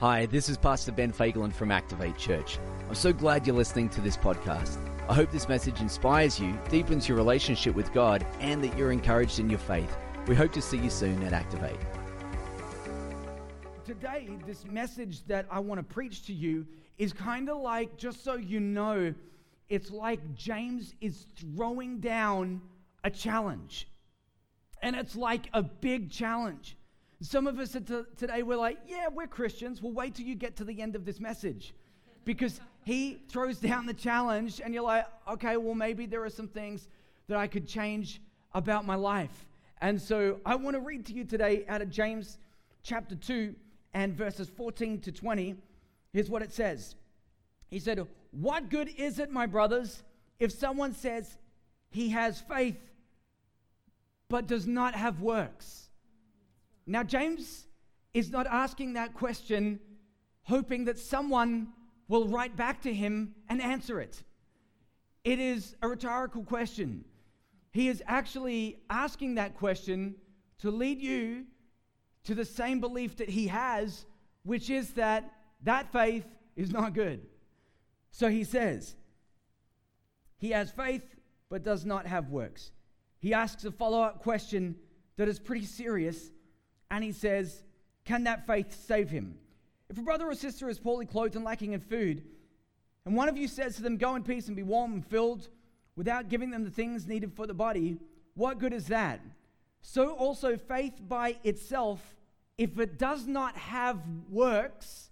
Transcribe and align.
Hi, 0.00 0.24
this 0.24 0.48
is 0.48 0.56
Pastor 0.56 0.92
Ben 0.92 1.12
Fagelin 1.12 1.52
from 1.52 1.70
Activate 1.70 2.16
Church. 2.16 2.58
I'm 2.88 2.94
so 2.94 3.12
glad 3.12 3.46
you're 3.46 3.54
listening 3.54 3.90
to 3.90 4.00
this 4.00 4.16
podcast. 4.16 4.78
I 5.10 5.12
hope 5.12 5.30
this 5.30 5.46
message 5.46 5.82
inspires 5.82 6.40
you, 6.40 6.58
deepens 6.70 7.06
your 7.06 7.18
relationship 7.18 7.74
with 7.74 7.92
God, 7.92 8.24
and 8.40 8.64
that 8.64 8.78
you're 8.78 8.92
encouraged 8.92 9.40
in 9.40 9.50
your 9.50 9.58
faith. 9.58 9.94
We 10.26 10.34
hope 10.34 10.54
to 10.54 10.62
see 10.62 10.78
you 10.78 10.88
soon 10.88 11.22
at 11.22 11.34
Activate. 11.34 11.76
Today, 13.84 14.30
this 14.46 14.64
message 14.64 15.22
that 15.26 15.44
I 15.50 15.58
want 15.58 15.78
to 15.80 15.94
preach 15.94 16.24
to 16.28 16.32
you 16.32 16.66
is 16.96 17.12
kind 17.12 17.50
of 17.50 17.58
like, 17.58 17.98
just 17.98 18.24
so 18.24 18.36
you 18.36 18.58
know, 18.58 19.12
it's 19.68 19.90
like 19.90 20.34
James 20.34 20.94
is 21.02 21.26
throwing 21.36 22.00
down 22.00 22.62
a 23.04 23.10
challenge. 23.10 23.86
And 24.80 24.96
it's 24.96 25.14
like 25.14 25.50
a 25.52 25.62
big 25.62 26.10
challenge. 26.10 26.78
Some 27.22 27.46
of 27.46 27.58
us 27.58 27.72
today, 28.16 28.42
we're 28.42 28.56
like, 28.56 28.78
yeah, 28.86 29.08
we're 29.12 29.26
Christians. 29.26 29.82
We'll 29.82 29.92
wait 29.92 30.14
till 30.14 30.24
you 30.24 30.34
get 30.34 30.56
to 30.56 30.64
the 30.64 30.80
end 30.80 30.96
of 30.96 31.04
this 31.04 31.20
message. 31.20 31.74
Because 32.24 32.60
he 32.84 33.20
throws 33.28 33.58
down 33.58 33.84
the 33.84 33.94
challenge, 33.94 34.60
and 34.64 34.72
you're 34.72 34.82
like, 34.82 35.06
okay, 35.28 35.58
well, 35.58 35.74
maybe 35.74 36.06
there 36.06 36.24
are 36.24 36.30
some 36.30 36.48
things 36.48 36.88
that 37.28 37.36
I 37.36 37.46
could 37.46 37.66
change 37.66 38.22
about 38.54 38.86
my 38.86 38.94
life. 38.94 39.46
And 39.82 40.00
so 40.00 40.40
I 40.46 40.56
want 40.56 40.74
to 40.76 40.80
read 40.80 41.06
to 41.06 41.12
you 41.12 41.24
today 41.24 41.64
out 41.68 41.82
of 41.82 41.90
James 41.90 42.38
chapter 42.82 43.14
2 43.14 43.54
and 43.92 44.14
verses 44.14 44.48
14 44.48 45.00
to 45.00 45.12
20. 45.12 45.56
Here's 46.12 46.30
what 46.30 46.42
it 46.42 46.52
says 46.52 46.94
He 47.68 47.78
said, 47.78 48.06
What 48.30 48.70
good 48.70 48.88
is 48.96 49.18
it, 49.18 49.30
my 49.30 49.46
brothers, 49.46 50.02
if 50.38 50.52
someone 50.52 50.94
says 50.94 51.36
he 51.90 52.10
has 52.10 52.40
faith 52.40 52.78
but 54.28 54.46
does 54.46 54.66
not 54.66 54.94
have 54.94 55.20
works? 55.20 55.89
Now, 56.90 57.04
James 57.04 57.68
is 58.14 58.32
not 58.32 58.48
asking 58.48 58.94
that 58.94 59.14
question 59.14 59.78
hoping 60.42 60.86
that 60.86 60.98
someone 60.98 61.68
will 62.08 62.26
write 62.26 62.56
back 62.56 62.82
to 62.82 62.92
him 62.92 63.36
and 63.48 63.62
answer 63.62 64.00
it. 64.00 64.24
It 65.22 65.38
is 65.38 65.76
a 65.82 65.86
rhetorical 65.86 66.42
question. 66.42 67.04
He 67.70 67.86
is 67.86 68.02
actually 68.08 68.80
asking 68.90 69.36
that 69.36 69.56
question 69.56 70.16
to 70.62 70.72
lead 70.72 71.00
you 71.00 71.44
to 72.24 72.34
the 72.34 72.44
same 72.44 72.80
belief 72.80 73.18
that 73.18 73.28
he 73.28 73.46
has, 73.46 74.04
which 74.42 74.68
is 74.68 74.90
that 74.94 75.32
that 75.62 75.92
faith 75.92 76.26
is 76.56 76.72
not 76.72 76.92
good. 76.92 77.24
So 78.10 78.28
he 78.28 78.42
says, 78.42 78.96
he 80.38 80.50
has 80.50 80.72
faith 80.72 81.04
but 81.50 81.62
does 81.62 81.84
not 81.84 82.08
have 82.08 82.30
works. 82.30 82.72
He 83.20 83.32
asks 83.32 83.64
a 83.64 83.70
follow 83.70 84.02
up 84.02 84.24
question 84.24 84.74
that 85.18 85.28
is 85.28 85.38
pretty 85.38 85.66
serious 85.66 86.32
and 86.90 87.04
he 87.04 87.12
says, 87.12 87.62
Can 88.04 88.24
that 88.24 88.46
faith 88.46 88.84
save 88.86 89.10
him? 89.10 89.36
If 89.88 89.98
a 89.98 90.02
brother 90.02 90.28
or 90.28 90.34
sister 90.34 90.68
is 90.68 90.78
poorly 90.78 91.06
clothed 91.06 91.36
and 91.36 91.44
lacking 91.44 91.72
in 91.72 91.80
food, 91.80 92.22
and 93.04 93.16
one 93.16 93.28
of 93.28 93.36
you 93.36 93.48
says 93.48 93.76
to 93.76 93.82
them, 93.82 93.96
Go 93.96 94.14
in 94.14 94.22
peace 94.22 94.46
and 94.46 94.56
be 94.56 94.62
warm 94.62 94.92
and 94.92 95.06
filled, 95.06 95.48
without 95.96 96.28
giving 96.28 96.50
them 96.50 96.64
the 96.64 96.70
things 96.70 97.06
needed 97.06 97.32
for 97.32 97.46
the 97.46 97.54
body, 97.54 97.98
what 98.34 98.58
good 98.58 98.72
is 98.72 98.86
that? 98.88 99.20
So 99.82 100.10
also, 100.12 100.56
faith 100.56 100.94
by 101.00 101.36
itself, 101.42 102.00
if 102.58 102.78
it 102.78 102.98
does 102.98 103.26
not 103.26 103.56
have 103.56 103.98
works, 104.28 105.10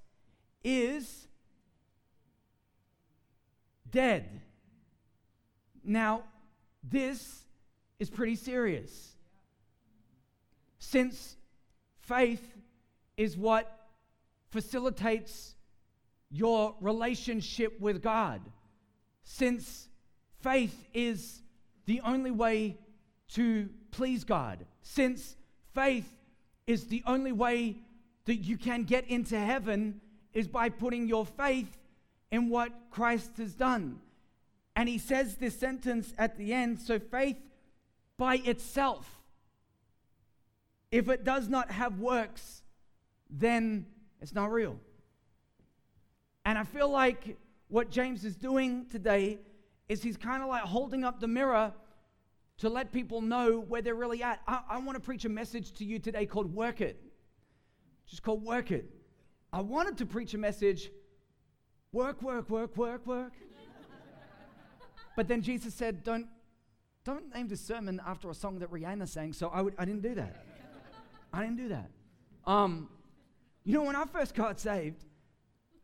is 0.62 1.28
dead. 3.90 4.42
Now, 5.82 6.24
this 6.82 7.44
is 7.98 8.10
pretty 8.10 8.36
serious. 8.36 9.16
Since 10.78 11.37
Faith 12.08 12.56
is 13.18 13.36
what 13.36 13.90
facilitates 14.50 15.54
your 16.30 16.74
relationship 16.80 17.78
with 17.78 18.02
God. 18.02 18.40
Since 19.24 19.88
faith 20.40 20.86
is 20.94 21.42
the 21.84 22.00
only 22.00 22.30
way 22.30 22.78
to 23.34 23.68
please 23.90 24.24
God, 24.24 24.64
since 24.80 25.36
faith 25.74 26.10
is 26.66 26.86
the 26.86 27.02
only 27.06 27.32
way 27.32 27.76
that 28.24 28.36
you 28.36 28.56
can 28.56 28.84
get 28.84 29.06
into 29.08 29.38
heaven 29.38 30.00
is 30.32 30.48
by 30.48 30.70
putting 30.70 31.08
your 31.08 31.26
faith 31.26 31.76
in 32.30 32.48
what 32.48 32.72
Christ 32.90 33.32
has 33.36 33.52
done. 33.52 34.00
And 34.74 34.88
he 34.88 34.96
says 34.96 35.34
this 35.34 35.60
sentence 35.60 36.14
at 36.16 36.38
the 36.38 36.54
end 36.54 36.78
so 36.78 36.98
faith 36.98 37.36
by 38.16 38.36
itself 38.36 39.17
if 40.90 41.08
it 41.08 41.24
does 41.24 41.48
not 41.48 41.70
have 41.70 42.00
works, 42.00 42.62
then 43.30 43.86
it's 44.20 44.34
not 44.34 44.50
real. 44.50 44.78
And 46.44 46.56
I 46.58 46.64
feel 46.64 46.88
like 46.88 47.36
what 47.68 47.90
James 47.90 48.24
is 48.24 48.36
doing 48.36 48.86
today 48.90 49.38
is 49.88 50.02
he's 50.02 50.16
kind 50.16 50.42
of 50.42 50.48
like 50.48 50.62
holding 50.62 51.04
up 51.04 51.20
the 51.20 51.28
mirror 51.28 51.72
to 52.58 52.68
let 52.68 52.92
people 52.92 53.20
know 53.20 53.60
where 53.60 53.82
they're 53.82 53.94
really 53.94 54.22
at. 54.22 54.40
I, 54.46 54.60
I 54.68 54.78
want 54.78 54.96
to 54.96 55.00
preach 55.00 55.24
a 55.24 55.28
message 55.28 55.72
to 55.74 55.84
you 55.84 55.98
today 55.98 56.26
called 56.26 56.52
Work 56.54 56.80
It. 56.80 57.00
Just 58.06 58.22
called 58.22 58.42
Work 58.42 58.70
It. 58.70 58.90
I 59.52 59.60
wanted 59.60 59.98
to 59.98 60.06
preach 60.06 60.34
a 60.34 60.38
message 60.38 60.90
work, 61.92 62.20
work, 62.22 62.50
work, 62.50 62.76
work, 62.76 63.06
work. 63.06 63.32
but 65.16 65.28
then 65.28 65.40
Jesus 65.42 65.74
said, 65.74 66.02
don't, 66.02 66.26
don't 67.04 67.32
name 67.34 67.48
the 67.48 67.56
sermon 67.56 68.00
after 68.06 68.28
a 68.28 68.34
song 68.34 68.58
that 68.58 68.70
Rihanna 68.70 69.08
sang, 69.08 69.32
so 69.32 69.48
I, 69.48 69.62
would, 69.62 69.74
I 69.78 69.84
didn't 69.84 70.02
do 70.02 70.14
that. 70.16 70.47
I 71.32 71.42
didn't 71.42 71.56
do 71.56 71.68
that. 71.68 71.90
Um, 72.46 72.88
you 73.64 73.74
know, 73.74 73.82
when 73.82 73.96
I 73.96 74.04
first 74.06 74.34
got 74.34 74.58
saved, 74.58 75.04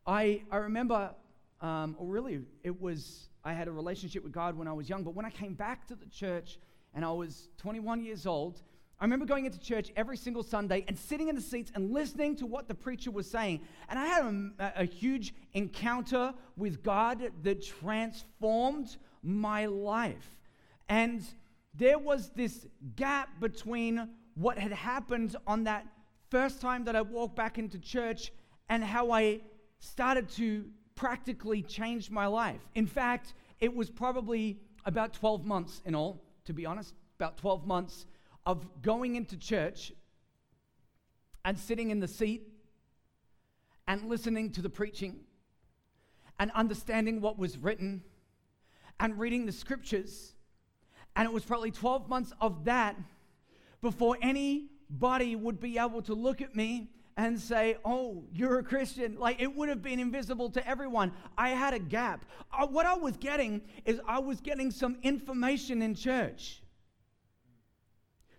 I, 0.07 0.43
I 0.51 0.57
remember, 0.57 1.15
um, 1.61 1.97
or 1.99 2.07
really, 2.07 2.41
it 2.63 2.81
was, 2.81 3.29
I 3.45 3.53
had 3.53 3.69
a 3.69 3.73
relationship 3.73 4.23
with 4.23 4.33
God 4.33 4.57
when 4.57 4.69
I 4.69 4.73
was 4.73 4.89
young, 4.89 5.03
but 5.03 5.15
when 5.15 5.27
I 5.27 5.31
came 5.31 5.55
back 5.55 5.87
to 5.89 5.95
the 5.95 6.07
church 6.07 6.59
and 6.95 7.05
I 7.05 7.11
was 7.11 7.49
21 7.59 8.03
years 8.03 8.27
old, 8.27 8.63
I 9.01 9.05
remember 9.05 9.27
going 9.27 9.45
into 9.45 9.59
church 9.59 9.91
every 9.97 10.17
single 10.17 10.43
Sunday 10.43 10.85
and 10.89 10.99
sitting 10.99 11.29
in 11.29 11.35
the 11.35 11.43
seats 11.43 11.73
and 11.75 11.93
listening 11.93 12.37
to 12.37 12.47
what 12.47 12.69
the 12.69 12.75
preacher 12.75 13.11
was 13.11 13.29
saying. 13.29 13.61
And 13.89 13.99
I 13.99 14.07
had 14.07 14.25
a, 14.25 14.83
a 14.83 14.85
huge 14.85 15.35
encounter 15.53 16.33
with 16.57 16.83
God 16.83 17.31
that 17.43 17.63
transformed 17.63 18.97
my 19.23 19.67
life. 19.67 20.39
And 20.89 21.23
there 21.75 21.99
was 21.99 22.31
this 22.31 22.67
gap 22.95 23.41
between 23.41 24.09
what 24.35 24.59
had 24.59 24.73
happened 24.73 25.37
on 25.47 25.65
that 25.65 25.87
first 26.31 26.61
time 26.61 26.85
that 26.85 26.97
I 26.97 27.03
walked 27.03 27.37
back 27.37 27.59
into 27.59 27.79
church 27.79 28.33
and 28.69 28.83
how 28.83 29.11
I 29.11 29.41
started 29.79 30.29
to 30.31 30.65
practically 30.95 31.63
change 31.63 32.11
my 32.11 32.27
life. 32.27 32.61
In 32.75 32.87
fact, 32.87 33.35
it 33.61 33.75
was 33.75 33.91
probably 33.91 34.61
about 34.85 35.13
12 35.15 35.45
months 35.45 35.81
in 35.85 35.95
all, 35.95 36.23
to 36.45 36.53
be 36.53 36.67
honest, 36.67 36.95
about 37.19 37.37
12 37.37 37.67
months 37.67 38.07
of 38.47 38.67
going 38.83 39.15
into 39.15 39.37
church 39.37 39.93
and 41.45 41.59
sitting 41.59 41.91
in 41.91 42.01
the 42.01 42.09
seat 42.09 42.49
and 43.87 44.09
listening 44.09 44.51
to 44.53 44.63
the 44.63 44.71
preaching 44.71 45.21
and 46.39 46.51
understanding 46.53 47.21
what 47.21 47.39
was 47.39 47.59
written 47.59 48.03
and 48.99 49.19
reading 49.19 49.47
the 49.47 49.53
scriptures. 49.53 50.35
And 51.17 51.27
it 51.27 51.33
was 51.33 51.45
probably 51.45 51.71
12 51.71 52.09
months 52.09 52.33
of 52.41 52.65
that 52.65 52.97
before 53.85 54.17
anybody 54.23 55.37
would 55.37 55.61
be 55.61 55.79
able 55.79 56.01
to 56.01 56.15
look 56.15 56.41
at 56.41 56.57
me 56.57 56.89
and 57.19 57.39
say, 57.39 57.77
Oh, 57.85 58.25
you're 58.33 58.59
a 58.59 58.63
Christian. 58.65 59.19
Like 59.19 59.41
it 59.41 59.55
would 59.55 59.69
have 59.69 59.83
been 59.83 60.01
invisible 60.01 60.49
to 60.51 60.67
everyone. 60.67 61.13
I 61.37 61.51
had 61.51 61.75
a 61.75 61.79
gap. 61.79 62.25
Uh, 62.51 62.67
what 62.67 62.87
I 62.87 62.95
was 62.95 63.19
getting 63.19 63.61
is 63.85 64.01
I 64.09 64.21
was 64.21 64.41
getting 64.41 64.71
some 64.71 64.97
information 65.03 65.83
in 65.83 65.95
church. 65.95 66.63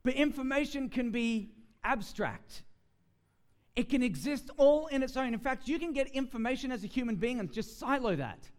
But 0.03 0.16
information 0.16 0.89
can 0.89 1.11
be 1.11 1.51
abstract, 1.83 2.63
it 3.75 3.88
can 3.89 4.01
exist 4.01 4.50
all 4.57 4.88
in 4.88 5.03
its 5.03 5.15
own. 5.15 5.33
In 5.33 5.39
fact, 5.39 5.68
you 5.68 5.77
can 5.77 5.94
get 5.94 6.07
information 6.07 6.71
as 6.71 6.83
a 6.83 6.88
human 6.88 7.18
being 7.18 7.39
and 7.39 7.51
just 7.51 7.77
silo 7.77 8.15
that. 8.15 8.50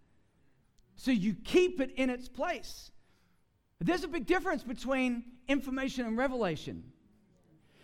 So 0.95 1.11
you 1.11 1.35
keep 1.35 1.81
it 1.81 1.91
in 1.97 2.11
its 2.11 2.29
place. 2.29 2.93
There's 3.81 4.05
a 4.05 4.09
big 4.09 4.27
difference 4.27 4.63
between 4.63 5.25
information 5.49 6.07
and 6.07 6.17
revelation. 6.17 6.83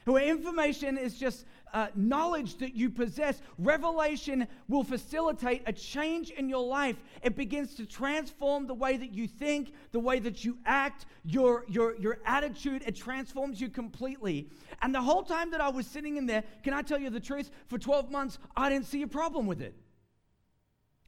Where 0.04 0.24
information 0.24 0.98
is 0.98 1.16
just 1.16 1.44
uh, 1.72 1.88
knowledge 1.94 2.58
that 2.58 2.74
you 2.74 2.90
possess, 2.90 3.40
revelation 3.56 4.48
will 4.68 4.82
facilitate 4.82 5.62
a 5.66 5.72
change 5.72 6.30
in 6.30 6.48
your 6.48 6.66
life. 6.66 6.96
It 7.22 7.36
begins 7.36 7.76
to 7.76 7.86
transform 7.86 8.66
the 8.66 8.74
way 8.74 8.96
that 8.96 9.12
you 9.12 9.28
think, 9.28 9.72
the 9.92 10.00
way 10.00 10.18
that 10.18 10.44
you 10.44 10.58
act, 10.66 11.06
your, 11.24 11.64
your, 11.68 11.94
your 11.96 12.18
attitude. 12.26 12.82
It 12.84 12.96
transforms 12.96 13.60
you 13.60 13.68
completely. 13.68 14.48
And 14.80 14.92
the 14.92 15.00
whole 15.00 15.22
time 15.22 15.52
that 15.52 15.60
I 15.60 15.68
was 15.68 15.86
sitting 15.86 16.16
in 16.16 16.26
there, 16.26 16.42
can 16.64 16.74
I 16.74 16.82
tell 16.82 16.98
you 16.98 17.10
the 17.10 17.20
truth? 17.20 17.50
For 17.68 17.78
12 17.78 18.10
months, 18.10 18.38
I 18.56 18.70
didn't 18.70 18.86
see 18.86 19.02
a 19.02 19.08
problem 19.08 19.46
with 19.46 19.62
it. 19.62 19.74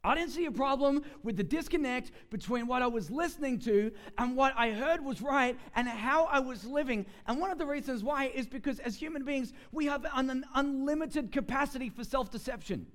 I 0.04 0.14
didn't 0.14 0.32
see 0.32 0.44
a 0.44 0.52
problem 0.52 1.02
with 1.22 1.38
the 1.38 1.42
disconnect 1.42 2.12
between 2.28 2.66
what 2.66 2.82
I 2.82 2.86
was 2.86 3.10
listening 3.10 3.58
to 3.60 3.90
and 4.18 4.36
what 4.36 4.52
I 4.54 4.70
heard 4.70 5.02
was 5.02 5.22
right 5.22 5.58
and 5.74 5.88
how 5.88 6.24
I 6.24 6.40
was 6.40 6.66
living. 6.66 7.06
And 7.26 7.40
one 7.40 7.50
of 7.50 7.56
the 7.56 7.64
reasons 7.64 8.04
why 8.04 8.26
is 8.26 8.46
because 8.46 8.80
as 8.80 8.96
human 8.96 9.24
beings, 9.24 9.54
we 9.72 9.86
have 9.86 10.04
an 10.14 10.44
unlimited 10.54 11.32
capacity 11.32 11.88
for 11.88 12.04
self 12.04 12.30
deception. 12.30 12.86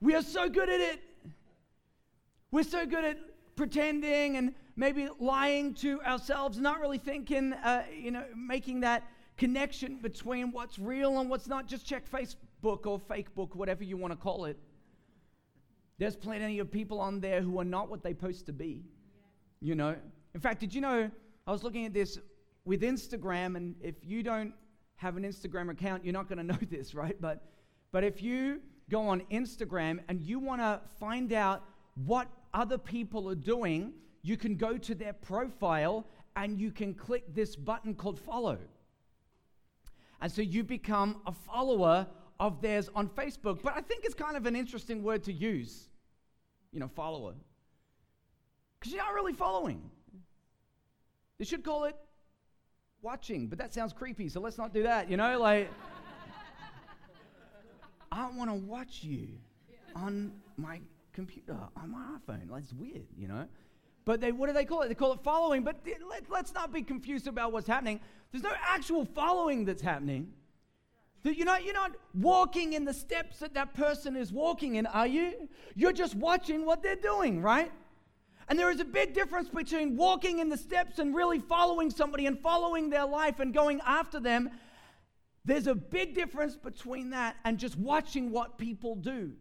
We 0.00 0.14
are 0.14 0.22
so 0.22 0.48
good 0.48 0.70
at 0.70 0.80
it. 0.80 1.02
We're 2.50 2.62
so 2.64 2.86
good 2.86 3.04
at 3.04 3.18
pretending 3.54 4.38
and 4.38 4.54
maybe 4.76 5.08
lying 5.20 5.74
to 5.74 6.00
ourselves, 6.02 6.58
not 6.58 6.80
really 6.80 6.98
thinking, 6.98 7.52
uh, 7.52 7.84
you 7.94 8.10
know, 8.10 8.24
making 8.34 8.80
that 8.80 9.04
connection 9.36 9.98
between 10.00 10.52
what's 10.52 10.78
real 10.78 11.20
and 11.20 11.28
what's 11.28 11.46
not. 11.48 11.66
Just 11.66 11.86
check 11.86 12.10
Facebook 12.10 12.86
or 12.86 12.98
Fakebook, 12.98 13.54
whatever 13.54 13.84
you 13.84 13.98
want 13.98 14.12
to 14.12 14.16
call 14.16 14.46
it. 14.46 14.58
There's 16.02 16.16
plenty 16.16 16.58
of 16.58 16.68
people 16.68 16.98
on 16.98 17.20
there 17.20 17.40
who 17.42 17.60
are 17.60 17.64
not 17.64 17.88
what 17.88 18.02
they 18.02 18.10
supposed 18.10 18.46
to 18.46 18.52
be. 18.52 18.82
You 19.60 19.76
know? 19.76 19.94
In 20.34 20.40
fact, 20.40 20.58
did 20.58 20.74
you 20.74 20.80
know? 20.80 21.08
I 21.46 21.52
was 21.52 21.62
looking 21.62 21.86
at 21.86 21.94
this 21.94 22.18
with 22.64 22.82
Instagram, 22.82 23.56
and 23.56 23.76
if 23.80 23.94
you 24.02 24.24
don't 24.24 24.52
have 24.96 25.16
an 25.16 25.22
Instagram 25.22 25.70
account, 25.70 26.04
you're 26.04 26.12
not 26.12 26.28
going 26.28 26.38
to 26.44 26.44
know 26.44 26.58
this, 26.68 26.92
right? 26.92 27.14
But, 27.20 27.44
but 27.92 28.02
if 28.02 28.20
you 28.20 28.62
go 28.90 29.06
on 29.06 29.22
Instagram 29.30 30.00
and 30.08 30.20
you 30.20 30.40
want 30.40 30.60
to 30.60 30.80
find 30.98 31.32
out 31.32 31.62
what 31.94 32.26
other 32.52 32.78
people 32.78 33.30
are 33.30 33.36
doing, 33.36 33.92
you 34.22 34.36
can 34.36 34.56
go 34.56 34.76
to 34.76 34.96
their 34.96 35.12
profile 35.12 36.04
and 36.34 36.58
you 36.58 36.72
can 36.72 36.94
click 36.94 37.32
this 37.32 37.54
button 37.54 37.94
called 37.94 38.18
follow. 38.18 38.58
And 40.20 40.32
so 40.32 40.42
you 40.42 40.64
become 40.64 41.22
a 41.28 41.32
follower 41.32 42.08
of 42.40 42.60
theirs 42.60 42.90
on 42.96 43.08
Facebook. 43.08 43.62
But 43.62 43.74
I 43.76 43.82
think 43.82 44.04
it's 44.04 44.14
kind 44.14 44.36
of 44.36 44.46
an 44.46 44.56
interesting 44.56 45.04
word 45.04 45.22
to 45.22 45.32
use, 45.32 45.90
you 46.72 46.80
know, 46.80 46.88
follower. 46.88 47.34
Because 48.78 48.92
you're 48.92 49.02
not 49.02 49.14
really 49.14 49.32
following. 49.32 49.90
They 51.38 51.44
should 51.44 51.64
call 51.64 51.84
it 51.84 51.96
watching, 53.00 53.48
but 53.48 53.58
that 53.58 53.72
sounds 53.72 53.92
creepy, 53.92 54.28
so 54.28 54.40
let's 54.40 54.58
not 54.58 54.72
do 54.72 54.82
that, 54.84 55.10
you 55.10 55.16
know? 55.16 55.38
Like, 55.38 55.70
I 58.12 58.30
want 58.30 58.50
to 58.50 58.54
watch 58.54 59.02
you 59.02 59.28
on 59.94 60.32
my 60.56 60.80
computer, 61.12 61.56
on 61.76 61.90
my 61.90 62.18
iPhone. 62.18 62.50
Like, 62.50 62.62
it's 62.64 62.72
weird, 62.72 63.06
you 63.16 63.28
know? 63.28 63.46
But 64.04 64.20
they, 64.20 64.32
what 64.32 64.48
do 64.48 64.52
they 64.52 64.64
call 64.64 64.82
it? 64.82 64.88
They 64.88 64.94
call 64.94 65.12
it 65.12 65.20
following. 65.22 65.62
But 65.62 65.76
let, 66.08 66.28
let's 66.28 66.52
not 66.52 66.72
be 66.72 66.82
confused 66.82 67.28
about 67.28 67.52
what's 67.52 67.68
happening. 67.68 68.00
There's 68.32 68.42
no 68.42 68.52
actual 68.60 69.04
following 69.04 69.64
that's 69.64 69.82
happening. 69.82 70.32
You're 71.24 71.46
not, 71.46 71.64
you're 71.64 71.74
not 71.74 71.92
walking 72.14 72.72
in 72.72 72.84
the 72.84 72.94
steps 72.94 73.38
that 73.38 73.54
that 73.54 73.74
person 73.74 74.16
is 74.16 74.32
walking 74.32 74.74
in, 74.74 74.86
are 74.86 75.06
you? 75.06 75.48
You're 75.76 75.92
just 75.92 76.16
watching 76.16 76.66
what 76.66 76.82
they're 76.82 76.96
doing, 76.96 77.40
right? 77.40 77.70
And 78.48 78.58
there 78.58 78.70
is 78.70 78.80
a 78.80 78.84
big 78.84 79.14
difference 79.14 79.48
between 79.48 79.96
walking 79.96 80.40
in 80.40 80.48
the 80.48 80.56
steps 80.56 80.98
and 80.98 81.14
really 81.14 81.38
following 81.38 81.90
somebody 81.90 82.26
and 82.26 82.38
following 82.38 82.90
their 82.90 83.06
life 83.06 83.38
and 83.38 83.54
going 83.54 83.80
after 83.86 84.18
them. 84.18 84.50
There's 85.44 85.68
a 85.68 85.74
big 85.74 86.14
difference 86.14 86.56
between 86.56 87.10
that 87.10 87.36
and 87.44 87.56
just 87.58 87.78
watching 87.78 88.30
what 88.30 88.58
people 88.58 88.96
do. 88.96 89.32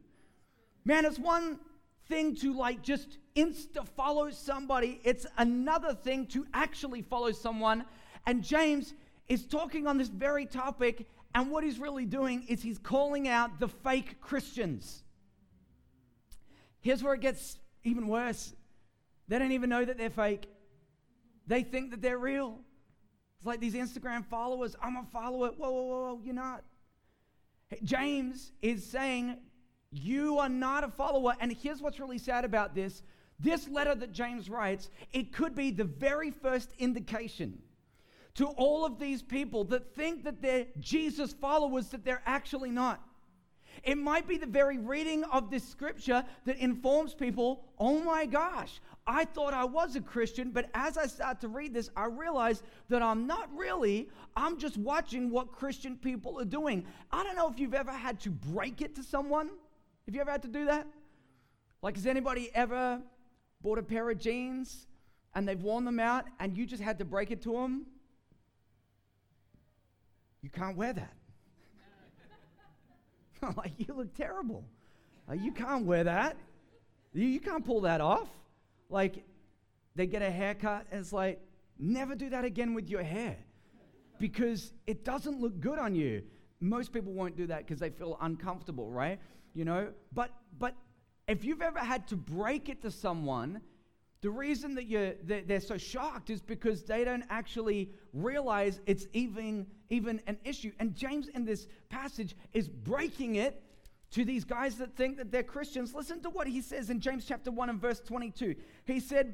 Man, 0.85 1.05
it's 1.05 1.19
one 1.19 1.59
thing 2.07 2.35
to 2.35 2.53
like 2.53 2.81
just 2.81 3.17
insta 3.35 3.87
follow 3.87 4.29
somebody, 4.29 4.99
it's 5.03 5.25
another 5.37 5.93
thing 5.93 6.27
to 6.27 6.45
actually 6.53 7.01
follow 7.01 7.31
someone. 7.31 7.85
And 8.27 8.43
James 8.43 8.93
is 9.27 9.45
talking 9.45 9.87
on 9.87 9.97
this 9.97 10.09
very 10.09 10.45
topic, 10.45 11.07
and 11.33 11.51
what 11.51 11.63
he's 11.63 11.79
really 11.79 12.05
doing 12.05 12.45
is 12.47 12.61
he's 12.61 12.77
calling 12.77 13.27
out 13.27 13.59
the 13.59 13.67
fake 13.67 14.19
Christians. 14.21 15.03
Here's 16.81 17.03
where 17.03 17.13
it 17.13 17.21
gets 17.21 17.57
even 17.83 18.07
worse 18.07 18.53
they 19.27 19.39
don't 19.39 19.53
even 19.53 19.69
know 19.69 19.85
that 19.85 19.97
they're 19.97 20.09
fake. 20.09 20.49
They 21.47 21.63
think 21.63 21.91
that 21.91 22.01
they're 22.01 22.17
real. 22.17 22.59
It's 23.37 23.45
like 23.45 23.61
these 23.61 23.75
Instagram 23.75 24.25
followers. 24.25 24.75
I'm 24.83 24.97
a 24.97 25.05
follower. 25.11 25.51
Whoa, 25.57 25.71
whoa, 25.71 25.85
whoa, 25.85 26.19
you're 26.21 26.35
not. 26.35 26.65
James 27.83 28.51
is 28.61 28.85
saying, 28.85 29.37
You 29.89 30.37
are 30.39 30.49
not 30.49 30.83
a 30.83 30.89
follower. 30.89 31.33
And 31.39 31.53
here's 31.53 31.81
what's 31.81 31.97
really 31.97 32.17
sad 32.17 32.43
about 32.43 32.75
this 32.75 33.03
this 33.39 33.67
letter 33.67 33.95
that 33.95 34.11
James 34.11 34.49
writes, 34.49 34.89
it 35.13 35.33
could 35.33 35.55
be 35.55 35.71
the 35.71 35.83
very 35.83 36.29
first 36.29 36.73
indication 36.77 37.57
to 38.35 38.47
all 38.47 38.85
of 38.85 38.99
these 38.99 39.21
people 39.21 39.63
that 39.65 39.95
think 39.95 40.23
that 40.23 40.41
they're 40.41 40.67
Jesus 40.79 41.33
followers 41.33 41.87
that 41.89 42.05
they're 42.05 42.23
actually 42.25 42.71
not. 42.71 43.01
It 43.83 43.97
might 43.97 44.27
be 44.27 44.37
the 44.37 44.45
very 44.45 44.77
reading 44.77 45.23
of 45.25 45.49
this 45.49 45.63
scripture 45.67 46.23
that 46.45 46.57
informs 46.57 47.13
people, 47.13 47.65
oh 47.79 47.99
my 47.99 48.25
gosh, 48.25 48.79
I 49.07 49.25
thought 49.25 49.53
I 49.53 49.63
was 49.63 49.95
a 49.95 50.01
Christian, 50.01 50.51
but 50.51 50.69
as 50.73 50.97
I 50.97 51.07
start 51.07 51.41
to 51.41 51.47
read 51.47 51.73
this, 51.73 51.89
I 51.95 52.05
realize 52.05 52.61
that 52.89 53.01
I'm 53.01 53.25
not 53.25 53.49
really. 53.55 54.09
I'm 54.35 54.57
just 54.57 54.77
watching 54.77 55.31
what 55.31 55.51
Christian 55.51 55.97
people 55.97 56.39
are 56.39 56.45
doing. 56.45 56.85
I 57.11 57.23
don't 57.23 57.35
know 57.35 57.49
if 57.49 57.59
you've 57.59 57.73
ever 57.73 57.91
had 57.91 58.19
to 58.21 58.29
break 58.29 58.81
it 58.81 58.95
to 58.95 59.03
someone. 59.03 59.49
Have 60.05 60.15
you 60.15 60.21
ever 60.21 60.31
had 60.31 60.43
to 60.43 60.47
do 60.47 60.65
that? 60.65 60.85
Like, 61.81 61.95
has 61.95 62.05
anybody 62.05 62.51
ever 62.53 63.01
bought 63.61 63.79
a 63.79 63.83
pair 63.83 64.09
of 64.09 64.19
jeans 64.19 64.85
and 65.33 65.47
they've 65.47 65.61
worn 65.61 65.85
them 65.85 65.99
out 65.99 66.25
and 66.39 66.55
you 66.55 66.65
just 66.67 66.83
had 66.83 66.99
to 66.99 67.05
break 67.05 67.31
it 67.31 67.41
to 67.43 67.53
them? 67.53 67.87
You 70.41 70.49
can't 70.49 70.75
wear 70.75 70.93
that. 70.93 71.13
like, 73.57 73.73
you 73.77 73.93
look 73.93 74.13
terrible. 74.15 74.63
Uh, 75.29 75.33
you 75.33 75.51
can't 75.51 75.85
wear 75.85 76.03
that. 76.03 76.37
You, 77.13 77.27
you 77.27 77.39
can't 77.39 77.65
pull 77.65 77.81
that 77.81 78.01
off. 78.01 78.29
Like, 78.89 79.23
they 79.95 80.07
get 80.07 80.21
a 80.21 80.31
haircut, 80.31 80.85
and 80.91 81.01
it's 81.01 81.13
like, 81.13 81.39
never 81.77 82.15
do 82.15 82.29
that 82.29 82.45
again 82.45 82.73
with 82.73 82.89
your 82.89 83.03
hair 83.03 83.37
because 84.19 84.71
it 84.85 85.03
doesn't 85.03 85.41
look 85.41 85.59
good 85.59 85.79
on 85.79 85.95
you. 85.95 86.21
Most 86.59 86.93
people 86.93 87.11
won't 87.11 87.35
do 87.35 87.47
that 87.47 87.65
because 87.65 87.79
they 87.79 87.89
feel 87.89 88.17
uncomfortable, 88.21 88.89
right? 88.91 89.19
You 89.53 89.65
know, 89.65 89.89
but 90.13 90.31
but 90.59 90.75
if 91.27 91.43
you've 91.43 91.61
ever 91.61 91.79
had 91.79 92.07
to 92.09 92.15
break 92.15 92.69
it 92.69 92.81
to 92.83 92.91
someone, 92.91 93.61
the 94.21 94.29
reason 94.29 94.75
that 94.75 94.85
you're, 94.85 95.13
they're 95.23 95.59
so 95.59 95.77
shocked 95.77 96.29
is 96.29 96.41
because 96.41 96.83
they 96.83 97.03
don't 97.03 97.23
actually 97.29 97.89
realize 98.13 98.79
it's 98.85 99.07
even, 99.13 99.65
even 99.89 100.21
an 100.27 100.37
issue. 100.45 100.71
And 100.79 100.95
James, 100.95 101.27
in 101.29 101.43
this 101.43 101.67
passage, 101.89 102.35
is 102.53 102.69
breaking 102.69 103.35
it 103.35 103.63
to 104.11 104.23
these 104.23 104.43
guys 104.43 104.75
that 104.75 104.95
think 104.95 105.17
that 105.17 105.31
they're 105.31 105.41
Christians. 105.41 105.95
Listen 105.95 106.21
to 106.21 106.29
what 106.29 106.45
he 106.45 106.61
says 106.61 106.91
in 106.91 106.99
James 106.99 107.25
chapter 107.25 107.49
1 107.49 107.69
and 107.71 107.81
verse 107.81 107.99
22. 107.99 108.55
He 108.85 108.99
said, 108.99 109.33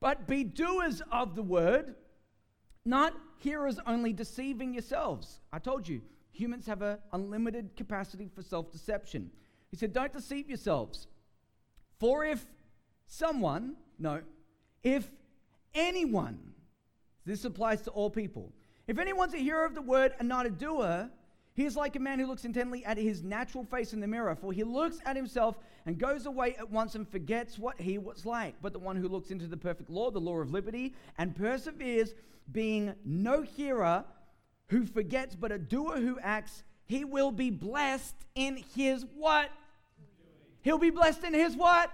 But 0.00 0.28
be 0.28 0.44
doers 0.44 1.02
of 1.10 1.34
the 1.34 1.42
word, 1.42 1.96
not 2.84 3.14
hearers 3.38 3.80
only, 3.84 4.12
deceiving 4.12 4.74
yourselves. 4.74 5.40
I 5.52 5.58
told 5.58 5.88
you, 5.88 6.02
humans 6.30 6.66
have 6.66 6.82
an 6.82 6.98
unlimited 7.12 7.74
capacity 7.76 8.30
for 8.32 8.42
self 8.42 8.70
deception. 8.70 9.32
He 9.72 9.76
said, 9.76 9.92
Don't 9.92 10.12
deceive 10.12 10.48
yourselves. 10.48 11.08
For 11.98 12.24
if 12.24 12.46
someone, 13.06 13.74
no, 13.98 14.22
if 14.82 15.10
anyone, 15.74 16.38
this 17.24 17.44
applies 17.44 17.82
to 17.82 17.90
all 17.90 18.10
people, 18.10 18.52
if 18.86 18.98
anyone's 18.98 19.34
a 19.34 19.38
hearer 19.38 19.64
of 19.64 19.74
the 19.74 19.82
word 19.82 20.12
and 20.18 20.28
not 20.28 20.46
a 20.46 20.50
doer, 20.50 21.10
he 21.54 21.64
is 21.64 21.76
like 21.76 21.96
a 21.96 21.98
man 21.98 22.20
who 22.20 22.26
looks 22.26 22.44
intently 22.44 22.84
at 22.84 22.96
his 22.96 23.22
natural 23.22 23.64
face 23.64 23.92
in 23.92 24.00
the 24.00 24.06
mirror, 24.06 24.36
for 24.36 24.52
he 24.52 24.62
looks 24.62 24.98
at 25.04 25.16
himself 25.16 25.58
and 25.86 25.98
goes 25.98 26.26
away 26.26 26.54
at 26.56 26.70
once 26.70 26.94
and 26.94 27.06
forgets 27.08 27.58
what 27.58 27.80
he 27.80 27.98
was 27.98 28.24
like. 28.24 28.54
But 28.62 28.72
the 28.72 28.78
one 28.78 28.94
who 28.96 29.08
looks 29.08 29.30
into 29.30 29.48
the 29.48 29.56
perfect 29.56 29.90
law, 29.90 30.10
the 30.10 30.20
law 30.20 30.36
of 30.38 30.52
liberty, 30.52 30.94
and 31.18 31.34
perseveres, 31.34 32.14
being 32.52 32.94
no 33.04 33.42
hearer 33.42 34.04
who 34.68 34.86
forgets, 34.86 35.34
but 35.34 35.50
a 35.50 35.58
doer 35.58 35.96
who 35.96 36.18
acts, 36.20 36.62
he 36.86 37.04
will 37.04 37.32
be 37.32 37.50
blessed 37.50 38.14
in 38.34 38.62
his 38.76 39.04
what? 39.16 39.50
He'll 40.62 40.78
be 40.78 40.90
blessed 40.90 41.24
in 41.24 41.34
his 41.34 41.56
what? 41.56 41.90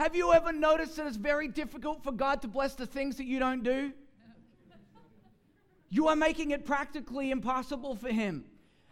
Have 0.00 0.16
you 0.16 0.32
ever 0.32 0.50
noticed 0.50 0.96
that 0.96 1.06
it's 1.06 1.18
very 1.18 1.46
difficult 1.46 2.02
for 2.02 2.10
God 2.10 2.40
to 2.40 2.48
bless 2.48 2.72
the 2.72 2.86
things 2.86 3.18
that 3.18 3.26
you 3.26 3.38
don't 3.38 3.62
do? 3.62 3.92
You 5.90 6.08
are 6.08 6.16
making 6.16 6.52
it 6.52 6.64
practically 6.64 7.30
impossible 7.30 7.94
for 7.96 8.08
Him. 8.08 8.46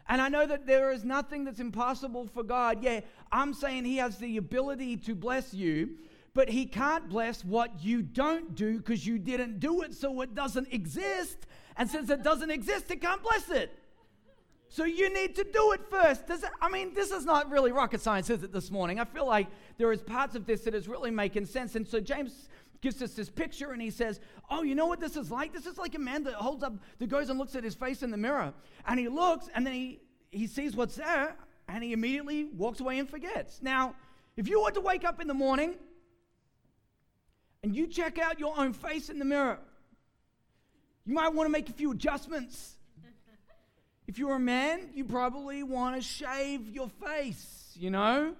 And 0.07 0.21
I 0.21 0.29
know 0.29 0.45
that 0.45 0.67
there 0.67 0.93
is 0.93 1.05
nothing 1.05 1.45
that's 1.45 1.61
impossible 1.61 2.27
for 2.27 2.43
God. 2.43 2.83
Yeah, 2.83 3.01
I'm 3.33 3.55
saying 3.55 3.87
He 3.87 3.97
has 3.97 4.19
the 4.19 4.37
ability 4.37 4.99
to 4.99 5.15
bless 5.15 5.55
you, 5.55 5.97
but 6.35 6.51
He 6.51 6.67
can't 6.67 7.09
bless 7.09 7.43
what 7.43 7.83
you 7.83 8.03
don't 8.03 8.55
do 8.55 8.77
because 8.77 9.07
you 9.07 9.19
didn't 9.19 9.61
do 9.61 9.81
it, 9.81 9.95
so 9.95 10.21
it 10.21 10.35
doesn't 10.35 10.71
exist. 10.71 11.39
And 11.79 11.89
since 11.89 12.11
it 12.11 12.23
doesn't 12.23 12.51
exist, 12.51 12.91
it 12.91 13.01
can't 13.01 13.23
bless 13.23 13.49
it. 13.49 13.75
So 14.69 14.85
you 14.85 15.13
need 15.13 15.35
to 15.37 15.45
do 15.45 15.73
it 15.73 15.81
first. 15.91 16.27
Does 16.27 16.43
it, 16.43 16.51
I 16.61 16.69
mean, 16.69 16.93
this 16.93 17.11
is 17.11 17.25
not 17.25 17.51
really 17.51 17.73
rocket 17.73 18.01
science, 18.01 18.29
is 18.29 18.43
it, 18.43 18.53
this 18.53 18.71
morning? 18.71 19.01
I 19.01 19.05
feel 19.05 19.27
like 19.27 19.47
there 19.79 19.91
is 19.93 20.03
parts 20.03 20.35
of 20.35 20.45
this 20.47 20.63
that 20.63 20.75
is 20.75 20.87
really 20.87 21.11
making 21.11 21.47
sense. 21.47 21.75
And 21.75 21.89
so 21.89 22.01
James 22.01 22.49
gives 22.81 23.01
us 23.01 23.15
this 23.15 23.31
picture 23.31 23.73
and 23.73 23.81
he 23.81 23.91
says, 23.91 24.21
Oh, 24.51 24.63
you 24.63 24.75
know 24.75 24.87
what 24.87 25.01
this 25.01 25.17
is 25.17 25.31
like? 25.31 25.53
This 25.53 25.67
is 25.67 25.79
like 25.79 25.95
a 25.95 25.99
man 25.99 26.25
that 26.25 26.35
holds 26.35 26.63
up, 26.63 26.75
that 26.99 27.09
goes 27.09 27.31
and 27.31 27.39
looks 27.39 27.55
at 27.55 27.65
his 27.65 27.75
face 27.75 28.03
in 28.03 28.11
the 28.11 28.17
mirror. 28.17 28.53
And 28.87 29.01
he 29.01 29.09
looks 29.09 29.49
and 29.55 29.67
then 29.67 29.73
he, 29.73 30.01
he 30.31 30.47
sees 30.47 30.77
what's 30.77 30.97
there 30.97 31.35
and 31.69 31.83
he 31.83 31.93
immediately 31.93 32.45
walks 32.45 32.81
away 32.81 32.99
and 32.99 33.09
forgets. 33.09 33.61
Now, 33.63 33.95
if 34.37 34.49
you 34.49 34.63
were 34.63 34.71
to 34.71 34.81
wake 34.81 35.05
up 35.05 35.21
in 35.21 35.29
the 35.29 35.35
morning 35.35 35.75
and 37.63 37.75
you 37.75 37.87
check 37.87 38.19
out 38.19 38.39
your 38.39 38.57
own 38.59 38.73
face 38.73 39.09
in 39.09 39.19
the 39.19 39.25
mirror, 39.25 39.59
you 41.05 41.15
might 41.15 41.29
want 41.29 41.47
to 41.47 41.53
make 41.53 41.69
a 41.69 41.73
few 41.73 41.91
adjustments. 41.91 42.78
If 44.09 44.19
you're 44.19 44.37
a 44.37 44.41
man, 44.41 44.89
you 44.95 45.05
probably 45.05 45.63
want 45.63 45.95
to 45.95 46.01
shave 46.01 46.67
your 46.67 46.89
face, 46.89 47.77
you 47.79 47.91
know? 47.91 48.35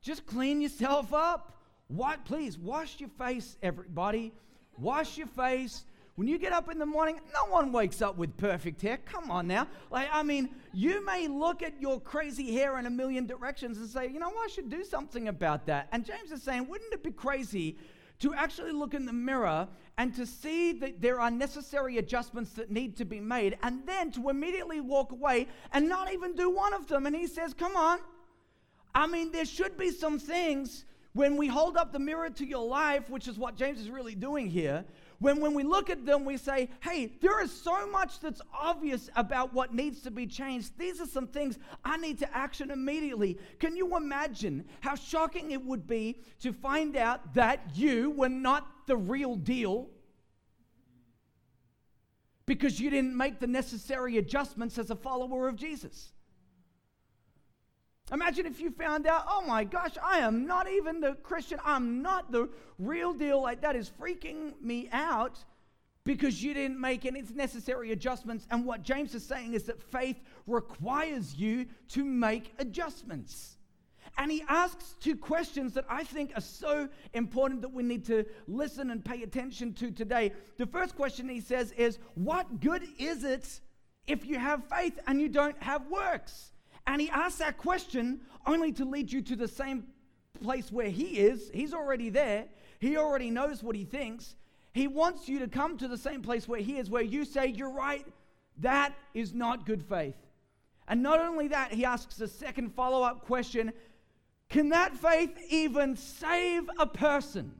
Just 0.00 0.24
clean 0.24 0.62
yourself 0.62 1.12
up. 1.12 1.60
What? 1.88 2.24
Please 2.24 2.56
wash 2.56 2.98
your 3.00 3.10
face, 3.10 3.58
everybody. 3.62 4.32
Wash 4.78 5.18
your 5.18 5.26
face. 5.26 5.84
When 6.16 6.26
you 6.26 6.38
get 6.38 6.54
up 6.54 6.70
in 6.70 6.78
the 6.78 6.86
morning, 6.86 7.20
no 7.34 7.52
one 7.52 7.70
wakes 7.70 8.00
up 8.00 8.16
with 8.16 8.34
perfect 8.38 8.80
hair. 8.80 8.98
Come 9.04 9.30
on 9.30 9.46
now. 9.46 9.66
Like, 9.90 10.08
I 10.10 10.22
mean, 10.22 10.48
you 10.72 11.04
may 11.04 11.28
look 11.28 11.62
at 11.62 11.78
your 11.82 12.00
crazy 12.00 12.54
hair 12.54 12.78
in 12.78 12.86
a 12.86 12.90
million 12.90 13.26
directions 13.26 13.76
and 13.76 13.90
say, 13.90 14.08
you 14.08 14.20
know, 14.20 14.32
I 14.42 14.48
should 14.48 14.70
do 14.70 14.84
something 14.84 15.28
about 15.28 15.66
that. 15.66 15.88
And 15.92 16.02
James 16.02 16.32
is 16.32 16.42
saying, 16.42 16.66
wouldn't 16.66 16.94
it 16.94 17.02
be 17.02 17.12
crazy 17.12 17.76
to 18.20 18.34
actually 18.34 18.72
look 18.72 18.94
in 18.94 19.06
the 19.06 19.12
mirror 19.12 19.66
and 19.98 20.14
to 20.14 20.24
see 20.24 20.72
that 20.72 21.00
there 21.00 21.20
are 21.20 21.30
necessary 21.30 21.98
adjustments 21.98 22.52
that 22.52 22.70
need 22.70 22.96
to 22.96 23.04
be 23.04 23.20
made, 23.20 23.58
and 23.62 23.86
then 23.86 24.10
to 24.12 24.30
immediately 24.30 24.80
walk 24.80 25.12
away 25.12 25.46
and 25.72 25.88
not 25.88 26.12
even 26.12 26.34
do 26.34 26.48
one 26.48 26.72
of 26.72 26.86
them? 26.86 27.06
And 27.06 27.14
he 27.14 27.26
says, 27.26 27.52
come 27.52 27.76
on. 27.76 27.98
I 28.94 29.06
mean, 29.06 29.30
there 29.30 29.44
should 29.44 29.76
be 29.76 29.90
some 29.90 30.18
things 30.18 30.84
when 31.12 31.36
we 31.36 31.48
hold 31.48 31.76
up 31.76 31.92
the 31.92 31.98
mirror 31.98 32.30
to 32.30 32.46
your 32.46 32.66
life, 32.66 33.10
which 33.10 33.28
is 33.28 33.36
what 33.36 33.56
James 33.56 33.80
is 33.80 33.90
really 33.90 34.14
doing 34.14 34.48
here, 34.48 34.84
when, 35.20 35.38
when 35.40 35.52
we 35.52 35.62
look 35.62 35.90
at 35.90 36.06
them, 36.06 36.24
we 36.24 36.38
say, 36.38 36.70
hey, 36.80 37.12
there 37.20 37.42
is 37.42 37.52
so 37.52 37.86
much 37.86 38.20
that's 38.20 38.40
obvious 38.58 39.10
about 39.16 39.52
what 39.52 39.74
needs 39.74 40.00
to 40.02 40.10
be 40.10 40.26
changed. 40.26 40.78
These 40.78 40.98
are 41.00 41.06
some 41.06 41.26
things 41.26 41.58
I 41.84 41.98
need 41.98 42.18
to 42.20 42.36
action 42.36 42.70
immediately. 42.70 43.38
Can 43.58 43.76
you 43.76 43.96
imagine 43.96 44.64
how 44.80 44.94
shocking 44.94 45.50
it 45.50 45.62
would 45.62 45.86
be 45.86 46.22
to 46.40 46.54
find 46.54 46.96
out 46.96 47.34
that 47.34 47.60
you 47.74 48.10
were 48.12 48.30
not 48.30 48.66
the 48.86 48.96
real 48.96 49.36
deal? 49.36 49.90
Because 52.46 52.80
you 52.80 52.88
didn't 52.88 53.14
make 53.14 53.40
the 53.40 53.46
necessary 53.46 54.16
adjustments 54.16 54.78
as 54.78 54.90
a 54.90 54.96
follower 54.96 55.48
of 55.48 55.56
Jesus. 55.56 56.12
Imagine 58.12 58.46
if 58.46 58.60
you 58.60 58.70
found 58.70 59.06
out, 59.06 59.24
oh 59.28 59.42
my 59.46 59.64
gosh, 59.64 59.92
I 60.02 60.18
am 60.18 60.46
not 60.46 60.70
even 60.70 61.00
the 61.00 61.14
Christian. 61.22 61.58
I'm 61.64 62.02
not 62.02 62.32
the 62.32 62.48
real 62.78 63.12
deal. 63.12 63.40
Like 63.40 63.60
that 63.60 63.76
is 63.76 63.90
freaking 64.00 64.60
me 64.60 64.88
out 64.92 65.38
because 66.04 66.42
you 66.42 66.54
didn't 66.54 66.80
make 66.80 67.06
any 67.06 67.22
necessary 67.34 67.92
adjustments. 67.92 68.46
And 68.50 68.64
what 68.64 68.82
James 68.82 69.14
is 69.14 69.24
saying 69.24 69.54
is 69.54 69.64
that 69.64 69.80
faith 69.80 70.20
requires 70.46 71.34
you 71.36 71.66
to 71.90 72.04
make 72.04 72.52
adjustments. 72.58 73.58
And 74.18 74.30
he 74.30 74.42
asks 74.48 74.96
two 75.00 75.16
questions 75.16 75.72
that 75.74 75.84
I 75.88 76.02
think 76.02 76.32
are 76.34 76.40
so 76.40 76.88
important 77.14 77.62
that 77.62 77.72
we 77.72 77.82
need 77.82 78.04
to 78.06 78.26
listen 78.48 78.90
and 78.90 79.04
pay 79.04 79.22
attention 79.22 79.72
to 79.74 79.90
today. 79.90 80.32
The 80.56 80.66
first 80.66 80.96
question 80.96 81.28
he 81.28 81.40
says 81.40 81.72
is, 81.72 81.98
What 82.14 82.60
good 82.60 82.86
is 82.98 83.22
it 83.24 83.60
if 84.06 84.26
you 84.26 84.38
have 84.38 84.64
faith 84.64 84.98
and 85.06 85.20
you 85.20 85.28
don't 85.28 85.60
have 85.62 85.86
works? 85.86 86.50
And 86.90 87.00
he 87.00 87.08
asks 87.10 87.38
that 87.38 87.56
question 87.56 88.20
only 88.48 88.72
to 88.72 88.84
lead 88.84 89.12
you 89.12 89.22
to 89.22 89.36
the 89.36 89.46
same 89.46 89.84
place 90.42 90.72
where 90.72 90.88
he 90.88 91.20
is. 91.20 91.48
He's 91.54 91.72
already 91.72 92.10
there, 92.10 92.46
he 92.80 92.96
already 92.96 93.30
knows 93.30 93.62
what 93.62 93.76
he 93.76 93.84
thinks. 93.84 94.34
He 94.72 94.88
wants 94.88 95.28
you 95.28 95.38
to 95.38 95.46
come 95.46 95.78
to 95.78 95.86
the 95.86 95.96
same 95.96 96.20
place 96.20 96.48
where 96.48 96.60
he 96.60 96.78
is, 96.78 96.90
where 96.90 97.02
you 97.02 97.24
say, 97.24 97.46
You're 97.46 97.70
right, 97.72 98.04
that 98.58 98.92
is 99.14 99.32
not 99.32 99.66
good 99.66 99.84
faith. 99.84 100.16
And 100.88 101.00
not 101.00 101.20
only 101.20 101.46
that, 101.48 101.72
he 101.72 101.84
asks 101.84 102.20
a 102.20 102.26
second 102.26 102.74
follow 102.74 103.04
up 103.04 103.24
question 103.24 103.72
Can 104.48 104.70
that 104.70 104.96
faith 104.96 105.38
even 105.48 105.94
save 105.94 106.68
a 106.76 106.86
person? 106.86 107.52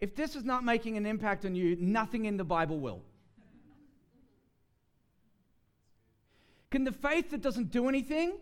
If 0.00 0.14
this 0.14 0.36
is 0.36 0.44
not 0.44 0.62
making 0.62 0.96
an 0.96 1.06
impact 1.06 1.44
on 1.44 1.56
you, 1.56 1.76
nothing 1.80 2.26
in 2.26 2.36
the 2.36 2.44
Bible 2.44 2.78
will. 2.78 3.02
Can 6.74 6.82
the 6.82 6.90
faith 6.90 7.30
that 7.30 7.40
doesn't 7.40 7.70
do 7.70 7.88
anything, 7.88 8.36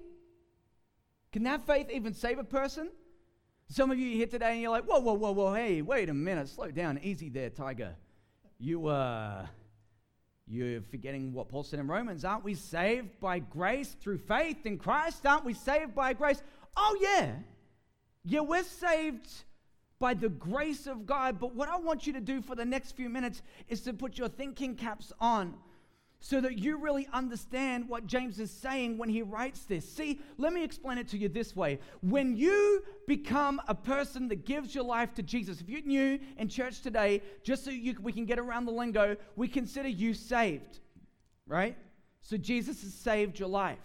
can 1.33 1.43
that 1.43 1.67
faith 1.67 1.91
even 1.93 2.15
save 2.15 2.39
a 2.39 2.45
person? 2.45 2.89
Some 3.69 3.91
of 3.91 3.99
you 3.99 4.17
here 4.17 4.27
today 4.27 4.53
and 4.53 4.63
you're 4.63 4.71
like, 4.71 4.85
whoa, 4.85 5.01
whoa, 5.01 5.13
whoa, 5.13 5.33
whoa, 5.33 5.53
hey, 5.53 5.83
wait 5.83 6.09
a 6.09 6.15
minute, 6.15 6.49
slow 6.49 6.71
down, 6.71 6.99
easy 7.03 7.29
there, 7.29 7.51
Tiger. 7.51 7.95
You, 8.59 8.87
uh, 8.87 9.45
you're 10.47 10.81
forgetting 10.81 11.35
what 11.35 11.51
Paul 11.51 11.63
said 11.63 11.79
in 11.79 11.87
Romans. 11.87 12.25
Aren't 12.25 12.43
we 12.43 12.55
saved 12.55 13.21
by 13.21 13.39
grace 13.39 13.95
through 14.01 14.17
faith 14.17 14.65
in 14.65 14.79
Christ? 14.79 15.27
Aren't 15.27 15.45
we 15.45 15.53
saved 15.53 15.95
by 15.95 16.15
grace? 16.15 16.43
Oh, 16.75 16.97
yeah. 17.03 17.33
Yeah, 18.25 18.41
we're 18.41 18.63
saved 18.63 19.29
by 19.99 20.15
the 20.15 20.31
grace 20.31 20.87
of 20.87 21.05
God. 21.05 21.39
But 21.39 21.55
what 21.55 21.69
I 21.69 21.77
want 21.77 22.07
you 22.07 22.15
to 22.15 22.21
do 22.23 22.41
for 22.41 22.55
the 22.55 22.65
next 22.65 22.93
few 22.93 23.11
minutes 23.11 23.43
is 23.69 23.83
to 23.83 23.93
put 23.93 24.17
your 24.17 24.29
thinking 24.29 24.75
caps 24.75 25.13
on 25.21 25.53
so 26.25 26.41
that 26.41 26.57
you 26.57 26.77
really 26.77 27.09
understand 27.13 27.89
what 27.89 28.07
James 28.07 28.39
is 28.39 28.49
saying 28.49 28.97
when 28.97 29.09
he 29.09 29.23
writes 29.23 29.65
this. 29.65 29.85
See, 29.93 30.21
let 30.39 30.53
me 30.53 30.63
explain 30.63 30.97
it 30.99 31.09
to 31.09 31.19
you 31.19 31.29
this 31.29 31.57
way. 31.57 31.81
When 32.01 32.37
you 32.37 32.85
become 33.09 33.61
a 33.67 33.75
person 33.75 34.29
that 34.29 34.47
gives 34.47 34.73
your 34.73 34.85
life 34.85 35.13
to 35.15 35.23
Jesus, 35.25 35.61
if 35.61 35.69
you're 35.69 35.83
new 35.83 36.21
in 36.39 36.49
church 36.49 36.81
today, 36.81 37.23
just 37.43 37.65
so 37.65 37.73
you, 37.73 37.97
we 38.01 38.13
can 38.13 38.25
get 38.25 38.39
around 38.39 38.67
the 38.67 38.73
lingo, 38.73 39.17
we 39.35 39.49
consider 39.49 39.89
you 39.89 40.15
saved, 40.15 40.79
right? 41.49 41.77
So 42.21 42.37
Jesus 42.37 42.83
has 42.83 42.95
saved 42.95 43.41
your 43.41 43.49
life. 43.49 43.81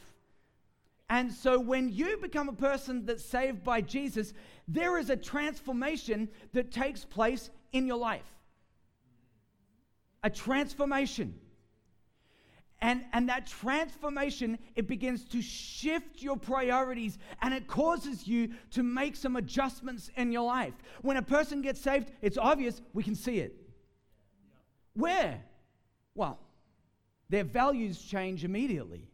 And 1.09 1.33
so 1.33 1.59
when 1.59 1.89
you 1.89 2.17
become 2.17 2.49
a 2.49 2.53
person 2.53 3.03
that's 3.07 3.25
saved 3.25 3.63
by 3.63 3.81
Jesus, 3.81 4.35
there 4.67 4.99
is 4.99 5.09
a 5.09 5.17
transformation 5.17 6.29
that 6.53 6.71
takes 6.71 7.03
place 7.03 7.49
in 7.71 7.87
your 7.87 7.97
life. 7.97 8.21
A 10.21 10.29
transformation. 10.29 11.33
And, 12.79 13.03
and 13.11 13.27
that 13.29 13.47
transformation, 13.47 14.59
it 14.75 14.87
begins 14.87 15.25
to 15.29 15.41
shift 15.41 16.21
your 16.21 16.37
priorities 16.37 17.17
and 17.41 17.53
it 17.53 17.67
causes 17.67 18.27
you 18.27 18.49
to 18.71 18.83
make 18.83 19.15
some 19.15 19.35
adjustments 19.35 20.11
in 20.15 20.31
your 20.31 20.45
life. 20.45 20.73
When 21.01 21.17
a 21.17 21.23
person 21.23 21.63
gets 21.63 21.81
saved, 21.81 22.11
it's 22.21 22.37
obvious, 22.37 22.81
we 22.93 23.01
can 23.01 23.15
see 23.15 23.39
it. 23.39 23.55
Where? 24.93 25.43
Well, 26.13 26.39
their 27.29 27.43
values 27.43 27.99
change 27.99 28.43
immediately. 28.43 29.09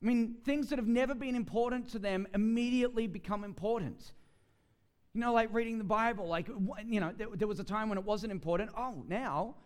I 0.00 0.06
mean, 0.06 0.36
things 0.44 0.68
that 0.68 0.78
have 0.78 0.86
never 0.86 1.14
been 1.14 1.34
important 1.34 1.88
to 1.90 1.98
them 1.98 2.28
immediately 2.34 3.08
become 3.08 3.42
important. 3.42 4.12
You 5.12 5.20
know, 5.20 5.32
like 5.32 5.52
reading 5.52 5.78
the 5.78 5.84
Bible, 5.84 6.28
like, 6.28 6.46
you 6.86 7.00
know, 7.00 7.12
there, 7.16 7.26
there 7.34 7.48
was 7.48 7.58
a 7.58 7.64
time 7.64 7.88
when 7.88 7.98
it 7.98 8.04
wasn't 8.04 8.30
important. 8.30 8.70
Oh, 8.76 9.02
now 9.08 9.56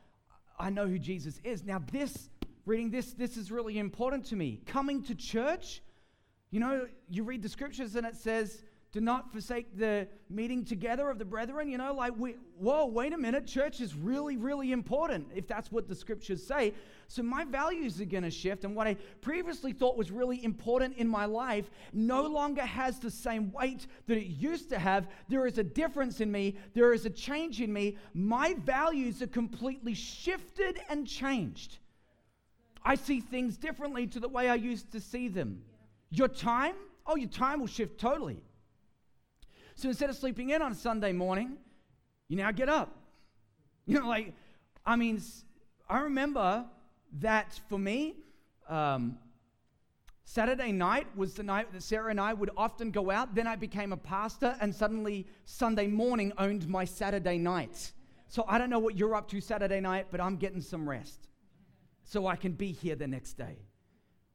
I 0.59 0.71
know 0.71 0.87
who 0.87 0.99
Jesus 0.99 1.39
is. 1.45 1.65
Now, 1.65 1.83
this 1.93 2.31
reading 2.67 2.91
this, 2.91 3.13
this 3.13 3.37
is 3.37 3.51
really 3.51 3.79
important 3.79 4.25
to 4.27 4.37
me. 4.37 4.61
Coming 4.67 5.03
to 5.05 5.15
church, 5.15 5.83
you 6.51 6.61
know, 6.61 6.87
you 7.09 7.25
read 7.25 7.43
the 7.43 7.49
scriptures 7.49 7.97
and 7.97 8.07
it 8.07 8.17
says, 8.17 8.63
do 8.93 9.01
not 9.01 9.33
forsake 9.33 9.79
the 9.79 10.07
meeting 10.29 10.67
together 10.67 11.09
of 11.09 11.19
the 11.19 11.25
brethren. 11.25 11.67
You 11.71 11.79
know, 11.79 11.95
like, 11.95 12.13
we, 12.15 12.37
whoa, 12.59 12.85
wait 12.85 13.15
a 13.15 13.17
minute. 13.17 13.47
Church 13.47 13.81
is 13.81 13.95
really, 13.95 14.37
really 14.37 14.71
important 14.71 15.29
if 15.35 15.49
that's 15.49 15.73
what 15.73 15.89
the 15.89 15.95
scriptures 15.95 16.47
say. 16.47 16.75
So 17.09 17.23
my 17.23 17.45
values 17.45 18.03
are 18.03 18.05
going 18.05 18.25
to 18.25 18.31
shift. 18.31 18.65
And 18.65 18.77
what 18.77 18.87
I 18.87 18.99
previously 19.23 19.73
thought 19.73 19.97
was 19.97 20.11
really 20.11 20.45
important 20.45 20.99
in 20.99 21.09
my 21.09 21.25
life 21.25 21.71
no 21.95 22.27
longer 22.27 22.61
has 22.61 22.99
the 22.99 23.11
same 23.11 23.51
weight 23.53 23.87
that 24.09 24.19
it 24.19 24.27
used 24.27 24.69
to 24.69 24.79
have. 24.79 25.09
There 25.27 25.47
is 25.47 25.57
a 25.57 25.65
difference 25.65 26.21
in 26.21 26.31
me, 26.31 26.59
there 26.75 26.93
is 26.93 27.07
a 27.07 27.11
change 27.11 27.63
in 27.63 27.73
me. 27.73 27.97
My 28.13 28.55
values 28.59 29.23
are 29.23 29.27
completely 29.27 29.95
shifted 29.95 30.79
and 30.91 31.07
changed. 31.07 31.79
I 32.85 32.97
see 32.97 33.21
things 33.21 33.57
differently 33.57 34.07
to 34.09 34.21
the 34.21 34.29
way 34.29 34.49
I 34.49 34.55
used 34.55 34.93
to 34.93 35.01
see 35.01 35.29
them. 35.29 35.63
Your 36.11 36.29
time, 36.29 36.75
oh, 37.07 37.17
your 37.17 37.29
time 37.29 37.61
will 37.61 37.67
shift 37.67 37.99
totally. 37.99 38.43
So 39.75 39.89
instead 39.89 40.11
of 40.11 40.17
sleeping 40.17 40.51
in 40.51 40.63
on 40.63 40.75
Sunday 40.75 41.13
morning, 41.13 41.57
you 42.29 42.37
now 42.37 42.51
get 42.51 42.69
up. 42.69 42.97
You 43.85 43.99
know, 43.99 44.09
like, 44.09 44.33
I 44.87 44.95
mean, 44.95 45.21
I 45.89 46.03
remember 46.03 46.65
that 47.19 47.59
for 47.69 47.77
me, 47.77 48.15
um, 48.69 49.19
Saturday 50.23 50.71
night 50.71 51.09
was 51.17 51.35
the 51.35 51.43
night 51.43 51.73
that 51.73 51.83
Sarah 51.83 52.11
and 52.13 52.21
I 52.21 52.33
would 52.33 52.51
often 52.57 52.93
go 52.93 53.11
out. 53.11 53.35
Then 53.35 53.49
I 53.49 53.57
became 53.57 53.93
a 53.93 53.97
pastor, 53.97 54.57
and 54.61 54.73
suddenly 54.73 55.27
Sunday 55.47 55.89
morning 55.89 56.33
owned 56.39 56.69
my 56.69 56.85
Saturday 56.85 57.39
night. 57.39 57.91
So 58.29 58.45
I 58.47 58.57
don't 58.57 58.71
know 58.71 58.79
what 58.79 58.97
you're 58.97 59.17
up 59.17 59.27
to 59.31 59.41
Saturday 59.41 59.81
night, 59.81 60.07
but 60.13 60.21
I'm 60.21 60.37
getting 60.37 60.61
some 60.61 60.89
rest 60.89 61.27
so 62.13 62.27
I 62.27 62.37
can 62.37 62.53
be 62.53 62.73
here 62.73 62.95
the 62.95 63.07
next 63.07 63.39
day. 63.39 63.57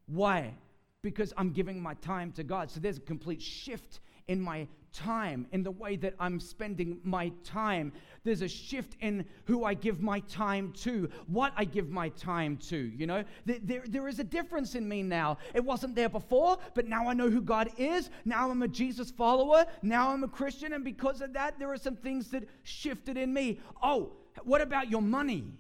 Why? 0.08 0.56
Because 1.04 1.32
I'm 1.38 1.52
giving 1.52 1.80
my 1.80 1.94
time 1.96 2.32
to 2.32 2.44
God. 2.44 2.72
So 2.72 2.80
there's 2.80 2.98
a 2.98 3.02
complete 3.02 3.40
shift 3.40 4.00
in 4.28 4.42
my 4.42 4.68
time, 4.92 5.46
in 5.52 5.62
the 5.62 5.70
way 5.70 5.96
that 5.98 6.16
I'm 6.20 6.40
spending 6.40 7.00
my 7.04 7.32
time. 7.44 7.94
There's 8.24 8.42
a 8.42 8.48
shift 8.48 8.98
in 9.00 9.26
who 9.46 9.64
I 9.64 9.76
give 9.76 10.02
my 10.02 10.22
time 10.22 10.74
to, 10.82 11.08
what 11.28 11.54
I 11.56 11.66
give 11.66 11.90
my 11.92 12.10
time 12.10 12.58
to. 12.70 12.78
You 12.78 13.06
know, 13.06 13.24
there, 13.46 13.60
there, 13.62 13.84
there 13.88 14.08
is 14.08 14.18
a 14.18 14.24
difference 14.24 14.74
in 14.74 14.90
me 14.90 15.04
now. 15.04 15.38
It 15.54 15.64
wasn't 15.64 15.94
there 15.94 16.10
before, 16.10 16.58
but 16.74 16.88
now 16.88 17.08
I 17.08 17.14
know 17.14 17.30
who 17.30 17.42
God 17.42 17.70
is. 17.78 18.10
Now 18.26 18.50
I'm 18.50 18.64
a 18.64 18.68
Jesus 18.68 19.12
follower. 19.12 19.68
Now 19.84 20.10
I'm 20.10 20.24
a 20.24 20.28
Christian. 20.28 20.74
And 20.74 20.84
because 20.84 21.22
of 21.22 21.32
that, 21.34 21.60
there 21.60 21.72
are 21.72 21.78
some 21.78 21.96
things 21.96 22.32
that 22.32 22.46
shifted 22.64 23.18
in 23.18 23.32
me. 23.32 23.60
Oh, 23.84 24.14
what 24.44 24.62
about 24.62 24.90
your 24.90 25.04
money? 25.04 25.54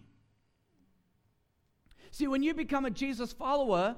See, 2.11 2.27
when 2.27 2.43
you 2.43 2.53
become 2.53 2.85
a 2.85 2.89
Jesus 2.89 3.33
follower, 3.33 3.95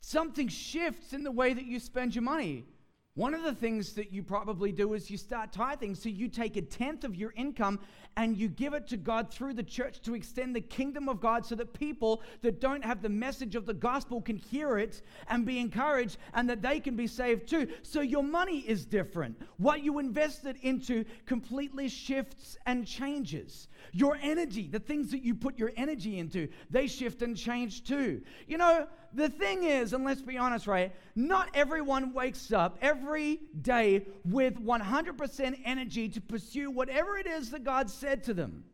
something 0.00 0.48
shifts 0.48 1.12
in 1.12 1.22
the 1.22 1.30
way 1.30 1.54
that 1.54 1.64
you 1.64 1.78
spend 1.80 2.14
your 2.14 2.22
money. 2.22 2.64
One 3.14 3.34
of 3.34 3.42
the 3.42 3.54
things 3.54 3.92
that 3.92 4.10
you 4.10 4.22
probably 4.22 4.72
do 4.72 4.94
is 4.94 5.10
you 5.10 5.18
start 5.18 5.52
tithing. 5.52 5.94
So 5.96 6.08
you 6.08 6.28
take 6.28 6.56
a 6.56 6.62
tenth 6.62 7.04
of 7.04 7.14
your 7.14 7.34
income 7.36 7.78
and 8.16 8.38
you 8.38 8.48
give 8.48 8.72
it 8.72 8.88
to 8.88 8.96
God 8.96 9.30
through 9.30 9.52
the 9.52 9.62
church 9.62 10.00
to 10.02 10.14
extend 10.14 10.56
the 10.56 10.62
kingdom 10.62 11.10
of 11.10 11.20
God 11.20 11.44
so 11.44 11.54
that 11.56 11.74
people 11.74 12.22
that 12.40 12.58
don't 12.58 12.82
have 12.82 13.02
the 13.02 13.10
message 13.10 13.54
of 13.54 13.66
the 13.66 13.74
gospel 13.74 14.22
can 14.22 14.36
hear 14.36 14.78
it 14.78 15.02
and 15.28 15.44
be 15.44 15.58
encouraged 15.58 16.16
and 16.32 16.48
that 16.48 16.62
they 16.62 16.80
can 16.80 16.96
be 16.96 17.06
saved 17.06 17.48
too. 17.48 17.68
So 17.82 18.00
your 18.00 18.22
money 18.22 18.60
is 18.60 18.86
different. 18.86 19.38
What 19.58 19.84
you 19.84 19.98
invested 19.98 20.56
into 20.62 21.04
completely 21.26 21.90
shifts 21.90 22.56
and 22.64 22.86
changes. 22.86 23.68
Your 23.92 24.18
energy, 24.22 24.68
the 24.68 24.78
things 24.78 25.10
that 25.10 25.22
you 25.22 25.34
put 25.34 25.58
your 25.58 25.72
energy 25.76 26.18
into, 26.18 26.48
they 26.70 26.86
shift 26.86 27.20
and 27.20 27.36
change 27.36 27.84
too. 27.84 28.22
You 28.46 28.56
know, 28.56 28.86
the 29.14 29.28
thing 29.28 29.64
is, 29.64 29.92
and 29.92 30.04
let's 30.04 30.22
be 30.22 30.38
honest, 30.38 30.66
right? 30.66 30.92
Not 31.14 31.50
everyone 31.54 32.12
wakes 32.12 32.52
up 32.52 32.78
every 32.80 33.40
day 33.60 34.06
with 34.24 34.58
100% 34.58 35.60
energy 35.64 36.08
to 36.08 36.20
pursue 36.20 36.70
whatever 36.70 37.16
it 37.18 37.26
is 37.26 37.50
that 37.50 37.64
God 37.64 37.90
said 37.90 38.24
to 38.24 38.34
them. 38.34 38.64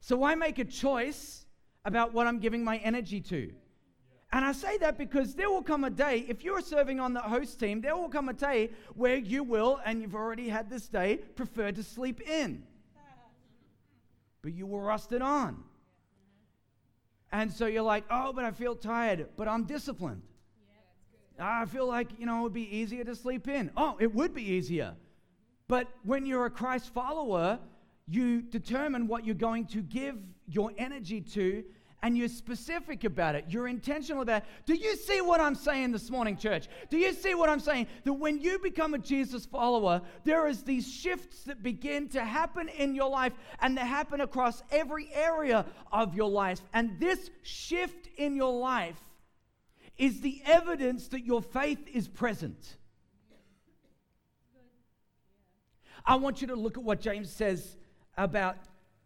So 0.00 0.22
I 0.24 0.34
make 0.34 0.58
a 0.58 0.64
choice 0.64 1.46
about 1.84 2.12
what 2.12 2.26
I'm 2.26 2.38
giving 2.38 2.62
my 2.62 2.76
energy 2.78 3.20
to. 3.22 3.52
And 4.30 4.44
I 4.44 4.52
say 4.52 4.76
that 4.78 4.98
because 4.98 5.34
there 5.34 5.48
will 5.48 5.62
come 5.62 5.84
a 5.84 5.90
day, 5.90 6.26
if 6.28 6.44
you're 6.44 6.60
serving 6.60 7.00
on 7.00 7.14
the 7.14 7.20
host 7.20 7.58
team, 7.58 7.80
there 7.80 7.96
will 7.96 8.10
come 8.10 8.28
a 8.28 8.34
day 8.34 8.70
where 8.94 9.16
you 9.16 9.42
will, 9.42 9.80
and 9.86 10.02
you've 10.02 10.14
already 10.14 10.50
had 10.50 10.68
this 10.68 10.86
day, 10.86 11.16
prefer 11.16 11.72
to 11.72 11.82
sleep 11.82 12.20
in. 12.20 12.62
But 14.42 14.52
you 14.52 14.66
will 14.66 14.80
rust 14.80 15.12
it 15.12 15.22
on. 15.22 15.64
And 17.32 17.52
so 17.52 17.66
you're 17.66 17.82
like, 17.82 18.04
oh, 18.10 18.32
but 18.32 18.44
I 18.44 18.50
feel 18.50 18.74
tired, 18.74 19.28
but 19.36 19.48
I'm 19.48 19.64
disciplined. 19.64 20.22
I 21.38 21.66
feel 21.66 21.86
like, 21.86 22.08
you 22.18 22.26
know, 22.26 22.40
it 22.40 22.42
would 22.42 22.52
be 22.54 22.76
easier 22.76 23.04
to 23.04 23.14
sleep 23.14 23.46
in. 23.48 23.70
Oh, 23.76 23.96
it 24.00 24.12
would 24.14 24.34
be 24.34 24.42
easier. 24.42 24.94
But 25.68 25.86
when 26.04 26.26
you're 26.26 26.46
a 26.46 26.50
Christ 26.50 26.92
follower, 26.92 27.58
you 28.08 28.40
determine 28.40 29.06
what 29.06 29.24
you're 29.24 29.34
going 29.34 29.66
to 29.66 29.82
give 29.82 30.16
your 30.46 30.72
energy 30.78 31.20
to 31.20 31.62
and 32.02 32.16
you're 32.16 32.28
specific 32.28 33.04
about 33.04 33.34
it. 33.34 33.46
You're 33.48 33.66
intentional 33.66 34.22
about 34.22 34.42
it. 34.42 34.48
Do 34.66 34.74
you 34.74 34.96
see 34.96 35.20
what 35.20 35.40
I'm 35.40 35.54
saying 35.54 35.92
this 35.92 36.10
morning, 36.10 36.36
church? 36.36 36.68
Do 36.90 36.96
you 36.96 37.12
see 37.12 37.34
what 37.34 37.48
I'm 37.48 37.60
saying? 37.60 37.88
That 38.04 38.12
when 38.12 38.40
you 38.40 38.58
become 38.60 38.94
a 38.94 38.98
Jesus 38.98 39.46
follower, 39.46 40.02
there 40.24 40.46
is 40.46 40.62
these 40.62 40.90
shifts 40.90 41.42
that 41.44 41.62
begin 41.62 42.08
to 42.10 42.24
happen 42.24 42.68
in 42.68 42.94
your 42.94 43.10
life 43.10 43.32
and 43.60 43.76
they 43.76 43.82
happen 43.82 44.20
across 44.20 44.62
every 44.70 45.10
area 45.12 45.66
of 45.90 46.14
your 46.14 46.30
life. 46.30 46.60
And 46.72 47.00
this 47.00 47.30
shift 47.42 48.08
in 48.16 48.36
your 48.36 48.52
life 48.52 49.00
is 49.96 50.20
the 50.20 50.40
evidence 50.44 51.08
that 51.08 51.24
your 51.24 51.42
faith 51.42 51.84
is 51.92 52.06
present. 52.06 52.76
I 56.06 56.14
want 56.14 56.40
you 56.40 56.46
to 56.48 56.56
look 56.56 56.78
at 56.78 56.84
what 56.84 57.00
James 57.00 57.30
says 57.30 57.76
about 58.16 58.56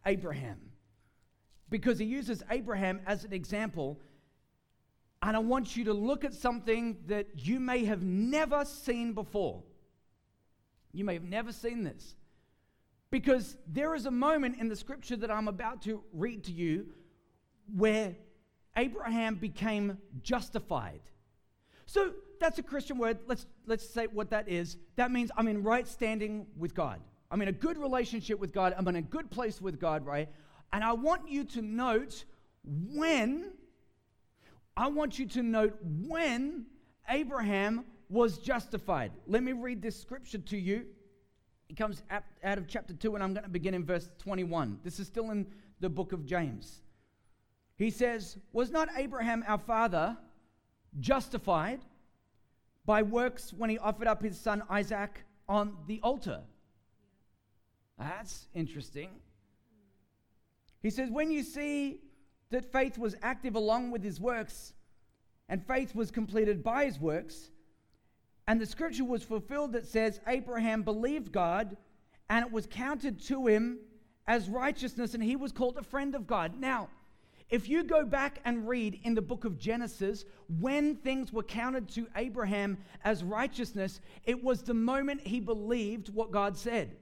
Abraham 0.05 0.59
because 1.73 1.97
he 1.97 2.05
uses 2.05 2.43
Abraham 2.51 3.01
as 3.07 3.23
an 3.23 3.33
example. 3.33 3.99
And 5.23 5.35
I 5.35 5.39
want 5.39 5.75
you 5.75 5.85
to 5.85 5.93
look 5.93 6.23
at 6.23 6.35
something 6.35 6.97
that 7.07 7.25
you 7.33 7.59
may 7.59 7.85
have 7.85 8.03
never 8.03 8.63
seen 8.63 9.13
before. 9.13 9.63
You 10.91 11.03
may 11.03 11.15
have 11.15 11.23
never 11.23 11.51
seen 11.51 11.83
this. 11.83 12.13
Because 13.09 13.57
there 13.65 13.95
is 13.95 14.05
a 14.05 14.11
moment 14.11 14.57
in 14.59 14.69
the 14.69 14.75
scripture 14.75 15.15
that 15.15 15.31
I'm 15.31 15.47
about 15.47 15.81
to 15.85 16.03
read 16.13 16.43
to 16.43 16.51
you 16.51 16.89
where 17.75 18.17
Abraham 18.77 19.33
became 19.33 19.97
justified. 20.21 21.01
So 21.87 22.11
that's 22.39 22.59
a 22.59 22.63
Christian 22.63 22.99
word. 22.99 23.17
Let's, 23.25 23.47
let's 23.65 23.89
say 23.89 24.05
what 24.05 24.29
that 24.29 24.47
is. 24.47 24.77
That 24.95 25.09
means 25.09 25.31
I'm 25.35 25.47
in 25.47 25.63
right 25.63 25.87
standing 25.87 26.45
with 26.55 26.75
God. 26.75 27.01
I'm 27.31 27.41
in 27.41 27.47
a 27.47 27.51
good 27.51 27.79
relationship 27.79 28.39
with 28.39 28.53
God. 28.53 28.75
I'm 28.77 28.87
in 28.89 28.97
a 28.97 29.01
good 29.01 29.31
place 29.31 29.59
with 29.59 29.79
God, 29.79 30.05
right? 30.05 30.29
And 30.73 30.83
I 30.83 30.93
want 30.93 31.29
you 31.29 31.43
to 31.43 31.61
note 31.61 32.25
when, 32.65 33.51
I 34.75 34.87
want 34.87 35.19
you 35.19 35.27
to 35.27 35.43
note 35.43 35.77
when 35.83 36.65
Abraham 37.07 37.85
was 38.09 38.39
justified. 38.39 39.11
Let 39.27 39.43
me 39.43 39.51
read 39.51 39.83
this 39.83 39.95
scripture 39.95 40.39
to 40.39 40.57
you. 40.57 40.85
It 41.69 41.77
comes 41.77 42.01
out 42.09 42.57
of 42.57 42.67
chapter 42.67 42.95
2, 42.95 43.13
and 43.13 43.23
I'm 43.23 43.33
going 43.33 43.43
to 43.43 43.49
begin 43.49 43.75
in 43.75 43.85
verse 43.85 44.09
21. 44.17 44.79
This 44.83 44.99
is 44.99 45.05
still 45.05 45.29
in 45.29 45.45
the 45.79 45.89
book 45.89 46.11
of 46.11 46.25
James. 46.25 46.81
He 47.75 47.91
says, 47.91 48.37
Was 48.51 48.71
not 48.71 48.89
Abraham 48.97 49.43
our 49.47 49.59
father 49.59 50.17
justified 50.99 51.81
by 52.85 53.03
works 53.03 53.53
when 53.53 53.69
he 53.69 53.77
offered 53.77 54.07
up 54.07 54.23
his 54.23 54.39
son 54.39 54.63
Isaac 54.71 55.23
on 55.47 55.77
the 55.85 55.99
altar? 56.01 56.41
That's 57.99 58.47
interesting. 58.55 59.09
He 60.83 60.89
says, 60.89 61.09
When 61.09 61.31
you 61.31 61.41
see 61.41 62.01
that 62.51 62.71
faith 62.71 62.97
was 62.97 63.15
active 63.23 63.55
along 63.55 63.89
with 63.89 64.03
his 64.03 64.19
works, 64.19 64.73
and 65.49 65.65
faith 65.65 65.95
was 65.95 66.11
completed 66.11 66.63
by 66.63 66.85
his 66.85 66.99
works, 66.99 67.49
and 68.47 68.59
the 68.59 68.65
scripture 68.65 69.05
was 69.05 69.23
fulfilled 69.23 69.73
that 69.73 69.87
says, 69.87 70.19
Abraham 70.27 70.83
believed 70.83 71.31
God, 71.31 71.77
and 72.29 72.45
it 72.45 72.51
was 72.51 72.67
counted 72.67 73.21
to 73.27 73.47
him 73.47 73.79
as 74.27 74.49
righteousness, 74.49 75.13
and 75.13 75.23
he 75.23 75.35
was 75.35 75.51
called 75.51 75.77
a 75.77 75.83
friend 75.83 76.13
of 76.13 76.27
God. 76.27 76.59
Now, 76.59 76.89
if 77.49 77.69
you 77.69 77.83
go 77.83 78.03
back 78.03 78.39
and 78.45 78.67
read 78.67 78.99
in 79.03 79.13
the 79.13 79.21
book 79.21 79.45
of 79.45 79.57
Genesis, 79.57 80.25
when 80.59 80.95
things 80.95 81.31
were 81.31 81.43
counted 81.43 81.87
to 81.89 82.07
Abraham 82.15 82.77
as 83.03 83.23
righteousness, 83.23 84.01
it 84.25 84.43
was 84.43 84.63
the 84.63 84.73
moment 84.73 85.21
he 85.21 85.39
believed 85.39 86.13
what 86.13 86.31
God 86.31 86.57
said. 86.57 86.95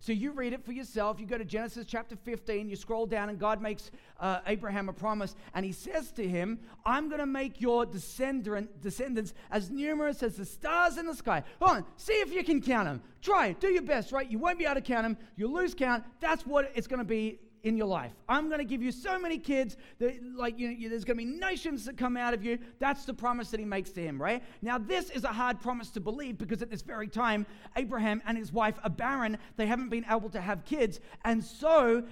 So 0.00 0.12
you 0.12 0.32
read 0.32 0.52
it 0.52 0.64
for 0.64 0.72
yourself. 0.72 1.18
You 1.20 1.26
go 1.26 1.38
to 1.38 1.44
Genesis 1.44 1.84
chapter 1.86 2.16
15, 2.16 2.68
you 2.68 2.76
scroll 2.76 3.06
down, 3.06 3.28
and 3.28 3.38
God 3.38 3.60
makes 3.60 3.90
uh, 4.20 4.40
Abraham 4.46 4.88
a 4.88 4.92
promise. 4.92 5.34
And 5.54 5.64
he 5.64 5.72
says 5.72 6.12
to 6.12 6.26
him, 6.26 6.58
I'm 6.84 7.08
going 7.08 7.20
to 7.20 7.26
make 7.26 7.60
your 7.60 7.86
descendant, 7.86 8.80
descendants 8.80 9.34
as 9.50 9.70
numerous 9.70 10.22
as 10.22 10.36
the 10.36 10.44
stars 10.44 10.98
in 10.98 11.06
the 11.06 11.14
sky. 11.14 11.42
Go 11.60 11.66
on, 11.66 11.84
see 11.96 12.14
if 12.14 12.32
you 12.32 12.44
can 12.44 12.60
count 12.60 12.86
them. 12.86 13.02
Try, 13.22 13.52
do 13.52 13.68
your 13.68 13.82
best, 13.82 14.12
right? 14.12 14.30
You 14.30 14.38
won't 14.38 14.58
be 14.58 14.64
able 14.64 14.76
to 14.76 14.80
count 14.80 15.04
them. 15.04 15.16
You'll 15.36 15.52
lose 15.52 15.74
count. 15.74 16.04
That's 16.20 16.46
what 16.46 16.70
it's 16.74 16.86
going 16.86 17.00
to 17.00 17.04
be 17.04 17.40
in 17.66 17.76
your 17.76 17.88
life. 17.88 18.12
I'm 18.28 18.46
going 18.46 18.60
to 18.60 18.64
give 18.64 18.80
you 18.80 18.92
so 18.92 19.18
many 19.18 19.38
kids 19.38 19.76
that, 19.98 20.14
like, 20.36 20.56
you 20.56 20.68
know, 20.68 20.88
there's 20.88 21.04
going 21.04 21.18
to 21.18 21.24
be 21.24 21.30
nations 21.30 21.84
that 21.86 21.96
come 21.96 22.16
out 22.16 22.32
of 22.32 22.44
you. 22.44 22.60
That's 22.78 23.04
the 23.04 23.12
promise 23.12 23.50
that 23.50 23.58
he 23.58 23.66
makes 23.66 23.90
to 23.90 24.00
him, 24.00 24.22
right? 24.22 24.40
Now, 24.62 24.78
this 24.78 25.10
is 25.10 25.24
a 25.24 25.32
hard 25.32 25.60
promise 25.60 25.90
to 25.90 26.00
believe 26.00 26.38
because 26.38 26.62
at 26.62 26.70
this 26.70 26.82
very 26.82 27.08
time, 27.08 27.44
Abraham 27.74 28.22
and 28.24 28.38
his 28.38 28.52
wife 28.52 28.78
are 28.84 28.90
barren. 28.90 29.36
They 29.56 29.66
haven't 29.66 29.88
been 29.88 30.06
able 30.08 30.30
to 30.30 30.40
have 30.40 30.64
kids. 30.64 31.00
And 31.24 31.42
so, 31.42 32.04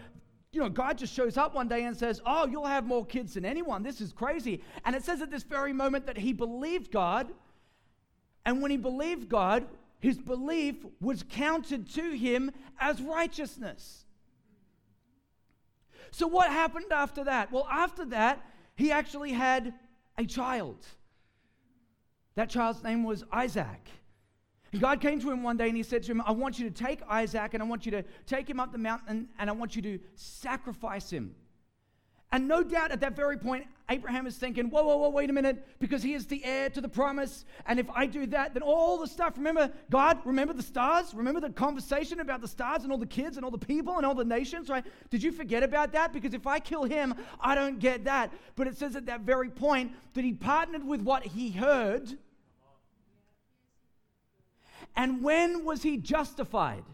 you 0.51 0.61
know, 0.61 0.69
God 0.69 0.99
just 0.99 1.15
shows 1.15 1.37
up 1.37 1.55
one 1.55 1.69
day 1.69 1.85
and 1.85 1.97
says, 1.97 2.21
Oh, 2.27 2.47
you'll 2.47 2.67
have 2.67 2.85
more 2.85 3.07
kids 3.07 3.35
than 3.35 3.45
anyone. 3.45 3.85
This 3.85 4.01
is 4.01 4.13
crazy. 4.13 4.61
And 4.85 4.97
it 4.97 5.05
says 5.05 5.23
at 5.23 5.31
this 5.31 5.45
very 5.45 5.73
moment 5.73 6.07
that 6.07 6.19
he 6.19 6.33
believed 6.33 6.91
God. 6.91 7.33
And 8.45 8.61
when 8.61 8.73
he 8.73 8.77
believed 8.77 9.29
God, 9.29 9.67
his 10.01 10.19
belief 10.19 10.75
was 11.01 11.23
counted 11.29 11.89
to 11.91 12.11
him 12.11 12.51
as 12.81 13.01
righteousness. 13.01 14.04
So, 16.15 16.29
what 16.29 16.49
happened 16.49 16.93
after 16.93 17.25
that? 17.25 17.51
Well, 17.51 17.67
after 17.69 18.05
that, 18.05 18.41
he 18.77 18.93
actually 18.93 19.33
had 19.33 19.75
a 20.17 20.25
child. 20.25 20.87
That 22.37 22.49
child's 22.49 22.85
name 22.85 23.03
was 23.03 23.25
Isaac. 23.33 23.89
And 24.71 24.81
God 24.81 25.01
came 25.01 25.19
to 25.19 25.33
him 25.33 25.43
one 25.43 25.57
day 25.57 25.67
and 25.67 25.77
he 25.77 25.83
said 25.83 26.05
to 26.05 26.13
him, 26.13 26.23
I 26.25 26.31
want 26.31 26.57
you 26.57 26.71
to 26.71 26.85
take 26.85 27.01
Isaac 27.11 27.55
and 27.55 27.61
I 27.61 27.67
want 27.67 27.85
you 27.85 27.91
to 27.91 28.05
take 28.27 28.49
him 28.49 28.61
up 28.61 28.71
the 28.71 28.79
mountain 28.79 29.29
and 29.41 29.51
I 29.51 29.53
want 29.55 29.75
you 29.75 29.83
to 29.83 29.99
sacrifice 30.15 31.11
him. 31.11 31.35
And 32.33 32.49
no 32.49 32.63
doubt 32.65 32.91
at 32.91 33.01
that 33.01 33.15
very 33.15 33.37
point, 33.37 33.67
Abraham 33.89 34.27
is 34.27 34.37
thinking, 34.37 34.71
whoa, 34.71 34.83
whoa, 34.83 34.97
whoa, 34.97 35.11
wait 35.11 35.29
a 35.31 35.33
minute, 35.33 35.65
because 35.79 36.03
he 36.03 36.15
is 36.15 36.27
the 36.27 36.43
heir 36.45 36.71
to 36.71 36.81
the 36.81 36.89
promise. 36.89 37.45
And 37.67 37.79
if 37.79 37.89
I 37.95 38.07
do 38.07 38.27
that, 38.29 38.55
then 38.55 38.63
all 38.63 38.99
the 38.99 39.07
stuff, 39.07 39.35
remember, 39.37 39.71
God, 39.91 40.19
remember 40.25 40.55
the 40.55 40.63
stars? 40.63 41.13
Remember 41.15 41.41
the 41.41 41.51
conversation 41.51 42.21
about 42.21 42.41
the 42.41 42.49
stars 42.49 42.83
and 42.83 42.91
all 42.91 42.99
the 42.99 43.07
kids 43.07 43.37
and 43.37 43.45
all 43.45 43.51
the 43.51 43.59
people 43.59 43.99
and 43.99 44.07
all 44.07 44.15
the 44.15 44.25
nations, 44.25 44.71
right? 44.71 44.85
Did 45.11 45.23
you 45.23 45.33
forget 45.33 45.63
about 45.63 45.93
that? 45.93 46.13
Because 46.13 46.33
if 46.33 46.47
I 46.47 46.61
kill 46.61 46.85
him, 46.85 47.15
I 47.41 47.55
don't 47.55 47.79
get 47.79 48.05
that. 48.05 48.33
But 48.57 48.67
it 48.67 48.79
says 48.79 48.97
at 48.97 49.07
that 49.07 49.21
very 49.21 49.51
point 49.51 49.93
that 50.15 50.25
he 50.25 50.33
partnered 50.33 50.85
with 50.85 51.03
what 51.03 51.25
he 51.25 51.51
heard. 51.51 52.17
And 54.97 55.23
when 55.23 55.65
was 55.65 55.83
he 55.83 55.99
justified? 55.99 56.85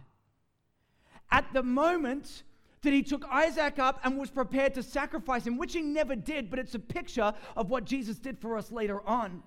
At 1.31 1.53
the 1.53 1.63
moment 1.63 2.43
that 2.83 2.93
he 2.93 3.03
took 3.03 3.25
Isaac 3.31 3.79
up 3.79 4.01
and 4.05 4.19
was 4.19 4.31
prepared 4.31 4.75
to 4.75 4.83
sacrifice 4.83 5.47
him, 5.47 5.59
which 5.59 5.73
he 5.73 5.83
never 5.83 6.17
did, 6.17 6.51
but 6.51 6.59
it's 6.59 6.75
a 6.75 6.79
picture 6.79 7.33
of 7.57 7.71
what 7.71 7.85
Jesus 7.85 8.19
did 8.19 8.39
for 8.39 8.57
us 8.57 8.73
later 8.73 9.07
on. 9.07 9.43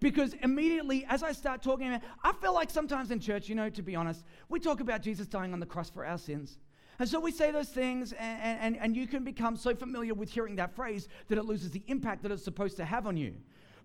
Because 0.00 0.34
immediately, 0.42 1.06
as 1.08 1.22
I 1.22 1.32
start 1.32 1.62
talking 1.62 1.88
about, 1.88 2.02
I 2.22 2.32
feel 2.32 2.52
like 2.52 2.68
sometimes 2.68 3.10
in 3.10 3.20
church, 3.20 3.48
you 3.48 3.54
know, 3.54 3.70
to 3.70 3.82
be 3.82 3.96
honest, 3.96 4.24
we 4.48 4.60
talk 4.60 4.80
about 4.80 5.00
Jesus 5.00 5.26
dying 5.26 5.52
on 5.52 5.60
the 5.60 5.66
cross 5.66 5.88
for 5.88 6.04
our 6.04 6.18
sins. 6.18 6.58
And 6.98 7.08
so 7.08 7.18
we 7.18 7.32
say 7.32 7.50
those 7.50 7.70
things, 7.70 8.12
and, 8.12 8.60
and, 8.60 8.76
and 8.76 8.96
you 8.96 9.06
can 9.06 9.24
become 9.24 9.56
so 9.56 9.74
familiar 9.74 10.14
with 10.14 10.30
hearing 10.30 10.56
that 10.56 10.76
phrase 10.76 11.08
that 11.28 11.38
it 11.38 11.44
loses 11.44 11.70
the 11.70 11.82
impact 11.86 12.22
that 12.22 12.32
it's 12.32 12.44
supposed 12.44 12.76
to 12.76 12.84
have 12.84 13.06
on 13.06 13.16
you. 13.16 13.34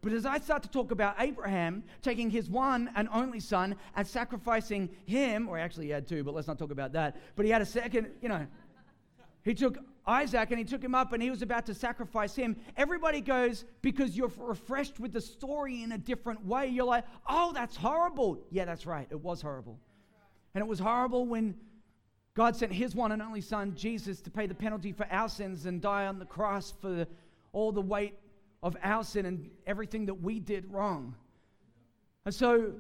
But 0.02 0.14
as 0.14 0.26
I 0.26 0.40
start 0.40 0.64
to 0.64 0.70
talk 0.70 0.92
about 0.92 1.16
Abraham 1.20 1.84
taking 2.02 2.30
his 2.30 2.50
one 2.50 2.90
and 2.96 3.10
only 3.12 3.40
son 3.40 3.76
and 3.96 4.08
sacrificing 4.08 4.90
him, 5.06 5.50
or 5.50 5.58
actually 5.58 5.86
he 5.88 5.92
had 5.92 6.08
two, 6.08 6.24
but 6.24 6.34
let's 6.34 6.48
not 6.48 6.58
talk 6.58 6.72
about 6.72 6.94
that. 6.94 7.18
But 7.36 7.46
he 7.46 7.52
had 7.52 7.62
a 7.62 7.66
second, 7.66 8.08
you 8.22 8.30
know, 8.30 8.46
he 9.44 9.54
took 9.54 9.78
Isaac 10.06 10.50
and 10.50 10.58
he 10.58 10.66
took 10.66 10.84
him 10.84 10.96
up 10.96 11.14
and 11.14 11.22
he 11.22 11.30
was 11.30 11.42
about 11.42 11.66
to 11.68 11.74
sacrifice 11.74 12.36
him. 12.36 12.58
Everybody 12.76 13.22
goes, 13.22 13.64
because 13.82 14.18
you're 14.18 14.32
refreshed 14.38 15.00
with 15.00 15.14
the 15.14 15.22
story 15.22 15.84
in 15.84 15.92
a 15.92 15.98
different 15.98 16.46
way. 16.46 16.68
You're 16.68 16.86
like, 16.86 17.06
oh, 17.28 17.52
that's 17.54 17.76
horrible. 17.76 18.40
Yeah, 18.50 18.66
that's 18.66 18.86
right. 18.86 19.08
It 19.10 19.22
was 19.22 19.42
horrible. 19.42 19.80
And 20.54 20.64
it 20.64 20.68
was 20.68 20.80
horrible 20.80 21.26
when 21.26 21.56
God 22.34 22.56
sent 22.56 22.72
his 22.72 22.96
one 22.96 23.12
and 23.12 23.22
only 23.22 23.42
son, 23.42 23.76
Jesus, 23.76 24.22
to 24.22 24.32
pay 24.32 24.48
the 24.48 24.56
penalty 24.56 24.92
for 24.92 25.06
our 25.12 25.30
sins 25.30 25.66
and 25.66 25.82
die 25.82 26.08
on 26.08 26.20
the 26.20 26.26
cross 26.26 26.74
for 26.82 27.06
all 27.52 27.72
the 27.72 27.82
weight 27.82 28.16
of 28.64 28.76
our 28.84 29.04
sin 29.04 29.26
and 29.26 29.50
everything 29.68 30.06
that 30.08 30.16
we 30.16 30.40
did 30.40 30.72
wrong. 30.72 31.16
And 32.26 32.34
so 32.34 32.74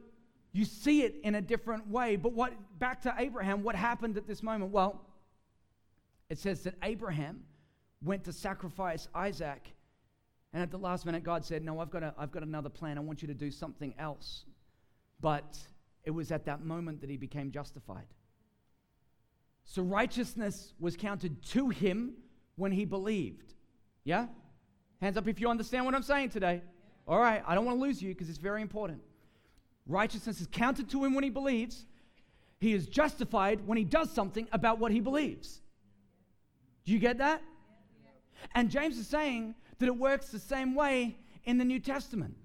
you 0.52 0.65
see 0.65 1.04
it 1.04 1.15
in 1.24 1.36
a 1.36 1.41
different 1.41 1.88
way. 1.88 2.15
But 2.15 2.34
what 2.34 2.54
back 2.80 3.02
to 3.04 3.13
Abraham, 3.17 3.63
what 3.63 3.76
happened 3.76 4.17
at 4.17 4.28
this 4.28 4.41
moment? 4.41 4.72
Well, 4.72 5.02
it 6.30 6.38
says 6.38 6.62
that 6.63 6.76
Abraham 6.84 7.42
went 8.04 8.24
to 8.26 8.34
sacrifice 8.34 9.08
Isaac, 9.13 9.74
and 10.54 10.63
at 10.63 10.72
the 10.72 10.78
last 10.78 11.06
minute, 11.06 11.24
God 11.24 11.46
said, 11.46 11.63
No, 11.63 11.80
I've 11.80 11.92
got, 11.92 12.04
a, 12.04 12.13
I've 12.18 12.32
got 12.32 12.44
another 12.44 12.70
plan. 12.70 12.98
I 12.98 13.02
want 13.02 13.22
you 13.22 13.28
to 13.28 13.34
do 13.34 13.52
something 13.52 13.94
else. 14.00 14.46
But 15.22 15.58
it 16.04 16.12
was 16.12 16.32
at 16.32 16.46
that 16.46 16.63
moment 16.63 17.02
that 17.02 17.10
he 17.10 17.18
became 17.18 17.52
justified. 17.52 18.08
So 19.65 19.84
righteousness 19.84 20.74
was 20.80 20.98
counted 20.98 21.44
to 21.50 21.70
him 21.70 22.13
when 22.56 22.72
he 22.72 22.86
believed. 22.86 23.54
Yeah? 24.04 24.28
Hands 25.02 25.15
up 25.18 25.28
if 25.28 25.39
you 25.39 25.50
understand 25.50 25.86
what 25.86 25.94
I'm 25.94 26.04
saying 26.04 26.30
today. 26.30 26.62
All 27.08 27.20
right, 27.20 27.44
I 27.46 27.54
don't 27.54 27.65
want 27.65 27.78
to 27.78 27.82
lose 27.82 28.02
you 28.02 28.10
because 28.10 28.30
it's 28.30 28.39
very 28.39 28.62
important. 28.62 29.02
Righteousness 29.88 30.42
is 30.42 30.48
counted 30.52 30.89
to 30.89 31.04
him 31.04 31.13
when 31.13 31.24
he 31.24 31.30
believes. 31.30 31.86
He 32.60 32.74
is 32.74 32.88
justified 32.88 33.65
when 33.65 33.78
he 33.78 33.84
does 33.84 34.12
something 34.12 34.48
about 34.52 34.80
what 34.80 34.92
he 34.92 35.00
believes. 35.00 35.62
Do 36.89 36.93
you 36.95 36.99
get 36.99 37.19
that? 37.19 37.43
And 38.56 38.67
James 38.71 38.97
is 38.97 39.06
saying 39.06 39.54
that 39.78 39.86
it 39.86 39.95
works 39.95 40.30
the 40.30 40.39
same 40.39 40.73
way 40.73 41.19
in 41.43 41.60
the 41.60 41.63
New 41.63 41.80
Testament. 41.80 42.36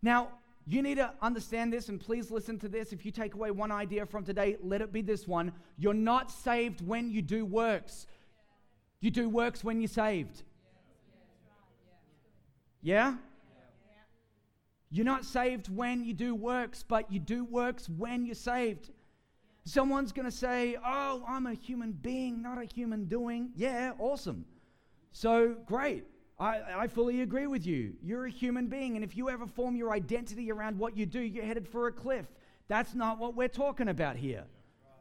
Now, 0.00 0.28
you 0.66 0.80
need 0.80 0.94
to 0.94 1.12
understand 1.20 1.70
this, 1.70 1.90
and 1.90 2.00
please 2.00 2.30
listen 2.30 2.58
to 2.60 2.68
this. 2.68 2.94
If 2.94 3.04
you 3.04 3.10
take 3.10 3.34
away 3.34 3.50
one 3.50 3.70
idea 3.70 4.06
from 4.06 4.24
today, 4.24 4.56
let 4.62 4.80
it 4.80 4.90
be 4.90 5.02
this 5.02 5.28
one. 5.28 5.52
You're 5.76 5.92
not 5.92 6.30
saved 6.30 6.80
when 6.80 7.10
you 7.10 7.20
do 7.20 7.44
works, 7.44 8.06
you 9.00 9.10
do 9.10 9.28
works 9.28 9.62
when 9.62 9.82
you're 9.82 9.88
saved. 9.88 10.44
Yeah? 12.80 13.16
You're 14.90 15.04
not 15.04 15.26
saved 15.26 15.68
when 15.68 16.06
you 16.06 16.14
do 16.14 16.34
works, 16.34 16.82
but 16.82 17.12
you 17.12 17.20
do 17.20 17.44
works 17.44 17.90
when 17.90 18.24
you're 18.24 18.34
saved. 18.34 18.92
Someone's 19.64 20.12
going 20.12 20.26
to 20.26 20.36
say, 20.36 20.76
Oh, 20.84 21.24
I'm 21.26 21.46
a 21.46 21.54
human 21.54 21.92
being, 21.92 22.42
not 22.42 22.60
a 22.60 22.64
human 22.64 23.06
doing. 23.06 23.50
Yeah, 23.54 23.92
awesome. 23.98 24.44
So 25.12 25.56
great. 25.66 26.04
I, 26.38 26.60
I 26.76 26.86
fully 26.88 27.22
agree 27.22 27.46
with 27.46 27.64
you. 27.66 27.94
You're 28.02 28.26
a 28.26 28.30
human 28.30 28.66
being, 28.66 28.96
and 28.96 29.04
if 29.04 29.16
you 29.16 29.30
ever 29.30 29.46
form 29.46 29.76
your 29.76 29.92
identity 29.92 30.50
around 30.50 30.78
what 30.78 30.96
you 30.96 31.06
do, 31.06 31.20
you're 31.20 31.44
headed 31.44 31.68
for 31.68 31.86
a 31.86 31.92
cliff. 31.92 32.26
That's 32.66 32.94
not 32.94 33.18
what 33.18 33.36
we're 33.36 33.48
talking 33.48 33.88
about 33.88 34.16
here. 34.16 34.44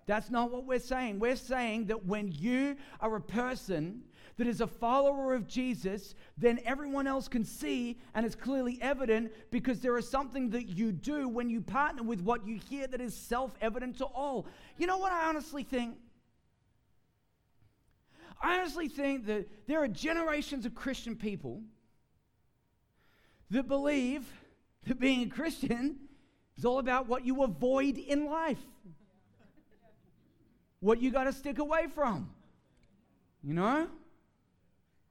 That's 0.05 0.29
not 0.29 0.51
what 0.51 0.65
we're 0.65 0.79
saying. 0.79 1.19
We're 1.19 1.35
saying 1.35 1.85
that 1.85 2.05
when 2.05 2.31
you 2.31 2.75
are 2.99 3.15
a 3.15 3.21
person 3.21 4.03
that 4.37 4.47
is 4.47 4.61
a 4.61 4.67
follower 4.67 5.33
of 5.33 5.47
Jesus, 5.47 6.15
then 6.37 6.59
everyone 6.65 7.07
else 7.07 7.27
can 7.27 7.45
see 7.45 7.99
and 8.15 8.25
it's 8.25 8.35
clearly 8.35 8.79
evident 8.81 9.31
because 9.51 9.79
there 9.79 9.97
is 9.97 10.09
something 10.09 10.49
that 10.51 10.69
you 10.69 10.91
do 10.91 11.27
when 11.27 11.49
you 11.49 11.61
partner 11.61 12.03
with 12.03 12.21
what 12.21 12.45
you 12.45 12.59
hear 12.69 12.87
that 12.87 13.01
is 13.01 13.15
self 13.15 13.55
evident 13.61 13.97
to 13.99 14.05
all. 14.05 14.47
You 14.77 14.87
know 14.87 14.97
what 14.97 15.11
I 15.11 15.29
honestly 15.29 15.63
think? 15.63 15.97
I 18.41 18.55
honestly 18.55 18.89
think 18.89 19.27
that 19.27 19.47
there 19.67 19.81
are 19.83 19.87
generations 19.87 20.65
of 20.65 20.75
Christian 20.75 21.15
people 21.15 21.61
that 23.51 23.67
believe 23.67 24.25
that 24.87 24.99
being 24.99 25.23
a 25.23 25.29
Christian 25.29 25.97
is 26.57 26.65
all 26.65 26.79
about 26.79 27.07
what 27.07 27.25
you 27.25 27.43
avoid 27.43 27.97
in 27.97 28.25
life, 28.25 28.59
what 30.79 31.01
you 31.01 31.11
got 31.11 31.25
to 31.25 31.33
stick 31.33 31.59
away 31.59 31.87
from. 31.93 32.29
You 33.43 33.53
know? 33.53 33.87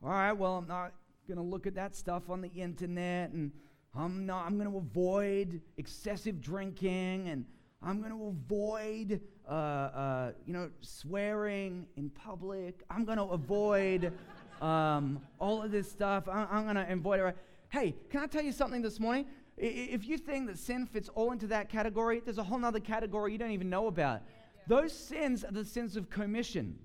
All 0.05 0.11
right, 0.11 0.33
well, 0.33 0.57
I'm 0.57 0.67
not 0.67 0.95
going 1.29 1.39
to 1.39 1.45
look 1.45 1.69
at 1.69 1.77
that 1.77 1.95
stuff 1.95 2.29
on 2.29 2.41
the 2.41 2.49
internet 2.49 3.31
and 3.31 3.53
I'm 3.95 4.27
not 4.27 4.47
I'm 4.47 4.59
going 4.59 4.69
to 4.69 4.79
avoid 4.79 5.61
excessive 5.77 6.41
drinking 6.41 7.29
and 7.29 7.45
I'm 7.81 8.01
going 8.01 8.11
to 8.11 8.27
avoid 8.27 9.21
uh, 9.49 9.53
uh, 9.53 10.33
you 10.45 10.55
know 10.55 10.71
swearing 10.81 11.87
in 11.97 12.11
public. 12.11 12.83
I'm 12.91 13.05
going 13.05 13.19
to 13.19 13.27
avoid 13.27 14.13
um, 14.61 15.21
all 15.39 15.63
of 15.63 15.71
this 15.71 15.89
stuff. 15.89 16.29
I'm, 16.29 16.49
I'm 16.51 16.65
going 16.65 16.85
to 16.85 16.93
avoid 16.93 17.21
it. 17.21 17.37
Hey, 17.69 17.95
can 18.11 18.23
I 18.23 18.27
tell 18.27 18.43
you 18.43 18.51
something 18.51 18.83
this 18.83 18.99
morning? 18.99 19.27
If 19.57 20.09
you 20.09 20.19
think 20.19 20.49
that 20.49 20.59
sin 20.59 20.85
fits 20.85 21.11
all 21.15 21.31
into 21.31 21.47
that 21.47 21.69
category, 21.69 22.23
there's 22.25 22.39
a 22.39 22.43
whole 22.43 22.65
other 22.65 22.81
category 22.81 23.31
you 23.31 23.39
don't 23.39 23.53
even 23.53 23.71
know 23.71 23.87
about. 23.87 24.23
Those 24.67 24.93
sins 24.93 25.45
are 25.45 25.53
the 25.53 25.65
sins 25.65 25.97
of 25.97 26.11
commission. 26.11 26.77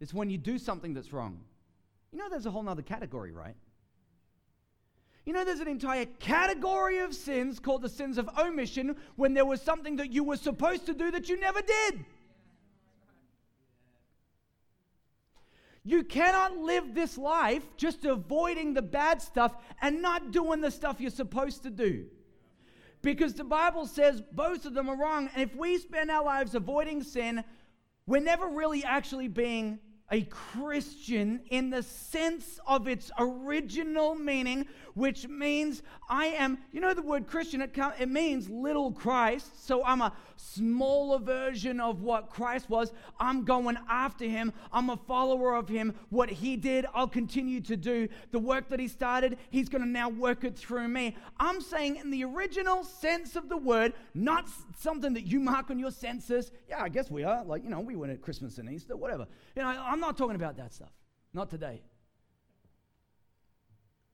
It's 0.00 0.12
when 0.12 0.30
you 0.30 0.38
do 0.38 0.58
something 0.58 0.94
that's 0.94 1.12
wrong. 1.12 1.40
You 2.12 2.18
know, 2.18 2.28
there's 2.28 2.46
a 2.46 2.50
whole 2.50 2.68
other 2.68 2.82
category, 2.82 3.32
right? 3.32 3.56
You 5.26 5.32
know, 5.32 5.44
there's 5.44 5.60
an 5.60 5.68
entire 5.68 6.04
category 6.04 6.98
of 6.98 7.14
sins 7.14 7.58
called 7.58 7.82
the 7.82 7.88
sins 7.88 8.18
of 8.18 8.28
omission 8.38 8.96
when 9.16 9.32
there 9.32 9.46
was 9.46 9.62
something 9.62 9.96
that 9.96 10.12
you 10.12 10.22
were 10.22 10.36
supposed 10.36 10.86
to 10.86 10.94
do 10.94 11.10
that 11.10 11.28
you 11.28 11.40
never 11.40 11.62
did. 11.62 12.04
You 15.82 16.02
cannot 16.02 16.56
live 16.56 16.94
this 16.94 17.18
life 17.18 17.62
just 17.76 18.04
avoiding 18.04 18.72
the 18.72 18.82
bad 18.82 19.20
stuff 19.20 19.54
and 19.82 20.00
not 20.00 20.30
doing 20.30 20.60
the 20.60 20.70
stuff 20.70 21.00
you're 21.00 21.10
supposed 21.10 21.62
to 21.62 21.70
do. 21.70 22.06
Because 23.02 23.34
the 23.34 23.44
Bible 23.44 23.86
says 23.86 24.22
both 24.32 24.64
of 24.64 24.72
them 24.72 24.88
are 24.88 24.96
wrong. 24.96 25.28
And 25.34 25.42
if 25.42 25.54
we 25.54 25.76
spend 25.76 26.10
our 26.10 26.24
lives 26.24 26.54
avoiding 26.54 27.02
sin, 27.02 27.44
we're 28.06 28.20
never 28.20 28.46
really 28.46 28.84
actually 28.84 29.28
being 29.28 29.78
a 30.14 30.22
Christian 30.22 31.40
in 31.50 31.70
the 31.70 31.82
sense 31.82 32.60
of 32.68 32.86
its 32.86 33.10
original 33.18 34.14
meaning, 34.14 34.64
which 34.94 35.26
means 35.26 35.82
I 36.08 36.26
am, 36.26 36.58
you 36.70 36.80
know, 36.80 36.94
the 36.94 37.02
word 37.02 37.26
Christian, 37.26 37.60
it, 37.60 37.76
it 37.98 38.08
means 38.08 38.48
little 38.48 38.92
Christ. 38.92 39.66
So 39.66 39.84
I'm 39.84 40.00
a 40.00 40.12
smaller 40.36 41.18
version 41.18 41.80
of 41.80 42.02
what 42.02 42.30
Christ 42.30 42.70
was. 42.70 42.92
I'm 43.18 43.44
going 43.44 43.76
after 43.90 44.24
him. 44.24 44.52
I'm 44.72 44.90
a 44.90 44.96
follower 44.96 45.56
of 45.56 45.68
him. 45.68 45.94
What 46.10 46.30
he 46.30 46.56
did, 46.56 46.86
I'll 46.94 47.08
continue 47.08 47.60
to 47.62 47.76
do. 47.76 48.08
The 48.30 48.38
work 48.38 48.68
that 48.68 48.78
he 48.78 48.86
started, 48.86 49.36
he's 49.50 49.68
going 49.68 49.82
to 49.82 49.88
now 49.88 50.10
work 50.10 50.44
it 50.44 50.56
through 50.56 50.86
me. 50.86 51.16
I'm 51.40 51.60
saying, 51.60 51.96
in 51.96 52.10
the 52.10 52.22
original 52.22 52.84
sense 52.84 53.34
of 53.34 53.48
the 53.48 53.56
word, 53.56 53.94
not 54.14 54.48
something 54.78 55.12
that 55.14 55.26
you 55.26 55.40
mark 55.40 55.70
on 55.70 55.80
your 55.80 55.90
census. 55.90 56.52
Yeah, 56.68 56.82
I 56.82 56.88
guess 56.88 57.10
we 57.10 57.24
are. 57.24 57.44
Like, 57.44 57.64
you 57.64 57.70
know, 57.70 57.80
we 57.80 57.96
went 57.96 58.12
at 58.12 58.22
Christmas 58.22 58.58
and 58.58 58.70
Easter, 58.70 58.94
whatever. 58.94 59.26
You 59.56 59.62
know, 59.62 59.68
I'm 59.68 60.00
not 60.04 60.18
talking 60.18 60.36
about 60.36 60.56
that 60.58 60.72
stuff. 60.74 60.92
Not 61.32 61.48
today. 61.50 61.80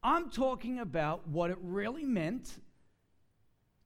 I'm 0.02 0.30
talking 0.30 0.78
about 0.78 1.28
what 1.28 1.50
it 1.50 1.58
really 1.60 2.04
meant 2.04 2.58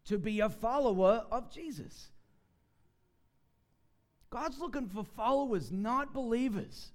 to 0.07 0.19
be 0.19 0.40
a 0.40 0.51
follower 0.51 1.25
of 1.31 1.51
Jesus. 1.51 2.09
God's 4.31 4.59
looking 4.59 4.88
for 4.88 5.03
followers, 5.03 5.73
not 5.73 6.12
believers. 6.12 6.90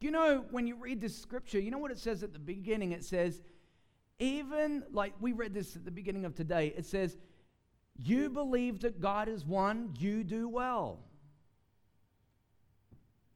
You 0.00 0.10
know, 0.10 0.44
when 0.50 0.66
you 0.66 0.76
read 0.76 1.00
this 1.00 1.16
scripture, 1.16 1.60
you 1.60 1.70
know 1.70 1.78
what 1.78 1.90
it 1.90 1.98
says 1.98 2.22
at 2.22 2.32
the 2.32 2.38
beginning? 2.38 2.92
It 2.92 3.04
says, 3.04 3.42
even 4.18 4.82
like 4.92 5.12
we 5.20 5.32
read 5.32 5.52
this 5.52 5.76
at 5.76 5.84
the 5.84 5.90
beginning 5.90 6.24
of 6.24 6.34
today, 6.34 6.72
it 6.76 6.86
says, 6.86 7.16
You 8.02 8.30
believe 8.30 8.80
that 8.80 9.00
God 9.00 9.28
is 9.28 9.44
one, 9.44 9.94
you 9.98 10.24
do 10.24 10.48
well. 10.48 11.00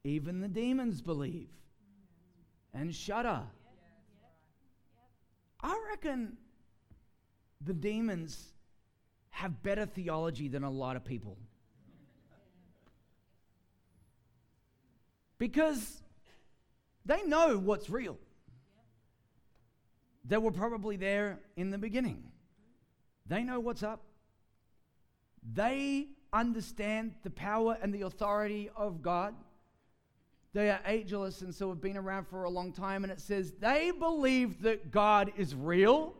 Even 0.03 0.41
the 0.41 0.47
demons 0.47 1.01
believe 1.01 1.49
and 2.73 2.93
shudder. 2.93 3.41
I 5.61 5.79
reckon 5.89 6.37
the 7.63 7.73
demons 7.73 8.47
have 9.29 9.61
better 9.61 9.85
theology 9.85 10.47
than 10.47 10.63
a 10.63 10.69
lot 10.69 10.95
of 10.95 11.05
people. 11.05 11.37
Because 15.37 16.01
they 17.05 17.23
know 17.23 17.57
what's 17.57 17.89
real. 17.89 18.17
They 20.25 20.37
were 20.37 20.51
probably 20.51 20.97
there 20.97 21.39
in 21.55 21.71
the 21.71 21.77
beginning. 21.77 22.23
They 23.25 23.43
know 23.43 23.59
what's 23.59 23.81
up. 23.81 24.03
They 25.53 26.09
understand 26.31 27.15
the 27.23 27.31
power 27.31 27.77
and 27.81 27.93
the 27.93 28.03
authority 28.03 28.69
of 28.75 29.01
God. 29.01 29.33
They 30.53 30.69
are 30.69 30.81
ageless 30.85 31.41
and 31.41 31.55
so 31.55 31.69
have 31.69 31.81
been 31.81 31.97
around 31.97 32.27
for 32.27 32.43
a 32.43 32.49
long 32.49 32.73
time. 32.73 33.03
And 33.03 33.11
it 33.11 33.21
says 33.21 33.53
they 33.59 33.91
believe 33.91 34.61
that 34.63 34.91
God 34.91 35.31
is 35.37 35.55
real. 35.55 36.13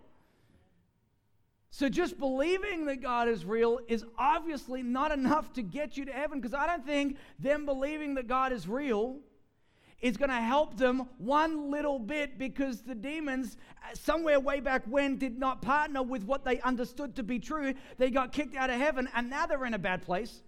So 1.70 1.90
just 1.90 2.20
believing 2.20 2.86
that 2.86 3.02
God 3.02 3.28
is 3.28 3.46
real 3.46 3.80
is 3.88 4.06
obviously 4.18 4.84
not 4.84 5.12
enough 5.12 5.54
to 5.54 5.62
get 5.62 5.98
you 5.98 6.06
to 6.06 6.12
heaven 6.12 6.40
because 6.40 6.54
I 6.54 6.68
don't 6.68 6.86
think 6.86 7.18
them 7.40 7.66
believing 7.66 8.16
that 8.16 8.28
God 8.28 8.52
is 8.52 8.68
real 8.68 9.20
is 10.02 10.18
going 10.18 10.30
to 10.30 10.36
help 10.36 10.78
them 10.78 11.08
one 11.18 11.70
little 11.70 12.00
bit 12.00 12.38
because 12.40 12.82
the 12.82 12.96
demons, 12.96 13.58
uh, 13.84 13.94
somewhere 13.94 14.40
way 14.40 14.60
back 14.60 14.84
when, 14.88 15.18
did 15.18 15.38
not 15.38 15.62
partner 15.62 16.02
with 16.02 16.24
what 16.24 16.44
they 16.44 16.60
understood 16.62 17.16
to 17.16 17.24
be 17.24 17.40
true. 17.40 17.74
They 17.98 18.10
got 18.10 18.32
kicked 18.34 18.56
out 18.56 18.70
of 18.70 18.78
heaven 18.78 19.08
and 19.14 19.30
now 19.30 19.46
they're 19.46 19.66
in 19.66 19.74
a 19.74 19.80
bad 19.80 20.02
place. 20.02 20.42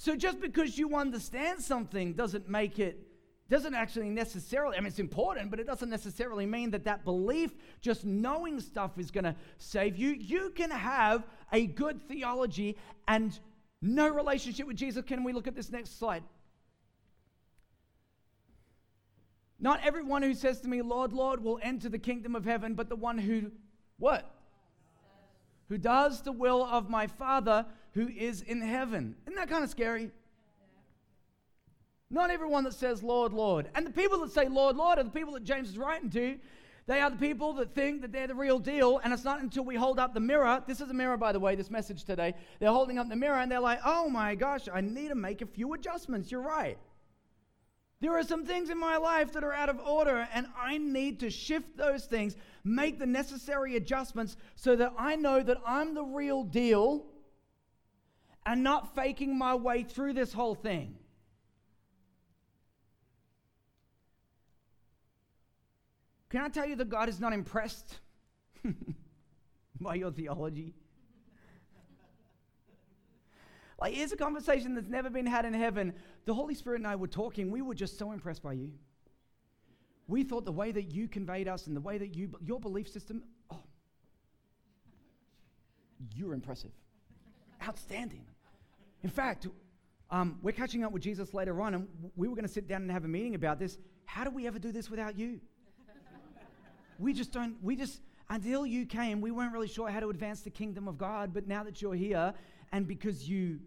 So 0.00 0.16
just 0.16 0.40
because 0.40 0.78
you 0.78 0.96
understand 0.96 1.60
something 1.60 2.14
doesn't 2.14 2.48
make 2.48 2.78
it 2.78 3.06
doesn't 3.50 3.74
actually 3.74 4.08
necessarily 4.08 4.78
i 4.78 4.80
mean 4.80 4.86
it's 4.86 4.98
important 4.98 5.50
but 5.50 5.60
it 5.60 5.66
doesn't 5.66 5.90
necessarily 5.90 6.46
mean 6.46 6.70
that 6.70 6.84
that 6.84 7.04
belief 7.04 7.50
just 7.82 8.06
knowing 8.06 8.60
stuff 8.60 8.96
is 8.96 9.10
going 9.10 9.24
to 9.24 9.36
save 9.58 9.98
you. 9.98 10.12
You 10.12 10.52
can 10.56 10.70
have 10.70 11.26
a 11.52 11.66
good 11.66 12.00
theology 12.08 12.78
and 13.08 13.38
no 13.82 14.08
relationship 14.08 14.66
with 14.66 14.78
jesus. 14.78 15.04
Can 15.04 15.22
we 15.22 15.34
look 15.34 15.46
at 15.46 15.54
this 15.54 15.70
next 15.70 15.98
slide? 15.98 16.22
Not 19.58 19.80
everyone 19.84 20.22
who 20.22 20.32
says 20.32 20.62
to 20.62 20.68
me 20.68 20.80
lord 20.80 21.12
lord 21.12 21.44
will 21.44 21.60
enter 21.62 21.90
the 21.90 21.98
kingdom 21.98 22.34
of 22.34 22.46
heaven 22.46 22.72
but 22.72 22.88
the 22.88 22.96
one 22.96 23.18
who 23.18 23.50
what? 23.98 24.34
Who 25.68 25.76
does 25.76 26.22
the 26.22 26.32
will 26.32 26.64
of 26.64 26.88
my 26.88 27.06
father 27.06 27.66
who 27.94 28.08
is 28.08 28.42
in 28.42 28.60
heaven. 28.60 29.16
Isn't 29.26 29.36
that 29.36 29.48
kind 29.48 29.64
of 29.64 29.70
scary? 29.70 30.10
Not 32.10 32.30
everyone 32.30 32.64
that 32.64 32.74
says, 32.74 33.02
Lord, 33.02 33.32
Lord. 33.32 33.68
And 33.74 33.86
the 33.86 33.90
people 33.90 34.20
that 34.20 34.32
say, 34.32 34.48
Lord, 34.48 34.76
Lord, 34.76 34.98
are 34.98 35.04
the 35.04 35.10
people 35.10 35.34
that 35.34 35.44
James 35.44 35.68
is 35.68 35.78
writing 35.78 36.10
to. 36.10 36.38
They 36.86 37.00
are 37.00 37.10
the 37.10 37.16
people 37.16 37.52
that 37.54 37.72
think 37.72 38.00
that 38.00 38.10
they're 38.10 38.26
the 38.26 38.34
real 38.34 38.58
deal, 38.58 39.00
and 39.04 39.12
it's 39.12 39.22
not 39.22 39.40
until 39.40 39.64
we 39.64 39.76
hold 39.76 40.00
up 40.00 40.12
the 40.12 40.18
mirror. 40.18 40.60
This 40.66 40.80
is 40.80 40.90
a 40.90 40.94
mirror, 40.94 41.16
by 41.16 41.30
the 41.30 41.38
way, 41.38 41.54
this 41.54 41.70
message 41.70 42.02
today. 42.02 42.34
They're 42.58 42.70
holding 42.70 42.98
up 42.98 43.08
the 43.08 43.14
mirror 43.14 43.38
and 43.38 43.50
they're 43.50 43.60
like, 43.60 43.78
oh 43.84 44.08
my 44.08 44.34
gosh, 44.34 44.68
I 44.72 44.80
need 44.80 45.08
to 45.08 45.14
make 45.14 45.40
a 45.40 45.46
few 45.46 45.72
adjustments. 45.74 46.32
You're 46.32 46.42
right. 46.42 46.78
There 48.00 48.16
are 48.18 48.24
some 48.24 48.46
things 48.46 48.70
in 48.70 48.78
my 48.78 48.96
life 48.96 49.32
that 49.34 49.44
are 49.44 49.52
out 49.52 49.68
of 49.68 49.78
order, 49.78 50.26
and 50.32 50.46
I 50.58 50.78
need 50.78 51.20
to 51.20 51.30
shift 51.30 51.76
those 51.76 52.06
things, 52.06 52.34
make 52.64 52.98
the 52.98 53.06
necessary 53.06 53.76
adjustments 53.76 54.36
so 54.56 54.74
that 54.74 54.92
I 54.98 55.16
know 55.16 55.42
that 55.42 55.58
I'm 55.66 55.94
the 55.94 56.02
real 56.02 56.42
deal 56.42 57.04
and 58.46 58.62
not 58.62 58.94
faking 58.94 59.36
my 59.36 59.54
way 59.54 59.82
through 59.82 60.14
this 60.14 60.32
whole 60.32 60.54
thing. 60.54 60.96
Can 66.30 66.42
I 66.42 66.48
tell 66.48 66.66
you 66.66 66.76
that 66.76 66.88
God 66.88 67.08
is 67.08 67.20
not 67.20 67.32
impressed 67.32 67.98
by 69.80 69.96
your 69.96 70.12
theology? 70.12 70.74
like, 73.80 73.94
here's 73.94 74.12
a 74.12 74.16
conversation 74.16 74.74
that's 74.74 74.88
never 74.88 75.10
been 75.10 75.26
had 75.26 75.44
in 75.44 75.54
heaven. 75.54 75.94
The 76.26 76.34
Holy 76.34 76.54
Spirit 76.54 76.80
and 76.80 76.86
I 76.86 76.96
were 76.96 77.08
talking. 77.08 77.50
We 77.50 77.62
were 77.62 77.74
just 77.74 77.98
so 77.98 78.12
impressed 78.12 78.42
by 78.42 78.52
you. 78.52 78.70
We 80.06 80.22
thought 80.22 80.44
the 80.44 80.52
way 80.52 80.70
that 80.72 80.92
you 80.92 81.08
conveyed 81.08 81.48
us 81.48 81.66
and 81.66 81.74
the 81.74 81.80
way 81.80 81.96
that 81.98 82.14
you, 82.14 82.30
your 82.44 82.60
belief 82.60 82.88
system, 82.88 83.22
oh, 83.50 83.62
you're 86.14 86.34
impressive. 86.34 86.72
Outstanding. 87.66 88.26
In 89.02 89.10
fact, 89.10 89.46
um, 90.10 90.38
we're 90.42 90.52
catching 90.52 90.84
up 90.84 90.92
with 90.92 91.02
Jesus 91.02 91.32
later 91.32 91.60
on, 91.62 91.74
and 91.74 91.88
we 92.16 92.28
were 92.28 92.34
going 92.34 92.46
to 92.46 92.52
sit 92.52 92.68
down 92.68 92.82
and 92.82 92.90
have 92.90 93.04
a 93.04 93.08
meeting 93.08 93.34
about 93.34 93.58
this. 93.58 93.78
How 94.04 94.24
do 94.24 94.30
we 94.30 94.46
ever 94.46 94.58
do 94.58 94.72
this 94.72 94.90
without 94.90 95.18
you? 95.18 95.40
we 96.98 97.12
just 97.12 97.32
don't, 97.32 97.56
we 97.62 97.76
just, 97.76 98.00
until 98.28 98.66
you 98.66 98.86
came, 98.86 99.20
we 99.20 99.30
weren't 99.30 99.52
really 99.52 99.68
sure 99.68 99.88
how 99.88 100.00
to 100.00 100.10
advance 100.10 100.40
the 100.40 100.50
kingdom 100.50 100.88
of 100.88 100.98
God. 100.98 101.32
But 101.32 101.46
now 101.46 101.62
that 101.64 101.80
you're 101.80 101.94
here, 101.94 102.34
and 102.72 102.86
because 102.86 103.28
you 103.28 103.60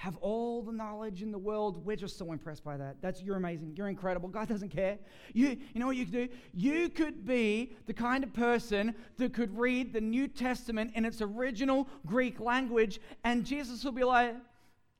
have 0.00 0.16
all 0.22 0.62
the 0.62 0.72
knowledge 0.72 1.20
in 1.20 1.30
the 1.30 1.36
world. 1.38 1.84
We're 1.84 1.94
just 1.94 2.16
so 2.16 2.32
impressed 2.32 2.64
by 2.64 2.78
that. 2.78 2.96
That's 3.02 3.20
you're 3.20 3.36
amazing. 3.36 3.74
You're 3.76 3.90
incredible. 3.90 4.30
God 4.30 4.48
doesn't 4.48 4.70
care. 4.70 4.98
You, 5.34 5.58
you 5.74 5.78
know 5.78 5.86
what 5.86 5.96
you 5.96 6.06
could 6.06 6.14
do? 6.14 6.28
You 6.54 6.88
could 6.88 7.26
be 7.26 7.74
the 7.86 7.92
kind 7.92 8.24
of 8.24 8.32
person 8.32 8.94
that 9.18 9.34
could 9.34 9.54
read 9.54 9.92
the 9.92 10.00
New 10.00 10.26
Testament 10.26 10.92
in 10.94 11.04
its 11.04 11.20
original 11.20 11.86
Greek 12.06 12.40
language, 12.40 12.98
and 13.24 13.44
Jesus 13.44 13.84
will 13.84 13.92
be 13.92 14.02
like, 14.02 14.36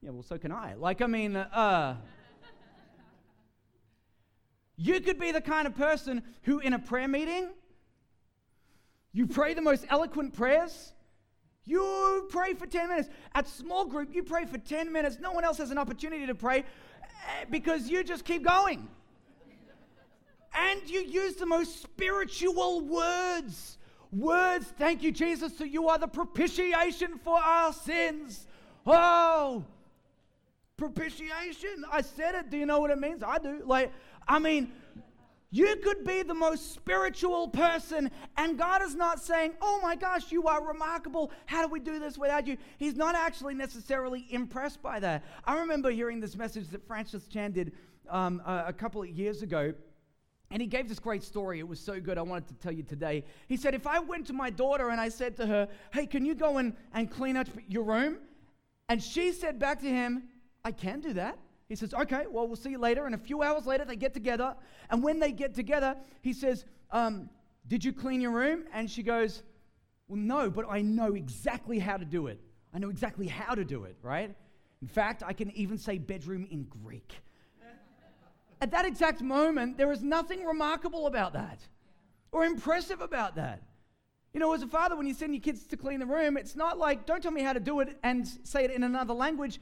"Yeah, 0.02 0.10
well, 0.10 0.22
so 0.22 0.38
can 0.38 0.52
I." 0.52 0.74
Like, 0.74 1.02
I 1.02 1.06
mean, 1.06 1.36
uh. 1.36 1.96
you 4.76 5.00
could 5.00 5.18
be 5.18 5.32
the 5.32 5.40
kind 5.40 5.66
of 5.66 5.74
person 5.74 6.22
who, 6.42 6.58
in 6.60 6.72
a 6.72 6.78
prayer 6.78 7.08
meeting, 7.08 7.50
you 9.12 9.26
pray 9.26 9.54
the 9.54 9.62
most 9.62 9.84
eloquent 9.88 10.32
prayers 10.32 10.92
you 11.70 12.26
pray 12.30 12.54
for 12.54 12.66
10 12.66 12.88
minutes. 12.88 13.08
At 13.34 13.46
small 13.46 13.84
group, 13.84 14.14
you 14.14 14.22
pray 14.22 14.44
for 14.44 14.58
10 14.58 14.92
minutes. 14.92 15.18
No 15.20 15.30
one 15.32 15.44
else 15.44 15.58
has 15.58 15.70
an 15.70 15.78
opportunity 15.78 16.26
to 16.26 16.34
pray 16.34 16.60
eh, 16.60 17.44
because 17.50 17.88
you 17.88 18.02
just 18.02 18.24
keep 18.24 18.44
going. 18.44 18.88
And 20.52 20.90
you 20.90 21.00
use 21.00 21.36
the 21.36 21.46
most 21.46 21.80
spiritual 21.80 22.80
words. 22.80 23.78
Words, 24.10 24.66
thank 24.76 25.04
you, 25.04 25.12
Jesus, 25.12 25.56
so 25.56 25.62
you 25.62 25.88
are 25.88 25.98
the 25.98 26.08
propitiation 26.08 27.18
for 27.18 27.38
our 27.38 27.72
sins. 27.72 28.48
Oh, 28.84 29.64
propitiation. 30.80 31.84
I 31.92 32.00
said 32.00 32.34
it. 32.34 32.50
Do 32.50 32.56
you 32.56 32.66
know 32.66 32.80
what 32.80 32.90
it 32.90 32.98
means? 32.98 33.22
I 33.22 33.38
do. 33.38 33.62
Like, 33.64 33.92
I 34.26 34.38
mean, 34.40 34.72
you 35.52 35.76
could 35.76 36.04
be 36.04 36.22
the 36.22 36.34
most 36.34 36.72
spiritual 36.72 37.48
person, 37.48 38.10
and 38.36 38.56
God 38.56 38.82
is 38.82 38.94
not 38.94 39.20
saying, 39.20 39.52
Oh 39.60 39.78
my 39.82 39.94
gosh, 39.94 40.32
you 40.32 40.46
are 40.46 40.66
remarkable. 40.66 41.30
How 41.46 41.62
do 41.62 41.68
we 41.68 41.80
do 41.80 41.98
this 42.00 42.16
without 42.16 42.46
you? 42.46 42.56
He's 42.78 42.96
not 42.96 43.14
actually 43.14 43.54
necessarily 43.54 44.26
impressed 44.30 44.82
by 44.82 44.98
that. 45.00 45.24
I 45.44 45.58
remember 45.58 45.90
hearing 45.90 46.18
this 46.18 46.36
message 46.36 46.68
that 46.68 46.86
Francis 46.86 47.26
Chan 47.26 47.52
did 47.52 47.72
um, 48.08 48.40
a, 48.46 48.64
a 48.68 48.72
couple 48.72 49.02
of 49.02 49.08
years 49.08 49.42
ago. 49.42 49.74
And 50.52 50.60
he 50.60 50.66
gave 50.66 50.88
this 50.88 50.98
great 50.98 51.22
story. 51.22 51.60
It 51.60 51.68
was 51.68 51.78
so 51.78 52.00
good. 52.00 52.18
I 52.18 52.22
wanted 52.22 52.48
to 52.48 52.54
tell 52.54 52.72
you 52.72 52.82
today. 52.82 53.22
He 53.46 53.56
said, 53.56 53.72
If 53.74 53.86
I 53.86 54.00
went 54.00 54.26
to 54.28 54.32
my 54.32 54.50
daughter 54.50 54.88
and 54.88 55.00
I 55.00 55.08
said 55.08 55.36
to 55.36 55.46
her, 55.46 55.68
Hey, 55.92 56.06
can 56.06 56.24
you 56.24 56.34
go 56.34 56.58
and, 56.58 56.74
and 56.92 57.08
clean 57.08 57.36
up 57.36 57.46
your 57.68 57.84
room? 57.84 58.18
And 58.88 59.00
she 59.00 59.30
said 59.30 59.60
back 59.60 59.80
to 59.82 59.88
him, 59.88 60.24
I 60.64 60.72
can 60.72 61.00
do 61.00 61.12
that. 61.14 61.38
He 61.68 61.76
says, 61.76 61.94
Okay, 61.94 62.24
well, 62.30 62.46
we'll 62.46 62.56
see 62.56 62.70
you 62.70 62.78
later. 62.78 63.06
And 63.06 63.14
a 63.14 63.18
few 63.18 63.42
hours 63.42 63.66
later, 63.66 63.84
they 63.84 63.96
get 63.96 64.12
together. 64.12 64.56
And 64.90 65.02
when 65.02 65.18
they 65.20 65.32
get 65.32 65.54
together, 65.54 65.96
he 66.22 66.32
says, 66.32 66.64
um, 66.90 67.30
Did 67.68 67.84
you 67.84 67.92
clean 67.92 68.20
your 68.20 68.32
room? 68.32 68.64
And 68.72 68.90
she 68.90 69.02
goes, 69.02 69.42
Well, 70.08 70.18
no, 70.18 70.50
but 70.50 70.66
I 70.68 70.82
know 70.82 71.14
exactly 71.14 71.78
how 71.78 71.96
to 71.96 72.04
do 72.04 72.26
it. 72.26 72.40
I 72.74 72.78
know 72.78 72.90
exactly 72.90 73.26
how 73.26 73.54
to 73.54 73.64
do 73.64 73.84
it, 73.84 73.96
right? 74.02 74.34
In 74.82 74.88
fact, 74.88 75.22
I 75.24 75.32
can 75.32 75.50
even 75.56 75.78
say 75.78 75.98
bedroom 75.98 76.46
in 76.50 76.64
Greek. 76.64 77.20
At 78.60 78.70
that 78.70 78.84
exact 78.84 79.20
moment, 79.20 79.76
there 79.76 79.92
is 79.92 80.02
nothing 80.02 80.44
remarkable 80.44 81.06
about 81.06 81.32
that 81.34 81.60
or 82.32 82.44
impressive 82.44 83.00
about 83.00 83.36
that. 83.36 83.62
You 84.32 84.38
know, 84.38 84.52
as 84.52 84.62
a 84.62 84.68
father, 84.68 84.96
when 84.96 85.06
you 85.06 85.14
send 85.14 85.34
your 85.34 85.40
kids 85.40 85.66
to 85.66 85.76
clean 85.76 85.98
the 85.98 86.06
room, 86.06 86.36
it's 86.36 86.54
not 86.54 86.78
like, 86.78 87.04
don't 87.04 87.20
tell 87.20 87.32
me 87.32 87.42
how 87.42 87.52
to 87.52 87.58
do 87.58 87.80
it 87.80 87.98
and 88.04 88.26
say 88.44 88.64
it 88.64 88.70
in 88.70 88.84
another 88.84 89.12
language. 89.12 89.60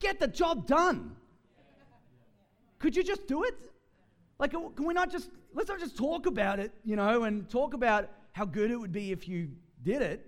Get 0.00 0.20
the 0.20 0.28
job 0.28 0.66
done. 0.66 1.16
Could 2.78 2.96
you 2.96 3.02
just 3.02 3.26
do 3.26 3.44
it? 3.44 3.54
Like, 4.38 4.50
can 4.50 4.84
we 4.84 4.94
not 4.94 5.10
just, 5.10 5.30
let's 5.54 5.68
not 5.68 5.80
just 5.80 5.96
talk 5.96 6.26
about 6.26 6.58
it, 6.58 6.72
you 6.84 6.96
know, 6.96 7.24
and 7.24 7.48
talk 7.48 7.72
about 7.74 8.10
how 8.32 8.44
good 8.44 8.70
it 8.70 8.76
would 8.76 8.92
be 8.92 9.12
if 9.12 9.28
you 9.28 9.48
did 9.82 10.02
it. 10.02 10.26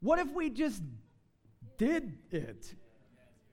What 0.00 0.18
if 0.18 0.30
we 0.32 0.50
just 0.50 0.82
did 1.78 2.18
it? 2.30 2.74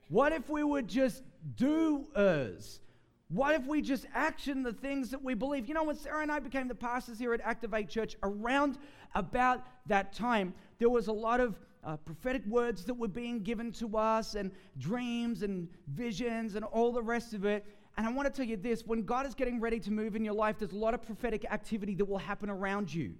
What 0.08 0.32
if 0.32 0.48
we 0.50 0.62
would 0.62 0.86
just 0.86 1.22
do 1.56 2.06
us? 2.14 2.80
What 3.28 3.54
if 3.54 3.66
we 3.66 3.80
just 3.80 4.06
action 4.14 4.62
the 4.62 4.72
things 4.72 5.10
that 5.10 5.24
we 5.24 5.32
believe? 5.34 5.66
You 5.66 5.74
know, 5.74 5.84
when 5.84 5.96
Sarah 5.96 6.22
and 6.22 6.30
I 6.30 6.40
became 6.40 6.68
the 6.68 6.74
pastors 6.74 7.18
here 7.18 7.32
at 7.32 7.40
Activate 7.40 7.88
Church, 7.88 8.16
around 8.22 8.78
about 9.14 9.62
that 9.86 10.12
time, 10.12 10.52
there 10.78 10.90
was 10.90 11.08
a 11.08 11.12
lot 11.12 11.40
of 11.40 11.58
uh, 11.84 11.96
prophetic 11.98 12.44
words 12.46 12.84
that 12.84 12.94
were 12.94 13.08
being 13.08 13.42
given 13.42 13.70
to 13.72 13.96
us, 13.96 14.34
and 14.34 14.50
dreams 14.78 15.42
and 15.42 15.68
visions 15.88 16.54
and 16.54 16.64
all 16.64 16.92
the 16.92 17.02
rest 17.02 17.34
of 17.34 17.44
it. 17.44 17.64
And 17.96 18.06
I 18.06 18.10
want 18.10 18.26
to 18.26 18.32
tell 18.32 18.48
you 18.48 18.56
this 18.56 18.84
when 18.84 19.02
God 19.02 19.26
is 19.26 19.34
getting 19.34 19.60
ready 19.60 19.78
to 19.80 19.92
move 19.92 20.16
in 20.16 20.24
your 20.24 20.34
life, 20.34 20.56
there's 20.58 20.72
a 20.72 20.76
lot 20.76 20.94
of 20.94 21.02
prophetic 21.02 21.44
activity 21.50 21.94
that 21.96 22.04
will 22.04 22.18
happen 22.18 22.50
around 22.50 22.92
you. 22.92 23.14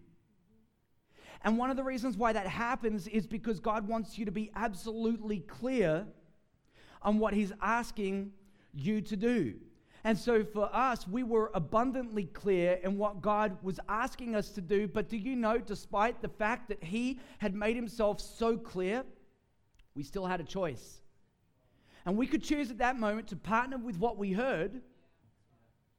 And 1.43 1.59
one 1.59 1.71
of 1.71 1.77
the 1.77 1.85
reasons 1.85 2.17
why 2.17 2.33
that 2.33 2.47
happens 2.47 3.07
is 3.07 3.27
because 3.27 3.61
God 3.61 3.87
wants 3.87 4.19
you 4.19 4.25
to 4.25 4.33
be 4.33 4.51
absolutely 4.57 5.41
clear 5.41 6.07
on 7.03 7.19
what 7.19 7.35
He's 7.35 7.53
asking 7.61 8.33
you 8.73 9.03
to 9.03 9.17
do. 9.17 9.55
And 10.07 10.19
so 10.19 10.45
for 10.45 10.69
us, 10.75 11.09
we 11.09 11.23
were 11.23 11.51
abundantly 11.55 12.25
clear 12.25 12.79
in 12.85 12.99
what 12.99 13.23
God 13.23 13.57
was 13.63 13.81
asking 13.89 14.37
us 14.37 14.51
to 14.51 14.61
do. 14.61 14.87
But 14.87 15.09
do 15.09 15.17
you 15.17 15.35
know, 15.35 15.57
despite 15.59 16.21
the 16.21 16.29
fact 16.29 16.69
that 16.69 16.85
He 16.85 17.21
had 17.39 17.55
made 17.55 17.75
Himself 17.75 18.21
so 18.21 18.59
clear, 18.59 19.03
we 19.95 20.03
still 20.03 20.27
had 20.27 20.41
a 20.41 20.45
choice. 20.45 21.01
And 22.05 22.19
we 22.19 22.27
could 22.27 22.43
choose 22.43 22.71
at 22.71 22.79
that 22.79 22.99
moment 22.99 23.29
to 23.29 23.37
partner 23.37 23.79
with 23.79 23.99
what 23.99 24.19
we 24.19 24.33
heard, 24.33 24.83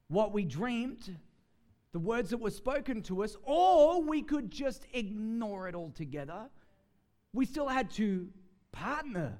what 0.08 0.32
we 0.32 0.46
dreamed, 0.46 1.18
the 1.92 2.00
words 2.00 2.30
that 2.30 2.38
were 2.38 2.52
spoken 2.52 3.02
to 3.04 3.24
us, 3.24 3.36
or 3.42 4.04
we 4.04 4.22
could 4.22 4.52
just 4.52 4.86
ignore 4.94 5.68
it 5.68 5.74
altogether. 5.74 6.48
We 7.34 7.48
still 7.48 7.68
had 7.68 7.90
to 7.92 8.28
partner 8.72 9.40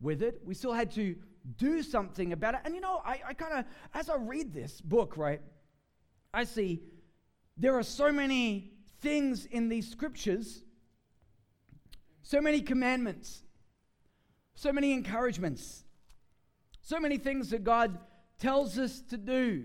with 0.00 0.22
it, 0.22 0.40
we 0.44 0.54
still 0.54 0.72
had 0.72 0.90
to 0.92 1.14
do 1.56 1.82
something 1.82 2.32
about 2.32 2.54
it. 2.54 2.60
And 2.64 2.74
you 2.74 2.80
know, 2.80 3.02
I, 3.04 3.20
I 3.28 3.34
kind 3.34 3.52
of, 3.58 3.64
as 3.94 4.08
I 4.08 4.16
read 4.16 4.52
this 4.52 4.80
book, 4.80 5.16
right, 5.16 5.40
I 6.32 6.44
see 6.44 6.82
there 7.56 7.76
are 7.76 7.82
so 7.82 8.12
many 8.12 8.72
things 9.00 9.46
in 9.46 9.68
these 9.68 9.90
scriptures, 9.90 10.62
so 12.22 12.40
many 12.40 12.60
commandments, 12.60 13.42
so 14.54 14.72
many 14.72 14.92
encouragements, 14.92 15.84
so 16.80 16.98
many 17.00 17.18
things 17.18 17.50
that 17.50 17.64
God 17.64 17.98
tells 18.38 18.78
us 18.78 19.00
to 19.10 19.16
do. 19.16 19.64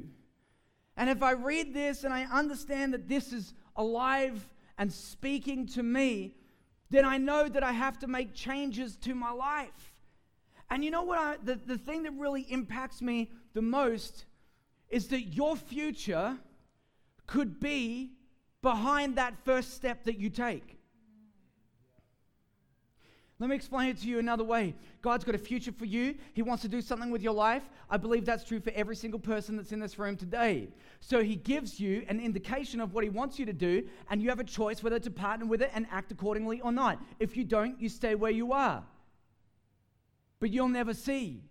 And 0.96 1.10
if 1.10 1.22
I 1.22 1.32
read 1.32 1.74
this 1.74 2.04
and 2.04 2.14
I 2.14 2.24
understand 2.26 2.94
that 2.94 3.08
this 3.08 3.32
is 3.32 3.54
alive 3.76 4.50
and 4.78 4.92
speaking 4.92 5.68
to 5.68 5.84
me, 5.84 6.36
then 6.90 7.06
I 7.06 7.18
know 7.18 7.48
that 7.48 7.64
I 7.64 7.72
have 7.72 8.00
to 8.00 8.08
make 8.08 8.34
changes 8.34 8.96
to 8.98 9.14
my 9.14 9.32
life. 9.32 9.94
And 10.70 10.84
you 10.84 10.92
know 10.92 11.04
what? 11.04 11.18
I, 11.18 11.36
the, 11.44 11.56
the 11.56 11.78
thing 11.78 12.04
that 12.04 12.14
really 12.18 12.42
impacts 12.50 13.02
me 13.02 13.32
the 13.54 13.62
most 13.62 14.26
is 14.90 15.08
that 15.08 15.22
your 15.22 15.56
future 15.56 16.38
could 17.26 17.60
be 17.60 18.12
behind 18.62 19.18
that 19.18 19.34
first 19.46 19.74
step 19.74 20.04
that 20.06 20.18
you 20.18 20.30
take. 20.30 20.78
Let 23.40 23.52
me 23.52 23.56
explain 23.56 23.90
it 23.90 24.02
to 24.02 24.08
you 24.08 24.18
another 24.18 24.44
way. 24.44 24.74
God's 25.04 25.24
got 25.24 25.36
a 25.36 25.38
future 25.38 25.72
for 25.72 25.86
you. 25.86 26.16
He 26.34 26.42
wants 26.42 26.64
to 26.64 26.68
do 26.68 26.82
something 26.82 27.12
with 27.12 27.22
your 27.22 27.34
life. 27.34 27.62
I 27.88 27.98
believe 27.98 28.26
that's 28.26 28.44
true 28.44 28.60
for 28.60 28.72
every 28.72 28.96
single 28.96 29.20
person 29.20 29.56
that's 29.56 29.72
in 29.72 29.80
this 29.80 30.00
room 30.00 30.18
today. 30.18 30.70
So 31.02 31.22
He 31.22 31.36
gives 31.36 31.80
you 31.80 32.04
an 32.10 32.20
indication 32.20 32.82
of 32.82 32.96
what 32.96 33.04
He 33.04 33.12
wants 33.12 33.38
you 33.38 33.46
to 33.46 33.54
do, 33.54 33.88
and 34.10 34.24
you 34.24 34.30
have 34.30 34.40
a 34.40 34.44
choice 34.44 34.82
whether 34.82 34.98
to 34.98 35.12
partner 35.12 35.46
with 35.46 35.62
it 35.62 35.70
and 35.76 35.86
act 35.92 36.12
accordingly 36.12 36.62
or 36.62 36.72
not. 36.72 37.00
If 37.20 37.38
you 37.38 37.44
don't, 37.44 37.80
you 37.80 37.90
stay 37.90 38.16
where 38.16 38.32
you 38.32 38.54
are 38.54 38.84
but 40.40 40.52
you'll 40.52 40.68
never 40.68 40.94
see 40.94 41.42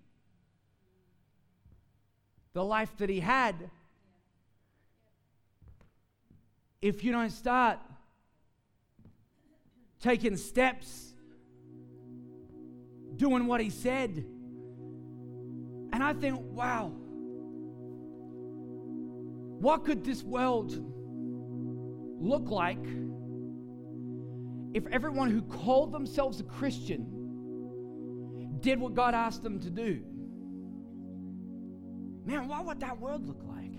the 2.52 2.64
life 2.64 2.96
that 2.98 3.10
he 3.10 3.20
had 3.20 3.70
if 6.80 7.02
you 7.02 7.12
don't 7.12 7.30
start 7.30 7.78
taking 10.00 10.36
steps, 10.36 11.14
doing 13.16 13.46
what 13.46 13.60
he 13.60 13.70
said. 13.70 14.24
And 15.92 16.02
I 16.02 16.12
think, 16.12 16.38
wow, 16.40 16.92
what 19.58 19.84
could 19.84 20.04
this 20.04 20.22
world 20.22 20.78
look 22.20 22.50
like 22.50 22.84
if 24.74 24.86
everyone 24.88 25.30
who 25.30 25.42
called 25.42 25.92
themselves 25.92 26.40
a 26.40 26.44
Christian 26.44 27.15
did 28.66 28.80
what 28.80 28.94
God 28.94 29.14
asked 29.14 29.44
them 29.44 29.60
to 29.60 29.70
do. 29.70 30.02
Man, 32.24 32.48
what 32.48 32.66
would 32.66 32.80
that 32.80 32.98
world 32.98 33.24
look 33.24 33.40
like? 33.46 33.70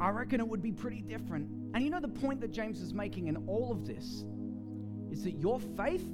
I 0.00 0.10
reckon 0.10 0.38
it 0.38 0.46
would 0.46 0.62
be 0.62 0.70
pretty 0.70 1.00
different. 1.00 1.50
And 1.74 1.82
you 1.82 1.90
know, 1.90 1.98
the 1.98 2.06
point 2.06 2.40
that 2.40 2.52
James 2.52 2.80
is 2.80 2.94
making 2.94 3.26
in 3.26 3.36
all 3.48 3.72
of 3.72 3.84
this 3.84 4.24
is 5.10 5.24
that 5.24 5.40
your 5.40 5.58
faith, 5.58 6.08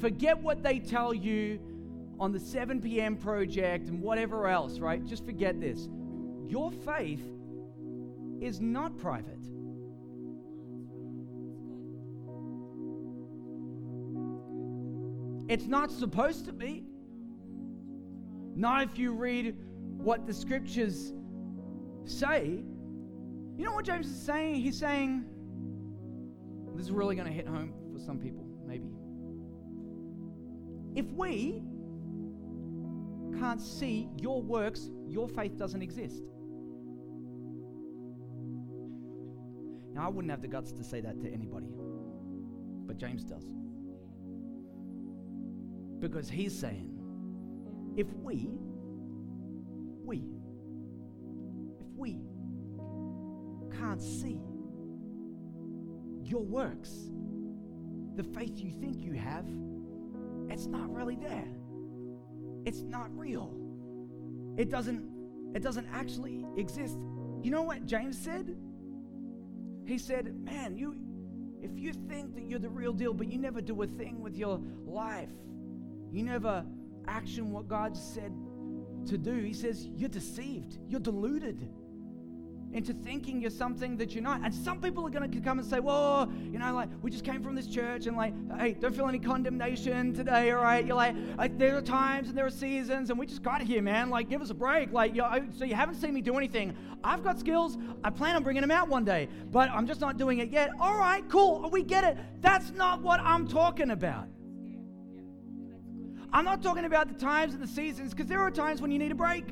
forget 0.00 0.38
what 0.40 0.62
they 0.62 0.78
tell 0.78 1.12
you 1.12 1.60
on 2.18 2.32
the 2.32 2.40
7 2.40 2.80
p.m. 2.80 3.14
project 3.14 3.90
and 3.90 4.00
whatever 4.00 4.48
else, 4.48 4.78
right? 4.78 5.04
Just 5.04 5.26
forget 5.26 5.60
this. 5.60 5.90
Your 6.48 6.72
faith 6.72 7.20
is 8.40 8.62
not 8.62 8.96
private. 8.96 9.44
It's 15.48 15.66
not 15.66 15.90
supposed 15.90 16.46
to 16.46 16.52
be. 16.52 16.84
Not 18.56 18.84
if 18.84 18.98
you 18.98 19.12
read 19.12 19.56
what 19.96 20.26
the 20.26 20.32
scriptures 20.32 21.12
say. 22.04 22.62
You 23.56 23.64
know 23.64 23.72
what 23.72 23.84
James 23.84 24.06
is 24.06 24.20
saying? 24.20 24.56
He's 24.56 24.78
saying, 24.78 25.24
this 26.74 26.86
is 26.86 26.92
really 26.92 27.14
going 27.14 27.28
to 27.28 27.32
hit 27.32 27.46
home 27.46 27.72
for 27.92 27.98
some 27.98 28.18
people, 28.18 28.44
maybe. 28.66 28.88
If 30.94 31.06
we 31.12 31.62
can't 33.38 33.60
see 33.60 34.08
your 34.20 34.42
works, 34.42 34.88
your 35.08 35.28
faith 35.28 35.56
doesn't 35.56 35.82
exist. 35.82 36.22
Now, 39.92 40.06
I 40.06 40.08
wouldn't 40.08 40.30
have 40.30 40.42
the 40.42 40.48
guts 40.48 40.72
to 40.72 40.84
say 40.84 41.00
that 41.00 41.20
to 41.20 41.28
anybody, 41.32 41.68
but 42.86 42.98
James 42.98 43.24
does. 43.24 43.44
Because 46.04 46.28
he's 46.28 46.54
saying, 46.54 46.90
if 47.96 48.06
we, 48.16 48.50
we, 50.04 50.22
if 51.80 51.86
we 51.96 52.18
can't 53.78 54.02
see 54.02 54.38
your 56.22 56.42
works, 56.42 56.90
the 58.16 58.22
faith 58.22 58.58
you 58.58 58.70
think 58.70 59.02
you 59.02 59.14
have, 59.14 59.46
it's 60.50 60.66
not 60.66 60.92
really 60.94 61.16
there. 61.16 61.48
It's 62.66 62.82
not 62.82 63.08
real. 63.16 63.54
It 64.58 64.68
doesn't 64.68 65.08
it 65.54 65.62
doesn't 65.62 65.86
actually 65.90 66.44
exist. 66.58 66.98
You 67.42 67.50
know 67.50 67.62
what 67.62 67.86
James 67.86 68.18
said? 68.18 68.54
He 69.86 69.96
said, 69.96 70.34
"Man, 70.44 70.76
you 70.76 70.96
if 71.62 71.78
you 71.78 71.94
think 71.94 72.34
that 72.34 72.44
you're 72.44 72.58
the 72.58 72.68
real 72.68 72.92
deal 72.92 73.14
but 73.14 73.32
you 73.32 73.38
never 73.38 73.62
do 73.62 73.80
a 73.80 73.86
thing 73.86 74.20
with 74.20 74.36
your 74.36 74.60
life, 74.84 75.30
you 76.14 76.22
never 76.22 76.64
action 77.08 77.50
what 77.50 77.66
God 77.68 77.96
said 77.96 78.32
to 79.06 79.18
do. 79.18 79.34
He 79.34 79.52
says, 79.52 79.88
You're 79.96 80.08
deceived, 80.08 80.78
you're 80.88 81.00
deluded 81.00 81.68
into 82.72 82.92
thinking 82.92 83.40
you're 83.40 83.50
something 83.52 83.96
that 83.96 84.14
you're 84.14 84.22
not. 84.22 84.40
And 84.42 84.52
some 84.52 84.80
people 84.80 85.06
are 85.06 85.10
going 85.10 85.30
to 85.30 85.40
come 85.40 85.60
and 85.60 85.66
say, 85.66 85.80
Whoa, 85.80 86.28
you 86.52 86.58
know, 86.58 86.74
like, 86.74 86.88
we 87.02 87.10
just 87.10 87.24
came 87.24 87.42
from 87.42 87.54
this 87.54 87.66
church 87.66 88.06
and, 88.06 88.16
like, 88.16 88.34
hey, 88.58 88.74
don't 88.74 88.94
feel 88.94 89.08
any 89.08 89.18
condemnation 89.18 90.12
today, 90.12 90.50
all 90.50 90.62
right? 90.62 90.84
You're 90.84 90.96
like, 90.96 91.16
like 91.38 91.56
there 91.56 91.76
are 91.76 91.82
times 91.82 92.28
and 92.28 92.36
there 92.36 92.46
are 92.46 92.50
seasons 92.50 93.10
and 93.10 93.18
we 93.18 93.26
just 93.26 93.42
got 93.42 93.62
here, 93.62 93.82
man. 93.82 94.10
Like, 94.10 94.28
give 94.28 94.42
us 94.42 94.50
a 94.50 94.54
break. 94.54 94.92
Like, 94.92 95.14
know, 95.14 95.30
oh, 95.32 95.44
so 95.56 95.64
you 95.64 95.74
haven't 95.74 95.96
seen 95.96 96.14
me 96.14 96.20
do 96.20 96.36
anything. 96.36 96.76
I've 97.02 97.22
got 97.22 97.38
skills. 97.38 97.76
I 98.02 98.10
plan 98.10 98.36
on 98.36 98.42
bringing 98.42 98.62
them 98.62 98.70
out 98.70 98.88
one 98.88 99.04
day, 99.04 99.28
but 99.50 99.68
I'm 99.70 99.86
just 99.86 100.00
not 100.00 100.16
doing 100.16 100.38
it 100.38 100.50
yet. 100.50 100.70
All 100.80 100.96
right, 100.96 101.28
cool. 101.28 101.68
We 101.70 101.82
get 101.82 102.04
it. 102.04 102.16
That's 102.40 102.70
not 102.72 103.02
what 103.02 103.20
I'm 103.20 103.46
talking 103.46 103.90
about. 103.90 104.28
I'm 106.34 106.44
not 106.44 106.64
talking 106.64 106.84
about 106.84 107.06
the 107.06 107.14
times 107.14 107.54
and 107.54 107.62
the 107.62 107.68
seasons 107.68 108.12
because 108.12 108.26
there 108.26 108.40
are 108.40 108.50
times 108.50 108.82
when 108.82 108.90
you 108.90 108.98
need 108.98 109.12
a 109.12 109.14
break. 109.14 109.44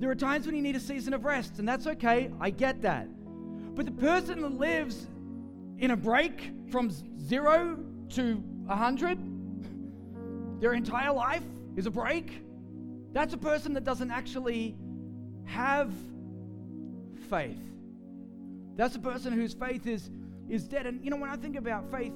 There 0.00 0.10
are 0.10 0.16
times 0.16 0.44
when 0.44 0.56
you 0.56 0.60
need 0.60 0.74
a 0.74 0.80
season 0.80 1.14
of 1.14 1.24
rest, 1.24 1.60
and 1.60 1.68
that's 1.68 1.86
okay. 1.86 2.28
I 2.40 2.50
get 2.50 2.82
that. 2.82 3.06
But 3.76 3.86
the 3.86 3.92
person 3.92 4.42
that 4.42 4.52
lives 4.54 5.06
in 5.78 5.92
a 5.92 5.96
break 5.96 6.50
from 6.72 6.90
zero 6.90 7.78
to 8.10 8.42
a 8.68 8.74
hundred, 8.74 9.16
their 10.60 10.72
entire 10.72 11.12
life 11.12 11.44
is 11.76 11.86
a 11.86 11.90
break. 11.90 12.42
That's 13.12 13.32
a 13.32 13.38
person 13.38 13.72
that 13.74 13.84
doesn't 13.84 14.10
actually 14.10 14.76
have 15.44 15.92
faith. 17.30 17.62
That's 18.74 18.96
a 18.96 19.00
person 19.00 19.32
whose 19.32 19.54
faith 19.54 19.86
is, 19.86 20.10
is 20.48 20.66
dead. 20.66 20.86
And 20.86 21.04
you 21.04 21.10
know, 21.10 21.16
when 21.16 21.30
I 21.30 21.36
think 21.36 21.54
about 21.54 21.88
faith, 21.92 22.12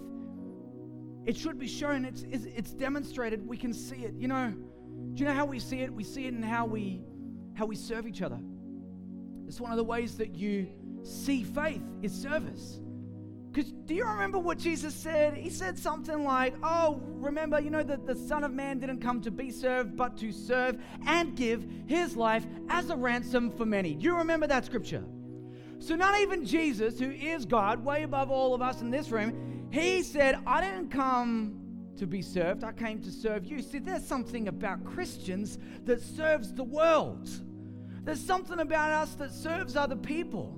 it 1.27 1.37
should 1.37 1.59
be 1.59 1.67
shown, 1.67 2.05
it's, 2.05 2.23
it's, 2.31 2.45
it's 2.45 2.73
demonstrated, 2.73 3.47
we 3.47 3.57
can 3.57 3.73
see 3.73 4.05
it. 4.05 4.15
You 4.15 4.29
know, 4.29 4.55
do 5.15 5.21
you 5.21 5.25
know 5.25 5.35
how 5.35 5.45
we 5.45 5.59
see 5.59 5.81
it? 5.81 5.93
We 5.93 6.05
see 6.05 6.27
it 6.27 6.35
in 6.35 6.43
how 6.43 6.67
we, 6.67 7.03
how 7.55 7.67
we 7.67 7.77
serve 7.77 8.07
each 8.07 8.23
other. 8.23 8.39
It's 9.47 9.61
one 9.61 9.71
of 9.71 9.77
the 9.77 9.85
ways 9.85 10.17
that 10.19 10.35
you 10.35 10.69
see 11.03 11.43
faith 11.43 11.83
is 12.03 12.13
service. 12.13 12.81
Because 13.53 13.73
do 13.73 13.95
you 13.95 14.05
remember 14.05 14.39
what 14.39 14.59
Jesus 14.59 14.95
said? 14.95 15.35
He 15.35 15.51
said 15.51 15.77
something 15.77 16.23
like, 16.23 16.55
Oh, 16.63 17.01
remember, 17.05 17.61
you 17.61 17.71
know, 17.71 17.83
that 17.83 18.07
the 18.07 18.15
Son 18.15 18.45
of 18.45 18.53
Man 18.53 18.79
didn't 18.79 19.01
come 19.01 19.21
to 19.23 19.31
be 19.31 19.51
served, 19.51 19.97
but 19.97 20.17
to 20.19 20.31
serve 20.31 20.79
and 21.07 21.35
give 21.35 21.67
his 21.87 22.17
life 22.17 22.47
as 22.69 22.91
a 22.91 22.97
ransom 22.97 23.51
for 23.51 23.67
many. 23.67 23.95
Do 23.95 24.05
you 24.05 24.17
remember 24.17 24.47
that 24.47 24.67
scripture? 24.67 25.05
So, 25.81 25.97
not 25.97 26.21
even 26.21 26.45
Jesus, 26.45 27.01
who 27.01 27.11
is 27.11 27.45
God, 27.45 27.85
way 27.85 28.05
above 28.05 28.31
all 28.31 28.55
of 28.55 28.63
us 28.63 28.83
in 28.83 28.91
this 28.91 29.11
room, 29.11 29.50
he 29.71 30.03
said, 30.03 30.39
I 30.47 30.61
didn't 30.61 30.91
come 30.91 31.61
to 31.97 32.07
be 32.07 32.23
served, 32.23 32.65
I 32.65 32.73
came 32.73 33.01
to 33.03 33.11
serve 33.11 33.45
you. 33.45 33.63
See, 33.63 33.79
there's 33.79 34.07
something 34.07 34.49
about 34.49 34.85
Christians 34.85 35.59
that 35.85 36.01
serves 36.01 36.53
the 36.53 36.65
world. 36.65 37.29
There's 38.03 38.25
something 38.25 38.59
about 38.59 38.91
us 38.91 39.15
that 39.15 39.33
serves 39.33 39.77
other 39.77 39.97
people. 39.97 40.57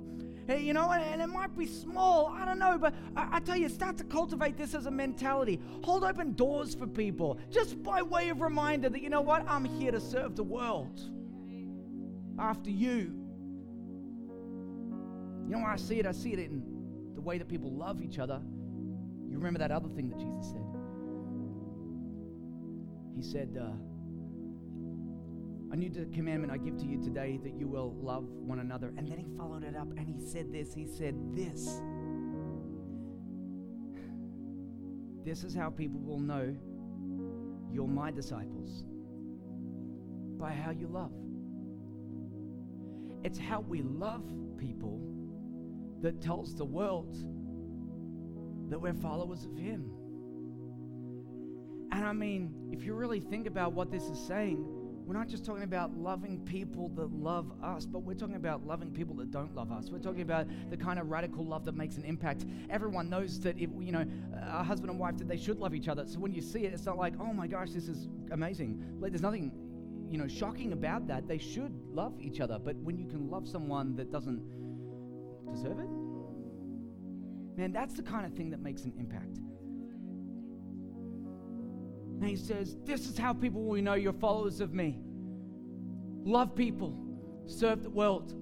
You 0.48 0.72
know, 0.72 0.90
and 0.90 1.22
it 1.22 1.28
might 1.28 1.56
be 1.56 1.66
small, 1.66 2.26
I 2.26 2.44
don't 2.44 2.58
know, 2.58 2.76
but 2.76 2.94
I, 3.16 3.36
I, 3.36 3.40
tell 3.40 3.56
you, 3.56 3.68
start 3.68 3.96
to 3.98 4.04
cultivate 4.04 4.56
this 4.56 4.74
as 4.74 4.86
a 4.86 4.90
mentality. 4.90 5.60
Hold 5.82 6.04
open 6.04 6.34
doors 6.34 6.74
for 6.74 6.86
people, 6.86 7.38
just 7.48 7.80
by 7.82 8.02
way 8.02 8.28
of 8.28 8.40
reminder 8.40 8.88
that, 8.88 9.00
you 9.00 9.08
know 9.08 9.20
what, 9.20 9.48
I'm 9.48 9.64
here 9.64 9.92
to 9.92 10.00
serve 10.00 10.34
the 10.34 10.42
world 10.42 11.00
after 12.38 12.70
you. 12.70 13.14
You 15.46 15.58
know 15.58 15.64
I 15.64 15.76
see 15.76 16.00
it? 16.00 16.06
I 16.06 16.12
see 16.12 16.32
it 16.32 16.40
in 16.40 16.62
the 17.14 17.20
way 17.20 17.38
that 17.38 17.48
people 17.48 17.70
love 17.70 18.02
each 18.02 18.18
other. 18.18 18.40
You 19.32 19.38
remember 19.38 19.58
that 19.60 19.70
other 19.70 19.88
thing 19.88 20.10
that 20.10 20.18
Jesus 20.18 20.50
said? 20.50 20.66
He 23.16 23.22
said, 23.22 23.56
uh, 23.58 23.72
a 25.72 25.76
new 25.76 25.90
commandment 26.12 26.52
I 26.52 26.58
give 26.58 26.76
to 26.76 26.84
you 26.84 27.02
today 27.02 27.40
that 27.42 27.54
you 27.54 27.66
will 27.66 27.96
love 27.98 28.24
one 28.24 28.58
another. 28.58 28.92
And 28.98 29.10
then 29.10 29.16
he 29.16 29.26
followed 29.38 29.64
it 29.64 29.74
up 29.74 29.88
and 29.96 30.06
he 30.06 30.20
said 30.20 30.52
this. 30.52 30.74
He 30.74 30.86
said, 30.86 31.14
This. 31.34 31.80
This 35.24 35.44
is 35.44 35.54
how 35.54 35.70
people 35.70 35.98
will 36.00 36.18
know 36.18 36.54
you're 37.72 37.88
my 37.88 38.10
disciples 38.10 38.84
by 40.38 40.52
how 40.52 40.72
you 40.72 40.88
love. 40.88 41.12
It's 43.24 43.38
how 43.38 43.60
we 43.60 43.80
love 43.80 44.24
people 44.58 45.00
that 46.02 46.20
tells 46.20 46.54
the 46.54 46.64
world 46.66 47.16
that 48.72 48.80
we're 48.80 48.94
followers 48.94 49.44
of 49.44 49.54
Him. 49.54 49.90
And 51.92 52.06
I 52.06 52.12
mean, 52.14 52.70
if 52.72 52.84
you 52.84 52.94
really 52.94 53.20
think 53.20 53.46
about 53.46 53.74
what 53.74 53.90
this 53.90 54.04
is 54.04 54.18
saying, 54.18 54.64
we're 55.04 55.12
not 55.12 55.28
just 55.28 55.44
talking 55.44 55.62
about 55.62 55.94
loving 55.94 56.38
people 56.38 56.88
that 56.96 57.12
love 57.12 57.52
us, 57.62 57.84
but 57.84 57.98
we're 57.98 58.14
talking 58.14 58.36
about 58.36 58.66
loving 58.66 58.90
people 58.90 59.14
that 59.16 59.30
don't 59.30 59.54
love 59.54 59.70
us. 59.70 59.90
We're 59.90 59.98
talking 59.98 60.22
about 60.22 60.46
the 60.70 60.76
kind 60.78 60.98
of 60.98 61.10
radical 61.10 61.44
love 61.44 61.66
that 61.66 61.74
makes 61.74 61.98
an 61.98 62.04
impact. 62.04 62.46
Everyone 62.70 63.10
knows 63.10 63.38
that 63.40 63.58
if 63.58 63.68
you 63.78 63.92
know 63.92 64.06
a 64.40 64.64
husband 64.64 64.90
and 64.90 64.98
wife 64.98 65.18
that 65.18 65.28
they 65.28 65.36
should 65.36 65.58
love 65.58 65.74
each 65.74 65.88
other. 65.88 66.06
So 66.06 66.18
when 66.18 66.32
you 66.32 66.40
see 66.40 66.60
it, 66.60 66.72
it's 66.72 66.86
not 66.86 66.96
like, 66.96 67.12
oh 67.20 67.34
my 67.34 67.46
gosh, 67.46 67.72
this 67.72 67.88
is 67.88 68.08
amazing. 68.30 68.82
Like 69.00 69.12
there's 69.12 69.20
nothing, 69.20 69.52
you 70.08 70.16
know, 70.16 70.28
shocking 70.28 70.72
about 70.72 71.06
that. 71.08 71.28
They 71.28 71.36
should 71.36 71.74
love 71.92 72.14
each 72.18 72.40
other. 72.40 72.58
But 72.58 72.76
when 72.76 72.96
you 72.96 73.04
can 73.04 73.28
love 73.28 73.46
someone 73.46 73.96
that 73.96 74.10
doesn't 74.10 74.40
deserve 75.52 75.78
it, 75.78 75.88
man, 77.56 77.72
that's 77.72 77.94
the 77.94 78.02
kind 78.02 78.26
of 78.26 78.32
thing 78.34 78.50
that 78.50 78.60
makes 78.60 78.84
an 78.84 78.92
impact. 78.98 79.38
And 82.20 82.28
he 82.28 82.36
says, 82.36 82.76
This 82.84 83.08
is 83.08 83.18
how 83.18 83.32
people 83.32 83.64
will 83.64 83.82
know 83.82 83.94
you're 83.94 84.12
followers 84.12 84.60
of 84.60 84.72
me. 84.72 85.00
Love 86.24 86.54
people, 86.54 86.96
serve 87.46 87.82
the 87.82 87.90
world. 87.90 88.34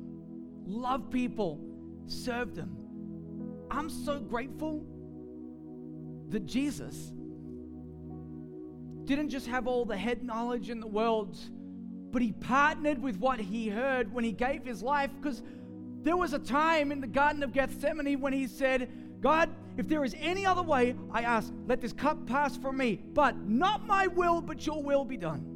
Love 0.66 1.10
people, 1.10 1.58
serve 2.06 2.54
them. 2.54 2.76
I'm 3.70 3.88
so 3.88 4.20
grateful 4.20 4.84
that 6.28 6.44
Jesus 6.44 7.12
didn't 9.04 9.30
just 9.30 9.46
have 9.46 9.66
all 9.66 9.84
the 9.84 9.96
head 9.96 10.22
knowledge 10.22 10.70
in 10.70 10.78
the 10.78 10.86
world, 10.86 11.38
but 12.12 12.20
he 12.20 12.32
partnered 12.32 13.00
with 13.02 13.16
what 13.16 13.40
he 13.40 13.68
heard 13.68 14.12
when 14.12 14.24
he 14.24 14.32
gave 14.32 14.64
his 14.64 14.82
life. 14.82 15.10
Because 15.20 15.42
there 16.02 16.16
was 16.16 16.32
a 16.32 16.38
time 16.38 16.92
in 16.92 17.00
the 17.00 17.06
Garden 17.06 17.42
of 17.42 17.52
Gethsemane 17.52 18.20
when 18.20 18.32
he 18.32 18.46
said, 18.46 18.90
God, 19.20 19.50
if 19.76 19.86
there 19.86 20.04
is 20.04 20.14
any 20.18 20.46
other 20.46 20.62
way, 20.62 20.94
I 21.12 21.22
ask, 21.22 21.52
let 21.66 21.80
this 21.80 21.92
cup 21.92 22.26
pass 22.26 22.56
from 22.56 22.78
me, 22.78 23.00
but 23.12 23.36
not 23.46 23.86
my 23.86 24.06
will, 24.06 24.40
but 24.40 24.66
your 24.66 24.82
will 24.82 25.04
be 25.04 25.16
done. 25.16 25.50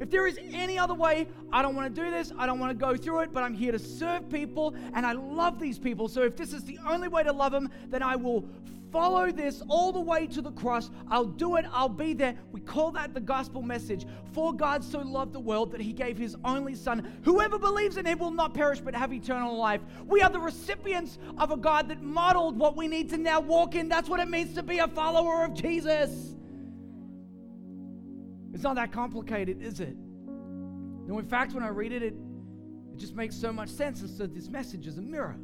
If 0.00 0.10
there 0.10 0.28
is 0.28 0.38
any 0.52 0.78
other 0.78 0.94
way, 0.94 1.26
I 1.52 1.60
don't 1.60 1.74
want 1.74 1.92
to 1.92 2.02
do 2.02 2.08
this. 2.10 2.32
I 2.38 2.46
don't 2.46 2.60
want 2.60 2.70
to 2.70 2.86
go 2.86 2.96
through 2.96 3.20
it, 3.20 3.32
but 3.32 3.42
I'm 3.42 3.54
here 3.54 3.72
to 3.72 3.78
serve 3.78 4.28
people 4.28 4.76
and 4.94 5.04
I 5.04 5.12
love 5.12 5.58
these 5.58 5.78
people. 5.78 6.06
So 6.06 6.22
if 6.22 6.36
this 6.36 6.52
is 6.52 6.62
the 6.64 6.78
only 6.86 7.08
way 7.08 7.24
to 7.24 7.32
love 7.32 7.50
them, 7.50 7.68
then 7.88 8.02
I 8.02 8.14
will 8.14 8.44
follow 8.90 9.30
this 9.30 9.62
all 9.68 9.92
the 9.92 10.00
way 10.00 10.26
to 10.26 10.40
the 10.40 10.52
cross. 10.52 10.90
I'll 11.08 11.24
do 11.24 11.56
it. 11.56 11.64
I'll 11.72 11.88
be 11.88 12.14
there. 12.14 12.36
We 12.52 12.60
call 12.60 12.90
that 12.92 13.14
the 13.14 13.20
gospel 13.20 13.62
message. 13.62 14.06
For 14.32 14.52
God 14.52 14.84
so 14.84 15.00
loved 15.00 15.32
the 15.32 15.40
world 15.40 15.72
that 15.72 15.80
he 15.80 15.92
gave 15.92 16.18
his 16.18 16.36
only 16.44 16.74
son. 16.74 17.20
Whoever 17.22 17.58
believes 17.58 17.96
in 17.96 18.06
him 18.06 18.18
will 18.18 18.30
not 18.30 18.54
perish 18.54 18.80
but 18.80 18.94
have 18.94 19.12
eternal 19.12 19.56
life. 19.56 19.80
We 20.06 20.22
are 20.22 20.30
the 20.30 20.40
recipients 20.40 21.18
of 21.38 21.50
a 21.50 21.56
God 21.56 21.88
that 21.88 22.02
modeled 22.02 22.58
what 22.58 22.76
we 22.76 22.88
need 22.88 23.08
to 23.10 23.16
now 23.18 23.40
walk 23.40 23.74
in. 23.74 23.88
That's 23.88 24.08
what 24.08 24.20
it 24.20 24.28
means 24.28 24.54
to 24.54 24.62
be 24.62 24.78
a 24.78 24.88
follower 24.88 25.44
of 25.44 25.54
Jesus. 25.54 26.34
It's 28.52 28.62
not 28.62 28.76
that 28.76 28.92
complicated, 28.92 29.62
is 29.62 29.80
it? 29.80 29.96
No, 31.06 31.18
in 31.18 31.26
fact, 31.26 31.54
when 31.54 31.62
I 31.62 31.68
read 31.68 31.92
it, 31.92 32.02
it, 32.02 32.14
it 32.92 32.98
just 32.98 33.14
makes 33.14 33.36
so 33.36 33.52
much 33.52 33.68
sense. 33.68 34.00
And 34.00 34.10
so 34.10 34.26
this 34.26 34.48
message 34.48 34.86
is 34.86 34.98
a 34.98 35.02
mirror. 35.02 35.36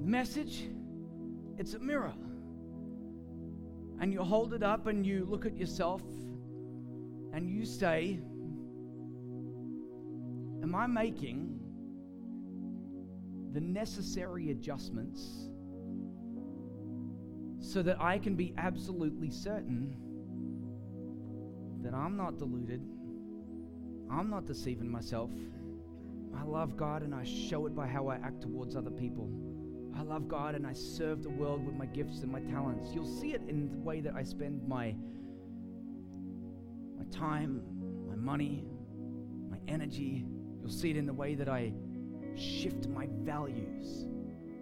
The 0.00 0.06
message 0.06 0.68
it's 1.58 1.74
a 1.74 1.78
mirror. 1.78 2.12
And 4.00 4.12
you 4.12 4.22
hold 4.22 4.52
it 4.52 4.62
up 4.62 4.86
and 4.86 5.06
you 5.06 5.26
look 5.28 5.46
at 5.46 5.56
yourself 5.56 6.02
and 7.32 7.48
you 7.50 7.64
say, 7.64 8.20
Am 10.62 10.74
I 10.74 10.86
making 10.86 11.60
the 13.52 13.60
necessary 13.60 14.50
adjustments 14.50 15.48
so 17.60 17.82
that 17.82 18.00
I 18.00 18.18
can 18.18 18.34
be 18.34 18.52
absolutely 18.58 19.30
certain 19.30 19.96
that 21.82 21.94
I'm 21.94 22.16
not 22.16 22.38
deluded? 22.38 22.82
I'm 24.10 24.28
not 24.28 24.46
deceiving 24.46 24.90
myself. 24.90 25.30
I 26.36 26.42
love 26.42 26.76
God 26.76 27.02
and 27.02 27.14
I 27.14 27.24
show 27.24 27.66
it 27.66 27.74
by 27.74 27.86
how 27.86 28.08
I 28.08 28.16
act 28.16 28.42
towards 28.42 28.76
other 28.76 28.90
people. 28.90 29.30
I 29.98 30.02
love 30.02 30.28
God 30.28 30.54
and 30.54 30.66
I 30.66 30.74
serve 30.74 31.22
the 31.22 31.30
world 31.30 31.64
with 31.64 31.74
my 31.74 31.86
gifts 31.86 32.20
and 32.20 32.30
my 32.30 32.40
talents. 32.40 32.90
You'll 32.94 33.20
see 33.20 33.32
it 33.32 33.42
in 33.48 33.70
the 33.70 33.78
way 33.78 34.00
that 34.00 34.14
I 34.14 34.22
spend 34.22 34.66
my, 34.68 34.94
my 36.98 37.04
time, 37.10 37.62
my 38.06 38.16
money, 38.16 38.64
my 39.50 39.58
energy. 39.68 40.26
You'll 40.60 40.70
see 40.70 40.90
it 40.90 40.96
in 40.96 41.06
the 41.06 41.14
way 41.14 41.34
that 41.34 41.48
I 41.48 41.72
shift 42.34 42.88
my 42.88 43.08
values. 43.22 44.06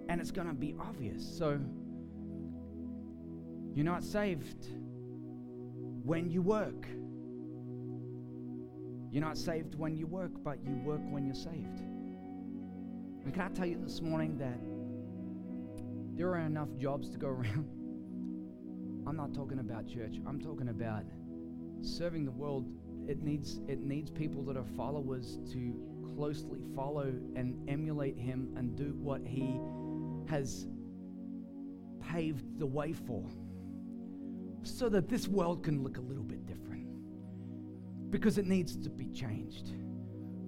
And 0.09 0.21
it's 0.21 0.31
going 0.31 0.47
to 0.47 0.55
be 0.55 0.77
obvious. 0.79 1.27
So, 1.27 1.59
you're 3.75 3.85
not 3.85 4.05
saved 4.05 4.69
when 6.05 6.31
you 6.31 6.43
work. 6.43 6.87
You're 9.11 9.25
not 9.25 9.37
saved 9.37 9.75
when 9.75 9.97
you 9.97 10.07
work, 10.07 10.31
but 10.45 10.59
you 10.65 10.77
work 10.85 11.01
when 11.11 11.25
you're 11.25 11.35
saved. 11.35 11.81
And 13.25 13.33
can 13.33 13.43
I 13.43 13.49
tell 13.49 13.67
you 13.67 13.79
this 13.83 14.01
morning 14.01 14.39
that 14.39 14.59
there 16.17 16.29
are 16.31 16.41
enough 16.41 16.69
jobs 16.79 17.11
to 17.11 17.19
go 17.19 17.29
around. 17.39 17.69
I'm 19.07 19.17
not 19.17 19.35
talking 19.35 19.59
about 19.59 19.87
church. 19.87 20.17
I'm 20.27 20.41
talking 20.41 20.69
about 20.69 21.05
serving 21.83 22.25
the 22.25 22.31
world. 22.31 22.67
It 23.07 23.23
needs 23.23 23.61
it 23.69 23.81
needs 23.81 24.11
people 24.11 24.43
that 24.45 24.57
are 24.57 24.65
followers 24.77 25.39
to 25.53 25.75
closely 26.17 26.61
follow 26.75 27.13
and 27.37 27.69
emulate 27.69 28.17
him 28.17 28.55
and 28.57 28.77
do 28.77 28.95
what 29.01 29.21
he 29.27 29.61
has 30.29 30.67
paved 32.01 32.59
the 32.59 32.67
way 32.67 32.93
for 32.93 33.29
so 34.63 34.89
that 34.89 35.09
this 35.09 35.29
world 35.29 35.63
can 35.63 35.83
look 35.83 35.99
a 35.99 36.01
little 36.01 36.23
bit 36.23 36.47
different 36.47 36.87
because 38.11 38.39
it 38.39 38.47
needs 38.47 38.77
to 38.77 38.89
be 38.89 39.09
changed. 39.09 39.71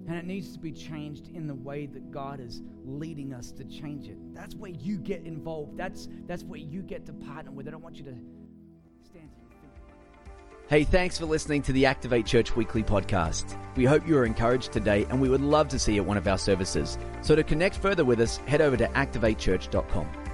And 0.07 0.15
it 0.15 0.25
needs 0.25 0.53
to 0.53 0.59
be 0.59 0.71
changed 0.71 1.27
in 1.27 1.47
the 1.47 1.53
way 1.53 1.85
that 1.85 2.11
God 2.11 2.39
is 2.39 2.61
leading 2.85 3.33
us 3.33 3.51
to 3.51 3.65
change 3.65 4.07
it. 4.07 4.17
That's 4.37 4.53
where 4.53 4.69
you 4.69 4.97
get 4.97 5.23
involved. 5.23 5.77
That's, 5.77 6.07
that's 6.27 6.43
where 6.43 6.59
you 6.59 6.83
get 6.83 7.07
to 7.07 7.13
partner 7.13 7.51
with 7.51 7.65
it. 7.65 7.69
I 7.69 7.71
don't 7.71 7.81
want 7.81 7.97
you 7.97 8.03
to 8.03 8.15
stand. 9.03 9.29
Hey, 10.69 10.83
thanks 10.83 11.17
for 11.17 11.25
listening 11.25 11.63
to 11.63 11.73
the 11.73 11.87
Activate 11.87 12.27
Church 12.27 12.55
Weekly 12.55 12.83
podcast. 12.83 13.57
We 13.75 13.85
hope 13.85 14.07
you 14.07 14.15
are 14.15 14.25
encouraged 14.25 14.71
today, 14.71 15.07
and 15.09 15.19
we 15.19 15.27
would 15.27 15.41
love 15.41 15.69
to 15.69 15.79
see 15.79 15.95
you 15.95 16.01
at 16.01 16.07
one 16.07 16.17
of 16.17 16.27
our 16.27 16.37
services. 16.37 16.99
So 17.21 17.35
to 17.35 17.43
connect 17.43 17.77
further 17.77 18.05
with 18.05 18.19
us, 18.19 18.37
head 18.45 18.61
over 18.61 18.77
to 18.77 18.87
activatechurch.com. 18.89 20.26